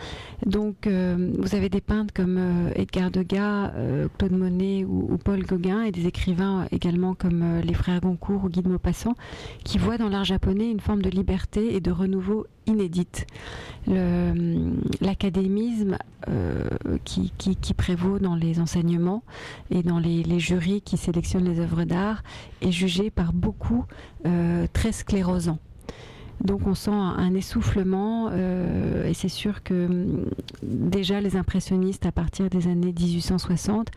Donc, 0.46 0.88
euh, 0.88 1.32
vous 1.38 1.54
avez 1.56 1.70
des 1.70 1.82
peintres 1.82 2.14
comme 2.14 2.40
Edgar 2.76 3.12
Degas, 3.12 3.72
Claude 4.18 4.32
Monet 4.32 4.86
ou, 4.86 5.18
Paul 5.24 5.44
Gauguin 5.46 5.84
et 5.84 5.92
des 5.92 6.08
écrivains 6.08 6.66
également 6.72 7.14
comme 7.14 7.60
les 7.64 7.74
frères 7.74 8.02
Goncourt 8.02 8.44
ou 8.46 8.50
Guy 8.50 8.62
de 8.62 8.70
Maupassant 8.70 9.16
qui 9.64 9.78
voient 9.78 9.98
dans 9.98 10.10
l'art 10.10 10.26
japonais 10.26 10.70
une 10.70 10.80
forme 10.80 11.02
de 11.02 11.10
liberté 11.10 11.76
et 11.76 11.80
de 11.82 11.92
renouveau 11.92 12.46
inédite. 12.68 13.26
Le- 13.88 14.74
L'académisme 15.02 15.98
qui 17.06 17.74
prévaut 17.74 18.20
dans 18.24 18.36
les 18.36 18.60
enseignements 18.60 19.24
et 19.70 19.84
dans 19.84 20.00
les, 20.00 20.40
jurys 20.40 20.82
qui 20.82 20.98
sélectionnent 20.98 21.46
les 21.46 21.60
œuvres 21.60 21.84
d'art 21.84 22.24
est 22.62 22.72
jugé 22.72 23.12
par 23.12 23.34
beaucoup 23.34 23.86
euh, 24.26 24.66
très 24.74 24.92
sclérosant. 24.92 25.60
Donc 26.42 26.66
on 26.66 26.74
sent 26.74 26.92
un, 26.92 27.34
essoufflement 27.36 28.30
euh, 28.32 29.08
et 29.08 29.14
c'est 29.14 29.30
sûr 29.30 29.64
que 29.64 29.86
hum, 29.86 30.26
déjà 30.64 31.22
les 31.22 31.36
impressionnistes 31.36 32.06
à 32.06 32.12
partir 32.12 32.50
des 32.50 32.68
années 32.68 32.94
1860 32.98 33.90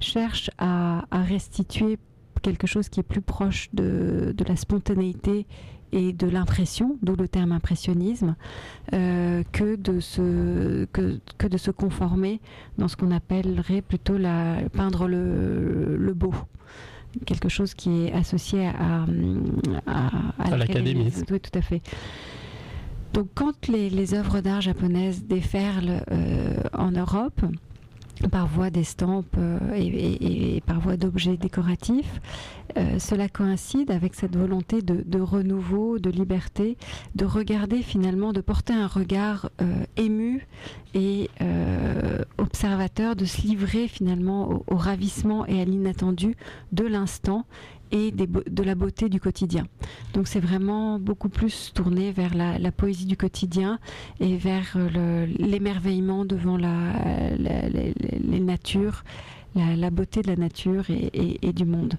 cherchent 0.00 0.50
à, 0.58 1.04
à 1.10 1.22
restituer 1.22 1.98
quelque 2.42 2.66
chose 2.66 2.88
qui 2.88 3.00
est 3.00 3.04
plus 3.04 3.22
proche 3.22 3.70
de, 3.72 4.34
de 4.36 4.44
la 4.44 4.56
spontanéité 4.56 5.46
et 5.94 6.12
de 6.12 6.26
l'impression, 6.28 6.98
d'où 7.02 7.14
le 7.14 7.28
terme 7.28 7.52
impressionnisme, 7.52 8.34
euh, 8.92 9.44
que, 9.52 9.76
de 9.76 10.00
se, 10.00 10.86
que, 10.86 11.20
que 11.38 11.46
de 11.46 11.56
se 11.56 11.70
conformer 11.70 12.40
dans 12.78 12.88
ce 12.88 12.96
qu'on 12.96 13.12
appellerait 13.12 13.80
plutôt 13.80 14.18
la, 14.18 14.56
peindre 14.72 15.06
le, 15.06 15.96
le 15.96 16.14
beau. 16.14 16.34
Quelque 17.26 17.48
chose 17.48 17.74
qui 17.74 18.06
est 18.06 18.12
associé 18.12 18.66
à, 18.66 19.06
à, 19.86 20.10
À 20.52 20.56
l'académisme. 20.56 21.24
Oui, 21.30 21.38
tout 21.38 21.56
à 21.56 21.62
fait. 21.62 21.80
Donc, 23.12 23.28
quand 23.34 23.68
les, 23.68 23.88
les 23.88 24.14
œuvres 24.14 24.40
d'art 24.40 24.60
japonaises 24.60 25.24
déferlent 25.24 26.02
euh, 26.10 26.56
en 26.72 26.90
Europe, 26.90 27.40
par 28.30 28.46
voie 28.46 28.70
d'estampes 28.70 29.36
euh, 29.38 29.58
et, 29.74 30.62
par 30.66 30.80
voie 30.80 30.96
d'objets 30.96 31.36
décoratifs, 31.36 32.20
euh, 32.76 32.98
cela 32.98 33.28
coïncide 33.28 33.90
avec 33.90 34.14
cette 34.14 34.36
volonté 34.36 34.82
de, 34.82 35.20
renouveau, 35.20 35.98
de 35.98 36.10
liberté, 36.10 36.76
de 37.14 37.24
regarder 37.24 37.82
finalement, 37.82 38.32
de 38.32 38.40
porter 38.40 38.72
un 38.72 38.86
regard 38.86 39.50
euh, 39.60 39.84
ému 39.96 40.46
et 40.94 41.28
observateur, 42.38 43.16
de 43.16 43.24
se 43.24 43.42
livrer 43.42 43.88
finalement 43.88 44.62
au 44.68 44.76
ravissement 44.76 45.44
et 45.46 45.60
à 45.60 45.64
l'inattendu 45.64 46.36
de 46.70 46.86
l'instant 46.86 47.46
et 47.92 48.10
de 48.10 48.62
la 48.62 48.74
beauté 48.74 49.08
du 49.08 49.20
quotidien. 49.20 49.66
Donc 50.14 50.28
c'est 50.28 50.40
vraiment 50.40 50.98
beaucoup 50.98 51.28
plus 51.28 51.72
tourné 51.74 52.12
vers 52.12 52.34
la, 52.34 52.72
poésie 52.72 53.06
du 53.06 53.16
quotidien 53.16 53.78
et 54.20 54.36
vers 54.36 54.74
euh, 54.76 55.26
le- 55.26 55.46
l'émerveillement 55.46 56.24
devant 56.24 56.56
la, 56.56 56.92
la- 57.38 57.68
la, 59.54 59.90
beauté 59.90 60.22
de 60.22 60.28
la 60.28 60.36
nature 60.36 60.84
et, 60.90 61.52
du 61.52 61.64
monde. 61.64 61.94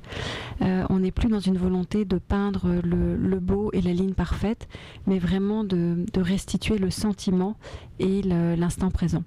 Euh, 0.62 0.86
on 0.90 1.00
n'est 1.00 1.12
plus 1.12 1.30
dans 1.30 1.40
une 1.40 1.58
volonté 1.58 2.04
de 2.06 2.18
peindre 2.18 2.82
le, 2.84 3.40
beau 3.40 3.70
et 3.74 3.82
la 3.82 3.94
ligne 3.94 4.14
parfaite, 4.14 4.68
mais 5.08 5.20
vraiment 5.20 5.64
de, 5.64 6.06
de 6.14 6.22
restituer 6.22 6.78
le 6.78 6.90
sentiment 6.90 7.56
et 8.00 8.22
l'instant 8.24 8.92
présent. 8.92 9.24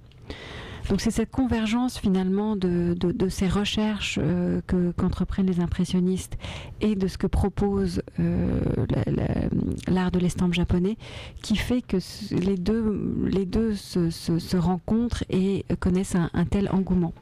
Donc 0.88 1.02
c'est 1.02 1.10
cette 1.10 1.30
convergence 1.30 1.98
finalement 1.98 2.56
de, 2.56 2.94
de- 2.98 3.12
ces 3.28 3.46
recherches 3.46 4.18
euh, 4.22 4.60
que- 4.66 4.90
qu'entreprennent 4.92 5.46
les 5.46 5.60
impressionnistes 5.60 6.38
et 6.80 6.94
de 6.94 7.06
ce 7.08 7.18
que 7.18 7.26
propose 7.26 8.00
euh, 8.20 8.60
la- 8.88 9.12
la- 9.12 9.48
l'art 9.92 10.10
de 10.10 10.18
l'estampe 10.18 10.54
japonais 10.54 10.96
qui 11.42 11.56
fait 11.56 11.82
que 11.82 11.98
les 12.34 12.56
deux, 12.56 13.26
les 13.26 13.44
deux 13.44 13.74
se, 13.74 14.08
rencontrent 14.56 15.24
et 15.28 15.66
connaissent 15.78 16.14
un, 16.14 16.30
tel 16.46 16.70
engouement. 16.72 17.12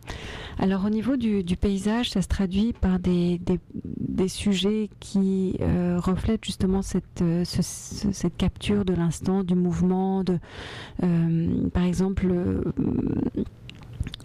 Alors 0.58 0.84
au 0.84 0.90
niveau 0.90 1.16
du, 1.16 1.42
paysage, 1.56 2.10
ça 2.10 2.22
se 2.22 2.28
traduit 2.28 2.72
par 2.72 3.00
des, 3.00 3.38
des- 3.44 3.58
sujets 4.28 4.90
qui 5.00 5.56
euh, 5.60 5.98
reflètent 5.98 6.44
justement 6.44 6.82
cette, 6.82 7.04
ce- 7.18 7.62
ce- 7.62 8.12
cette 8.12 8.36
capture 8.36 8.84
de 8.84 8.94
l'instant, 8.94 9.42
du 9.42 9.54
mouvement, 9.56 10.22
de, 10.24 10.38
par 11.70 11.82
exemple... 11.84 12.28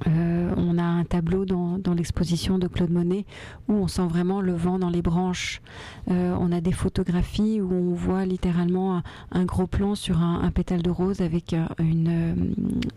euh, 0.07 0.53
on 0.57 0.77
a 0.77 0.83
un 0.83 1.03
tableau 1.03 1.45
dans, 1.45 1.93
l'exposition 1.93 2.57
de 2.57 2.67
Claude 2.67 2.89
Monet 2.89 3.25
où 3.67 3.73
on 3.73 3.87
sent 3.87 4.07
vraiment 4.07 4.41
le 4.41 4.53
vent 4.53 4.79
dans 4.79 4.89
les 4.89 5.01
branches. 5.01 5.61
Euh, 6.09 6.35
on 6.39 6.51
a 6.51 6.61
des 6.61 6.71
photographies 6.71 7.61
où 7.61 7.71
on 7.71 7.93
voit 7.93 8.25
littéralement 8.25 9.01
un, 9.31 9.45
gros 9.45 9.67
plan 9.67 9.95
sur 9.95 10.21
un, 10.21 10.49
pétale 10.51 10.81
de 10.81 10.89
rose 10.89 11.21
avec 11.21 11.53
euh, 11.53 11.65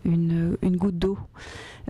une, 0.05 0.57
goutte 0.77 0.99
d'eau. 0.99 1.19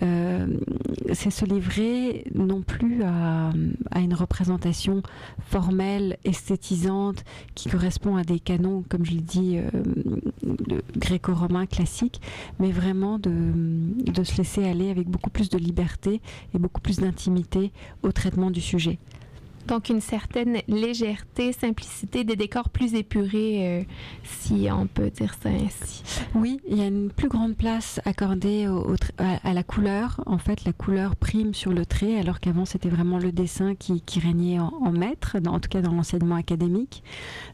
C'est 0.01 1.31
se 1.31 1.45
livrer 1.45 2.25
non 2.35 2.63
plus 2.63 3.03
à, 3.03 3.53
une 3.97 4.15
représentation 4.15 5.03
formelle, 5.41 6.17
esthétisante, 6.25 7.25
qui 7.55 7.69
correspond 7.69 8.17
à 8.17 8.25
des 8.25 8.41
canons, 8.41 8.85
comme 8.89 9.05
je 9.05 9.13
l'ai 9.13 9.21
dit, 9.21 9.59
gréco-romains 10.97 11.67
classiques, 11.67 12.21
mais 12.59 12.73
vraiment 12.73 13.19
de 13.19 14.25
se 14.25 14.37
laisser 14.37 14.65
aller 14.65 14.84
avec 14.91 15.09
beaucoup 15.09 15.30
plus 15.30 15.49
de 15.49 15.59
liberté 15.59 16.20
et 16.55 16.59
beaucoup 16.59 16.80
plus 16.80 16.99
d'intimité 16.99 17.72
au 18.03 18.12
traitement 18.12 18.51
du 18.51 18.61
sujet. 18.61 18.99
Donc, 19.66 19.89
une 19.89 20.03
certaine 20.03 20.59
légèreté, 20.68 21.55
simplicité, 21.55 22.22
des 22.22 22.37
décors 22.37 22.68
plus 22.68 22.95
épurés, 22.95 23.80
euh, 23.80 23.82
si 24.22 24.68
on 24.70 24.87
peut 24.87 25.09
dire 25.09 25.35
ça 25.43 25.49
ainsi. 25.49 26.03
Oui, 26.35 26.61
il 26.68 26.76
y 26.76 26.82
a 26.82 26.87
une 26.87 27.09
plus 27.11 27.28
grande 27.30 27.55
place 27.57 27.99
accordée 28.05 28.68
au- 28.68 28.82
au 28.82 28.95
tr- 28.97 29.12
à, 29.16 29.49
à 29.49 29.55
la 29.55 29.62
couleur. 29.62 30.22
En 30.26 30.37
fait, 30.37 30.66
la 30.66 30.74
couleur 30.74 31.16
prime 31.16 31.55
sur 31.55 31.72
le 31.72 31.87
trait, 31.87 32.18
alors 32.20 32.41
qu'avant 32.41 32.66
c'était 32.66 32.91
vraiment 32.91 33.18
le 33.18 33.32
dessin 33.32 33.74
qui, 33.74 34.03
qui 34.03 34.20
régnait 34.20 34.59
en, 34.59 34.68
en 34.82 34.93
maître, 34.93 35.39
dans- 35.39 35.55
en 35.55 35.61
tout 35.61 35.70
cas 35.70 35.80
dans 35.80 35.93
l'enseignement 35.95 36.35
académique. 36.37 37.03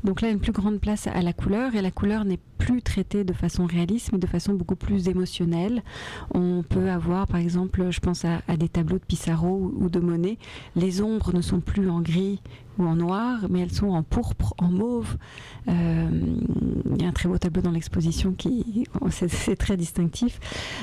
Donc 0.02 0.20
là, 0.20 0.30
une 0.30 0.40
plus 0.40 0.50
grande 0.50 0.80
place 0.80 1.06
à 1.06 1.22
la 1.22 1.32
couleur, 1.32 1.76
et 1.76 1.80
la 1.80 1.92
couleur 1.92 2.24
n'est 2.24 2.40
plus 2.60 2.82
traitée 2.82 3.24
de 3.24 3.32
façon 3.32 3.64
réaliste, 3.64 4.12
mais 4.12 4.18
de 4.18 4.26
façon 4.26 4.52
beaucoup 4.52 4.76
plus 4.76 5.08
émotionnelle. 5.08 5.82
On 6.32 6.62
peut 6.62 6.90
avoir, 6.90 7.26
par 7.26 7.40
exemple, 7.40 7.90
je 7.90 8.00
pense 8.00 8.24
à, 8.24 8.56
des 8.56 8.68
tableaux 8.68 8.98
de 8.98 9.04
Pissarro 9.04 9.72
ou, 9.76 9.88
de 9.88 9.98
Monet, 9.98 10.38
les 10.76 11.00
ombres 11.00 11.32
ne 11.34 11.40
sont 11.40 11.60
plus 11.60 11.88
en 11.88 12.00
gris 12.00 12.40
ou 12.78 12.84
en 12.84 12.96
noir, 12.96 13.46
mais 13.48 13.60
elles 13.60 13.72
sont 13.72 13.88
en 13.88 14.02
pourpre, 14.02 14.54
en 14.58 14.68
mauve. 14.68 15.16
Euh, 15.68 16.08
il 16.94 17.02
y 17.02 17.04
a 17.04 17.08
un 17.08 17.12
très 17.12 17.28
beau 17.28 17.38
tableau 17.38 17.62
dans 17.62 17.70
l'exposition 17.70 18.32
qui 18.32 18.84
c'est, 19.08 19.28
c'est 19.28 19.56
très 19.56 19.76
distinctif. 19.76 20.38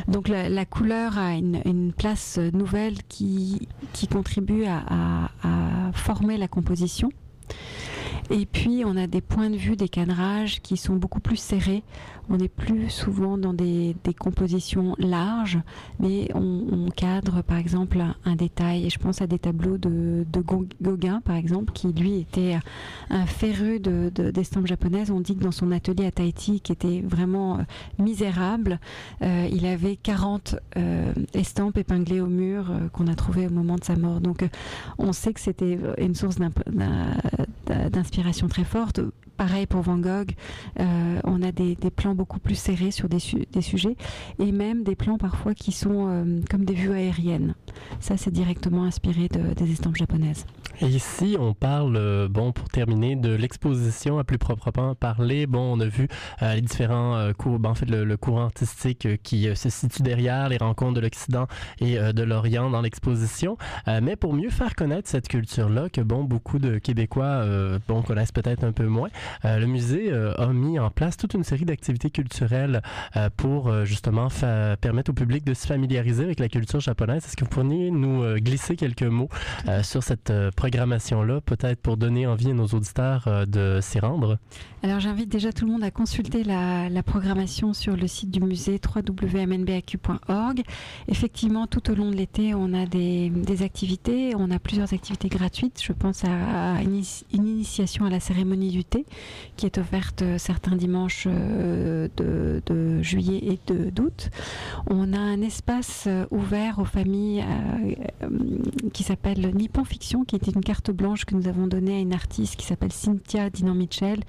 Donc 0.07 0.27
la, 0.27 0.65
couleur 0.65 1.17
a 1.17 1.35
une, 1.35 1.93
place 1.95 2.39
nouvelle 2.53 2.95
qui, 3.07 3.67
qui 3.93 4.07
contribue 4.07 4.65
à 4.65 5.29
former 5.93 6.37
la 6.37 6.47
composition. 6.47 7.11
Et 8.29 8.45
puis, 8.45 8.83
on 8.85 8.97
a 8.97 9.07
des 9.07 9.21
points 9.21 9.49
de 9.49 9.55
vue, 9.55 9.75
des 9.75 9.87
cadrages 9.87 10.61
qui 10.61 10.75
sont 10.75 10.95
beaucoup 10.95 11.21
plus 11.21 11.37
serrés. 11.37 11.83
On 12.29 12.39
est 12.39 12.49
plus 12.49 12.89
souvent 12.89 13.37
dans 13.37 13.53
des, 13.53 13.95
compositions 14.19 14.95
larges, 14.97 15.59
mais 16.01 16.29
on, 16.35 16.65
on, 16.71 16.89
cadre, 16.89 17.41
par 17.41 17.57
exemple, 17.57 18.03
un, 18.25 18.35
détail. 18.35 18.85
Et 18.85 18.89
je 18.89 18.99
pense 18.99 19.21
à 19.21 19.27
des 19.27 19.39
tableaux 19.39 19.77
de, 19.77 20.25
Gauguin, 20.81 21.21
par 21.21 21.37
exemple, 21.37 21.71
qui 21.71 21.87
lui 21.93 22.19
était 22.19 22.57
un 23.09 23.25
féru 23.25 23.79
d'estampes 23.79 24.63
de, 24.63 24.67
japonaises. 24.67 25.09
On 25.09 25.21
dit 25.21 25.37
que 25.37 25.43
dans 25.43 25.51
son 25.51 25.71
atelier 25.71 26.05
à 26.05 26.11
Tahiti, 26.11 26.59
qui 26.59 26.73
était 26.73 27.01
vraiment 27.01 27.59
euh, 27.59 27.61
misérable, 27.97 28.79
euh, 29.21 29.47
il 29.49 29.65
avait 29.65 29.95
40 29.95 30.57
euh, 30.75 31.13
estampes 31.33 31.77
épinglées 31.77 32.19
au 32.19 32.27
mur 32.27 32.65
qu'on 32.91 33.07
a 33.07 33.15
trouvées 33.15 33.47
au 33.47 33.51
moment 33.51 33.75
de 33.75 33.85
sa 33.85 33.95
mort. 33.95 34.19
Donc, 34.19 34.45
on 34.97 35.13
sait 35.13 35.31
que 35.31 35.39
c'était 35.39 35.79
une 35.97 36.15
source 36.15 36.37
d'inspiration 37.67 38.16
très 38.47 38.63
forte. 38.63 38.99
Pareil 39.37 39.67
pour 39.67 39.81
Van 39.81 39.97
Gogh, 39.99 40.31
euh, 40.79 41.19
on 41.23 41.43
a 41.43 41.51
des, 41.51 41.75
plans 41.95 42.15
beaucoup 42.15 42.39
plus 42.39 42.55
serrés 42.55 42.89
sur 42.89 43.07
des, 43.07 43.19
su 43.19 43.45
des, 43.51 43.61
sujets 43.61 43.95
et 44.39 44.51
même 44.51 44.83
des 44.83 44.95
plans 44.95 45.19
parfois 45.19 45.53
qui 45.53 45.71
sont 45.71 46.07
euh, 46.07 46.41
comme 46.49 46.65
des 46.65 46.73
vues 46.73 46.91
aériennes. 46.91 47.53
Ça, 47.99 48.17
c'est 48.17 48.31
directement 48.31 48.83
inspiré 48.83 49.27
de, 49.27 49.53
des 49.53 49.71
estampes 49.71 49.95
japonaises. 49.95 50.45
Ici, 50.81 51.37
on 51.39 51.53
parle, 51.53 51.95
euh, 51.97 52.27
bon, 52.27 52.51
pour 52.51 52.67
terminer, 52.69 53.15
de 53.15 53.33
l'exposition 53.33 54.17
à 54.17 54.23
plus 54.23 54.39
proprement 54.39 54.95
parler. 54.95 55.45
Bon, 55.45 55.77
on 55.77 55.79
a 55.81 55.85
vu 55.85 56.07
les 56.41 56.61
différents 56.61 57.31
cours, 57.37 57.59
ben, 57.59 57.69
en 57.69 57.75
fait, 57.75 57.89
le, 57.89 58.03
le 58.03 58.17
courant 58.17 58.45
artistique 58.45 59.07
qui 59.21 59.47
se 59.55 59.69
situe 59.69 60.01
derrière 60.01 60.49
les 60.49 60.57
rencontres 60.57 60.95
de 60.95 61.01
l'Occident 61.01 61.47
et 61.79 61.97
de 61.97 62.23
l'Orient 62.23 62.69
dans 62.69 62.81
l'exposition. 62.81 63.57
mais 63.87 64.15
pour 64.15 64.33
mieux 64.33 64.49
faire 64.49 64.75
connaître 64.75 65.09
cette 65.09 65.27
culture-là, 65.27 65.89
que 65.89 66.01
bon, 66.01 66.23
beaucoup 66.23 66.59
de 66.59 66.77
Québécois, 66.77 67.43
bon, 67.87 68.01
connaissent 68.01 68.31
peut-être 68.31 68.63
un 68.63 68.71
peu 68.71 68.85
moins, 68.85 69.09
le 69.43 69.65
musée 69.65 70.11
a 70.11 70.47
mis 70.47 70.79
en 70.79 70.89
place 70.89 71.17
toute 71.17 71.33
une 71.33 71.43
série 71.43 71.65
d'activités 71.65 72.09
culturelles 72.09 72.81
pour 73.35 73.85
justement 73.85 74.27
permettre 74.81 75.11
au 75.11 75.13
public 75.13 75.45
de 75.45 75.53
se 75.53 75.67
familiariser 75.67 76.23
avec 76.23 76.39
la 76.39 76.49
culture 76.49 76.79
japonaise. 76.79 77.25
Est-ce 77.25 77.35
que 77.35 77.43
vous 77.43 77.49
pourriez 77.49 77.91
nous 77.91 78.23
glisser 78.39 78.75
quelques 78.75 79.03
mots 79.03 79.29
sur 79.83 80.03
cette 80.03 80.31
programmation-là, 80.55 81.41
peut-être 81.41 81.81
pour 81.81 81.97
donner 81.97 82.27
envie 82.27 82.51
à 82.51 82.53
nos 82.53 82.67
auditeurs 82.67 83.27
euh, 83.27 83.45
de 83.45 83.79
s'y 83.81 83.99
rendre? 83.99 84.37
Alors 84.83 84.99
j'invite 84.99 85.29
déjà 85.29 85.51
tout 85.51 85.65
le 85.65 85.71
monde 85.71 85.83
à 85.83 85.91
consulter 85.91 86.43
la, 86.43 86.89
programmation 87.03 87.73
sur 87.73 87.95
le 87.95 88.05
site 88.07 88.31
du 88.31 88.41
musée 88.41 88.79
www.mnbaq.org. 88.83 90.61
Effectivement, 91.07 91.67
tout 91.67 91.89
au 91.89 91.95
long 91.95 92.11
de 92.11 92.15
l'été, 92.15 92.53
on 92.53 92.73
a 92.73 92.85
des, 92.85 93.31
activités, 93.63 94.35
on 94.35 94.51
a 94.51 94.59
plusieurs 94.59 94.93
activités 94.93 95.29
gratuites. 95.29 95.81
Je 95.83 95.93
pense 95.93 96.23
à, 96.25 96.81
une, 96.81 97.01
initiation 97.31 98.05
à 98.05 98.09
la 98.09 98.19
cérémonie 98.19 98.69
du 98.69 98.83
thé 98.83 99.05
qui 99.55 99.65
est 99.65 99.77
offerte 99.77 100.23
certains 100.37 100.75
dimanches 100.75 101.27
euh, 101.27 102.07
de, 102.17 103.01
juillet 103.01 103.41
et 103.43 103.91
d'août. 103.91 104.29
On 104.89 105.13
a 105.13 105.19
un 105.19 105.41
espace 105.41 106.07
ouvert 106.31 106.79
aux 106.79 106.85
familles 106.85 107.43
euh, 107.43 108.29
qui 108.93 109.03
s'appelle 109.03 109.51
Nippon 109.55 109.83
Fiction, 109.83 110.23
qui 110.23 110.35
est 110.35 110.47
une 110.47 110.63
carte 110.63 110.91
blanche 110.91 111.25
que 111.25 111.35
nous 111.35 111.47
avons 111.47 111.67
donnée 111.67 111.97
à 111.97 111.99
une 111.99 112.13
artiste 112.13 112.55
qui 112.55 112.65
s'appelle 112.65 112.91
Cynthia 112.91 113.49
Dinan 113.49 113.75
Mitchell, 113.75 114.19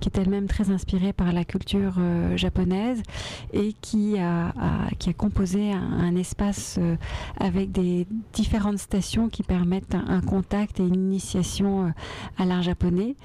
qui 0.00 0.08
est 0.08 0.18
elle-même 0.18 0.46
très 0.46 0.70
inspirée 0.70 1.12
par 1.12 1.32
la 1.32 1.44
culture 1.44 1.94
euh, 1.98 2.36
japonaise 2.36 3.02
et 3.52 3.74
qui 3.80 4.18
a, 4.18 4.52
qui 4.98 5.10
a 5.10 5.12
composé 5.12 5.72
un, 5.72 6.14
espace 6.16 6.76
euh, 6.78 6.96
avec 7.38 7.72
des 7.72 8.06
différentes 8.32 8.78
stations 8.78 9.28
qui 9.28 9.42
permettent 9.42 9.94
un, 9.94 10.20
contact 10.20 10.80
et 10.80 10.82
une 10.82 10.94
initiation 10.94 11.86
euh, 11.86 11.88
à 12.38 12.44
l'art 12.44 12.62
japonais. 12.62 13.16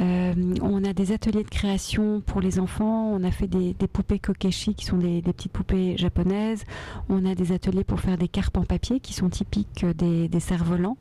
Euh, 0.00 0.34
on 0.64 0.82
a 0.84 0.92
des 0.92 1.12
ateliers 1.12 1.44
de 1.44 1.48
création 1.48 2.20
pour 2.20 2.40
les 2.40 2.58
enfants, 2.58 3.10
on 3.12 3.22
a 3.22 3.30
fait 3.30 3.46
des, 3.46 3.74
poupées 3.86 4.18
kokeshi 4.18 4.74
qui 4.74 4.86
sont 4.86 4.96
des, 4.96 5.20
petites 5.22 5.52
poupées 5.52 5.96
japonaises, 5.96 6.64
on 7.08 7.26
a 7.26 7.34
des 7.34 7.52
ateliers 7.52 7.84
pour 7.84 8.00
faire 8.00 8.16
des 8.16 8.28
carpes 8.28 8.56
en 8.56 8.64
papier 8.64 9.00
qui 9.00 9.12
sont 9.12 9.28
typiques 9.28 9.84
des, 9.84 10.40
cerfs-volants, 10.40 10.96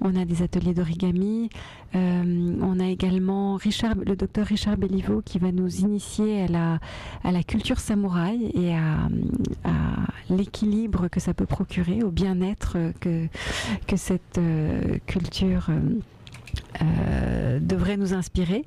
on 0.00 0.14
a 0.16 0.24
des 0.24 0.42
ateliers 0.42 0.72
d'origami, 0.72 1.50
euh, 1.94 2.56
on 2.60 2.78
a 2.78 2.86
également 2.86 3.56
Richard, 3.56 3.96
le 3.96 4.14
docteur 4.14 4.46
Richard 4.46 4.76
Belliveau 4.76 5.20
qui 5.24 5.38
va 5.38 5.52
nous 5.52 5.80
initier 5.80 6.42
à 6.44 6.78
la, 7.32 7.42
culture 7.42 7.80
samouraï 7.80 8.52
et 8.54 8.74
à, 8.74 9.08
l'équilibre 10.30 11.08
que 11.08 11.20
ça 11.20 11.34
peut 11.34 11.46
procurer, 11.46 12.02
au 12.02 12.10
bien-être 12.10 12.76
que, 13.00 13.26
que 13.86 13.96
cette 13.96 14.38
euh, 14.38 14.98
culture 15.06 15.68
euh, 15.70 15.80
euh, 16.82 17.58
devrait 17.60 17.96
nous 17.96 18.14
inspirer. 18.14 18.64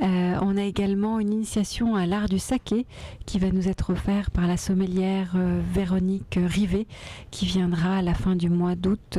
Euh, 0.00 0.36
on 0.40 0.56
a 0.56 0.62
également 0.62 1.20
une 1.20 1.32
initiation 1.32 1.94
à 1.94 2.06
l'art 2.06 2.28
du 2.28 2.38
saké 2.38 2.86
qui 3.26 3.38
va 3.38 3.50
nous 3.50 3.68
être 3.68 3.90
offert 3.90 4.30
par 4.30 4.46
la 4.46 4.56
sommelière 4.56 5.34
euh, 5.36 5.60
Véronique 5.72 6.38
Rivet 6.42 6.86
qui 7.30 7.46
viendra 7.46 7.98
à 7.98 8.02
la 8.02 8.14
fin 8.14 8.34
du 8.34 8.48
mois 8.48 8.74
d'août 8.74 9.18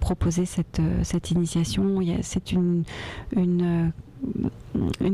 proposer 0.00 0.46
cette, 0.46 0.80
cette 1.02 1.30
initiation. 1.30 2.00
C'est 2.22 2.52
une, 2.52 2.84
une 3.36 3.92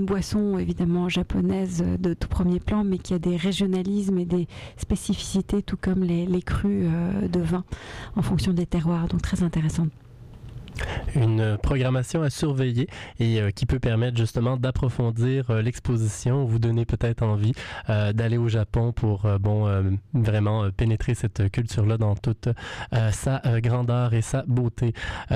boisson 0.05 0.59
évidemment 0.59 1.09
japonaise 1.09 1.85
de 1.99 2.15
tout 2.15 2.29
premier 2.29 2.61
plan, 2.61 2.85
mais 2.85 2.99
qui 2.99 3.15
a 3.15 3.19
des 3.19 3.37
régionalismes 3.37 4.19
et 4.19 4.25
des 4.25 4.47
spécificités, 4.77 5.63
tout 5.63 5.79
comme 5.81 6.03
les, 6.03 6.27
les 6.27 6.43
crus 6.43 6.87
de 7.23 7.41
vin 7.41 7.65
en 8.17 8.23
fonction 8.23 8.53
des 8.53 8.67
terroirs, 8.67 9.09
donc 9.09 9.23
très 9.23 9.43
intéressant 9.43 9.87
une 11.15 11.59
programmation 11.59 12.23
à 12.23 12.31
surveiller 12.31 12.89
et 13.19 13.41
euh, 13.41 13.51
qui 13.51 13.67
peut 13.67 13.79
permettre 13.79 14.17
justement 14.17 14.57
d'approfondir 14.57 15.51
euh, 15.51 15.63
l'exposition, 15.63 16.45
vous 16.45 16.59
donner 16.59 16.85
peut-être 16.85 17.23
envie 17.23 17.53
euh, 17.89 18.13
d'aller 18.13 18.39
au 18.39 18.49
Japon 18.49 18.93
pour 18.93 19.27
euh, 19.27 19.39
bon 19.39 19.59
vraiment 20.15 20.71
pénétrer 20.71 21.15
cette 21.15 21.51
culture-là 21.51 21.99
dans 21.99 22.15
toute 22.15 22.49
sa 23.13 23.43
grandeur 23.61 24.15
et 24.15 24.23
sa 24.23 24.43
beauté. 24.47 24.93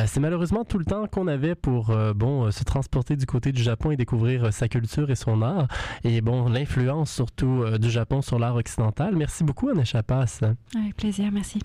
C'est 0.07 0.20
malheureusement 0.20 0.64
tout 0.64 0.78
le 0.78 0.84
temps 0.84 1.07
qu'on 1.07 1.26
avait 1.26 1.55
pour 1.55 1.95
bon 2.14 2.51
se 2.51 2.64
transporter 2.64 3.16
du 3.16 3.26
côté 3.26 3.53
du 3.53 3.62
Japon 3.62 3.90
et 3.90 3.97
découvrir 3.97 4.53
sa 4.53 4.68
culture 4.68 5.11
et 5.11 5.14
son 5.14 5.43
art 5.43 5.68
et 6.05 6.20
bon 6.20 6.49
l'influence 6.49 7.12
surtout 7.12 7.64
du 7.78 7.90
Japon 7.90 8.22
sur 8.22 8.38
l'art 8.38 8.57
occidental. 8.57 9.16
Merci 9.16 9.45
beaucoup 9.45 9.68
Anna 9.68 9.84
Chapas. 9.84 10.40
Avec 10.76 10.97
plaisir, 10.97 11.30
merci. 11.32 11.61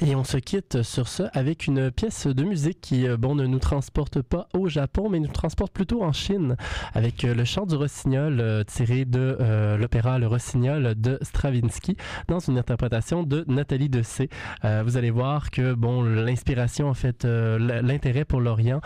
Et 0.00 0.14
on 0.14 0.24
se 0.24 0.36
quitte 0.36 0.82
sur 0.82 1.08
ce 1.08 1.24
avec 1.32 1.66
une 1.66 1.90
pièce 1.90 2.26
de 2.26 2.44
musique 2.44 2.80
qui 2.80 3.06
bon 3.22 3.36
ne 3.36 3.46
nous 3.46 3.60
transporte 3.60 4.20
pas 4.20 4.48
au 4.52 4.68
Japon, 4.68 5.08
mais 5.08 5.20
nous 5.20 5.28
transporte 5.28 5.72
plutôt 5.72 6.02
en 6.02 6.12
Chine 6.12 6.56
avec 6.92 7.24
euh, 7.24 7.34
le 7.34 7.44
chant 7.44 7.66
du 7.66 7.76
rossignol 7.76 8.40
euh, 8.40 8.64
tiré 8.64 9.04
de 9.04 9.36
euh, 9.40 9.76
l'opéra 9.76 10.18
Le 10.18 10.26
Rossignol 10.26 10.96
de 10.96 11.20
Stravinsky 11.22 11.96
dans 12.26 12.40
une 12.40 12.58
interprétation 12.58 13.22
de 13.22 13.44
Nathalie 13.46 13.88
Dessay. 13.88 14.28
Euh, 14.64 14.82
vous 14.84 14.96
allez 14.96 15.12
voir 15.12 15.52
que 15.52 15.72
bon 15.72 16.02
l'inspiration 16.02 16.88
en 16.88 16.94
fait 16.94 17.24
l'intérêt 17.24 18.24
pour 18.24 18.40
l'Orient 18.40 18.80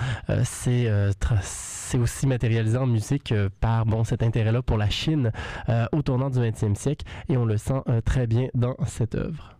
c'est 0.45 0.91
c'est 1.41 1.99
aussi 1.99 2.27
matérialisé 2.27 2.77
en 2.77 2.87
musique 2.87 3.33
par 3.61 3.87
bon 3.87 4.05
cet 4.05 4.23
intérêt 4.23 4.53
là 4.53 4.61
pour 4.61 4.77
la 4.77 4.91
Chine 4.91 5.33
au 5.93 6.03
tournant 6.03 6.29
du 6.29 6.39
20e 6.39 6.75
siècle 6.75 7.07
et 7.31 7.39
on 7.39 7.47
le 7.47 7.57
sent 7.57 7.81
très 8.05 8.27
bien 8.27 8.49
dans 8.55 8.77
cette 8.85 9.15
œuvre. 9.15 9.56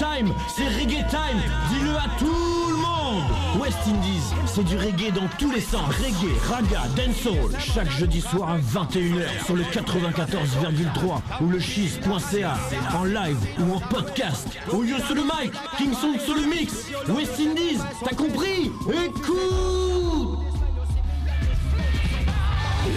Showtime, 0.00 0.32
c'est 0.48 0.68
reggae 0.68 1.06
time, 1.08 1.40
dis-le 1.70 1.96
à 1.96 2.08
tout 2.18 2.68
le 2.68 2.76
monde. 2.76 3.60
West 3.60 3.78
Indies, 3.86 4.34
c'est 4.46 4.64
du 4.64 4.76
reggae 4.76 5.12
dans 5.12 5.28
tous 5.38 5.50
les 5.50 5.60
sens, 5.60 5.88
reggae, 5.96 6.36
raga, 6.48 6.82
dancehall, 6.96 7.50
chaque 7.58 7.90
jeudi 7.90 8.20
soir 8.20 8.50
à 8.50 8.58
21h 8.58 9.44
sur 9.44 9.56
le 9.56 9.64
94,3 9.64 11.42
ou 11.42 11.48
le 11.48 11.58
cheese.ca, 11.58 12.56
en 12.96 13.04
live 13.04 13.38
ou 13.60 13.74
en 13.74 13.80
podcast, 13.80 14.48
au 14.72 14.82
lieu 14.82 14.98
sur 15.06 15.14
le 15.14 15.22
mic, 15.22 15.52
Kingston 15.76 16.18
sur 16.24 16.34
le 16.34 16.46
mix, 16.46 16.90
West 17.08 17.38
Indies, 17.40 17.80
t'as 18.04 18.14
compris? 18.14 18.70
Écoute! 19.06 20.38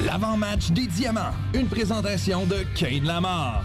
L'avant-match 0.05 0.71
des 0.71 0.87
diamants. 0.87 1.33
Une 1.53 1.67
présentation 1.67 2.45
de 2.45 2.63
Kane 2.75 3.03
Lamar. 3.03 3.63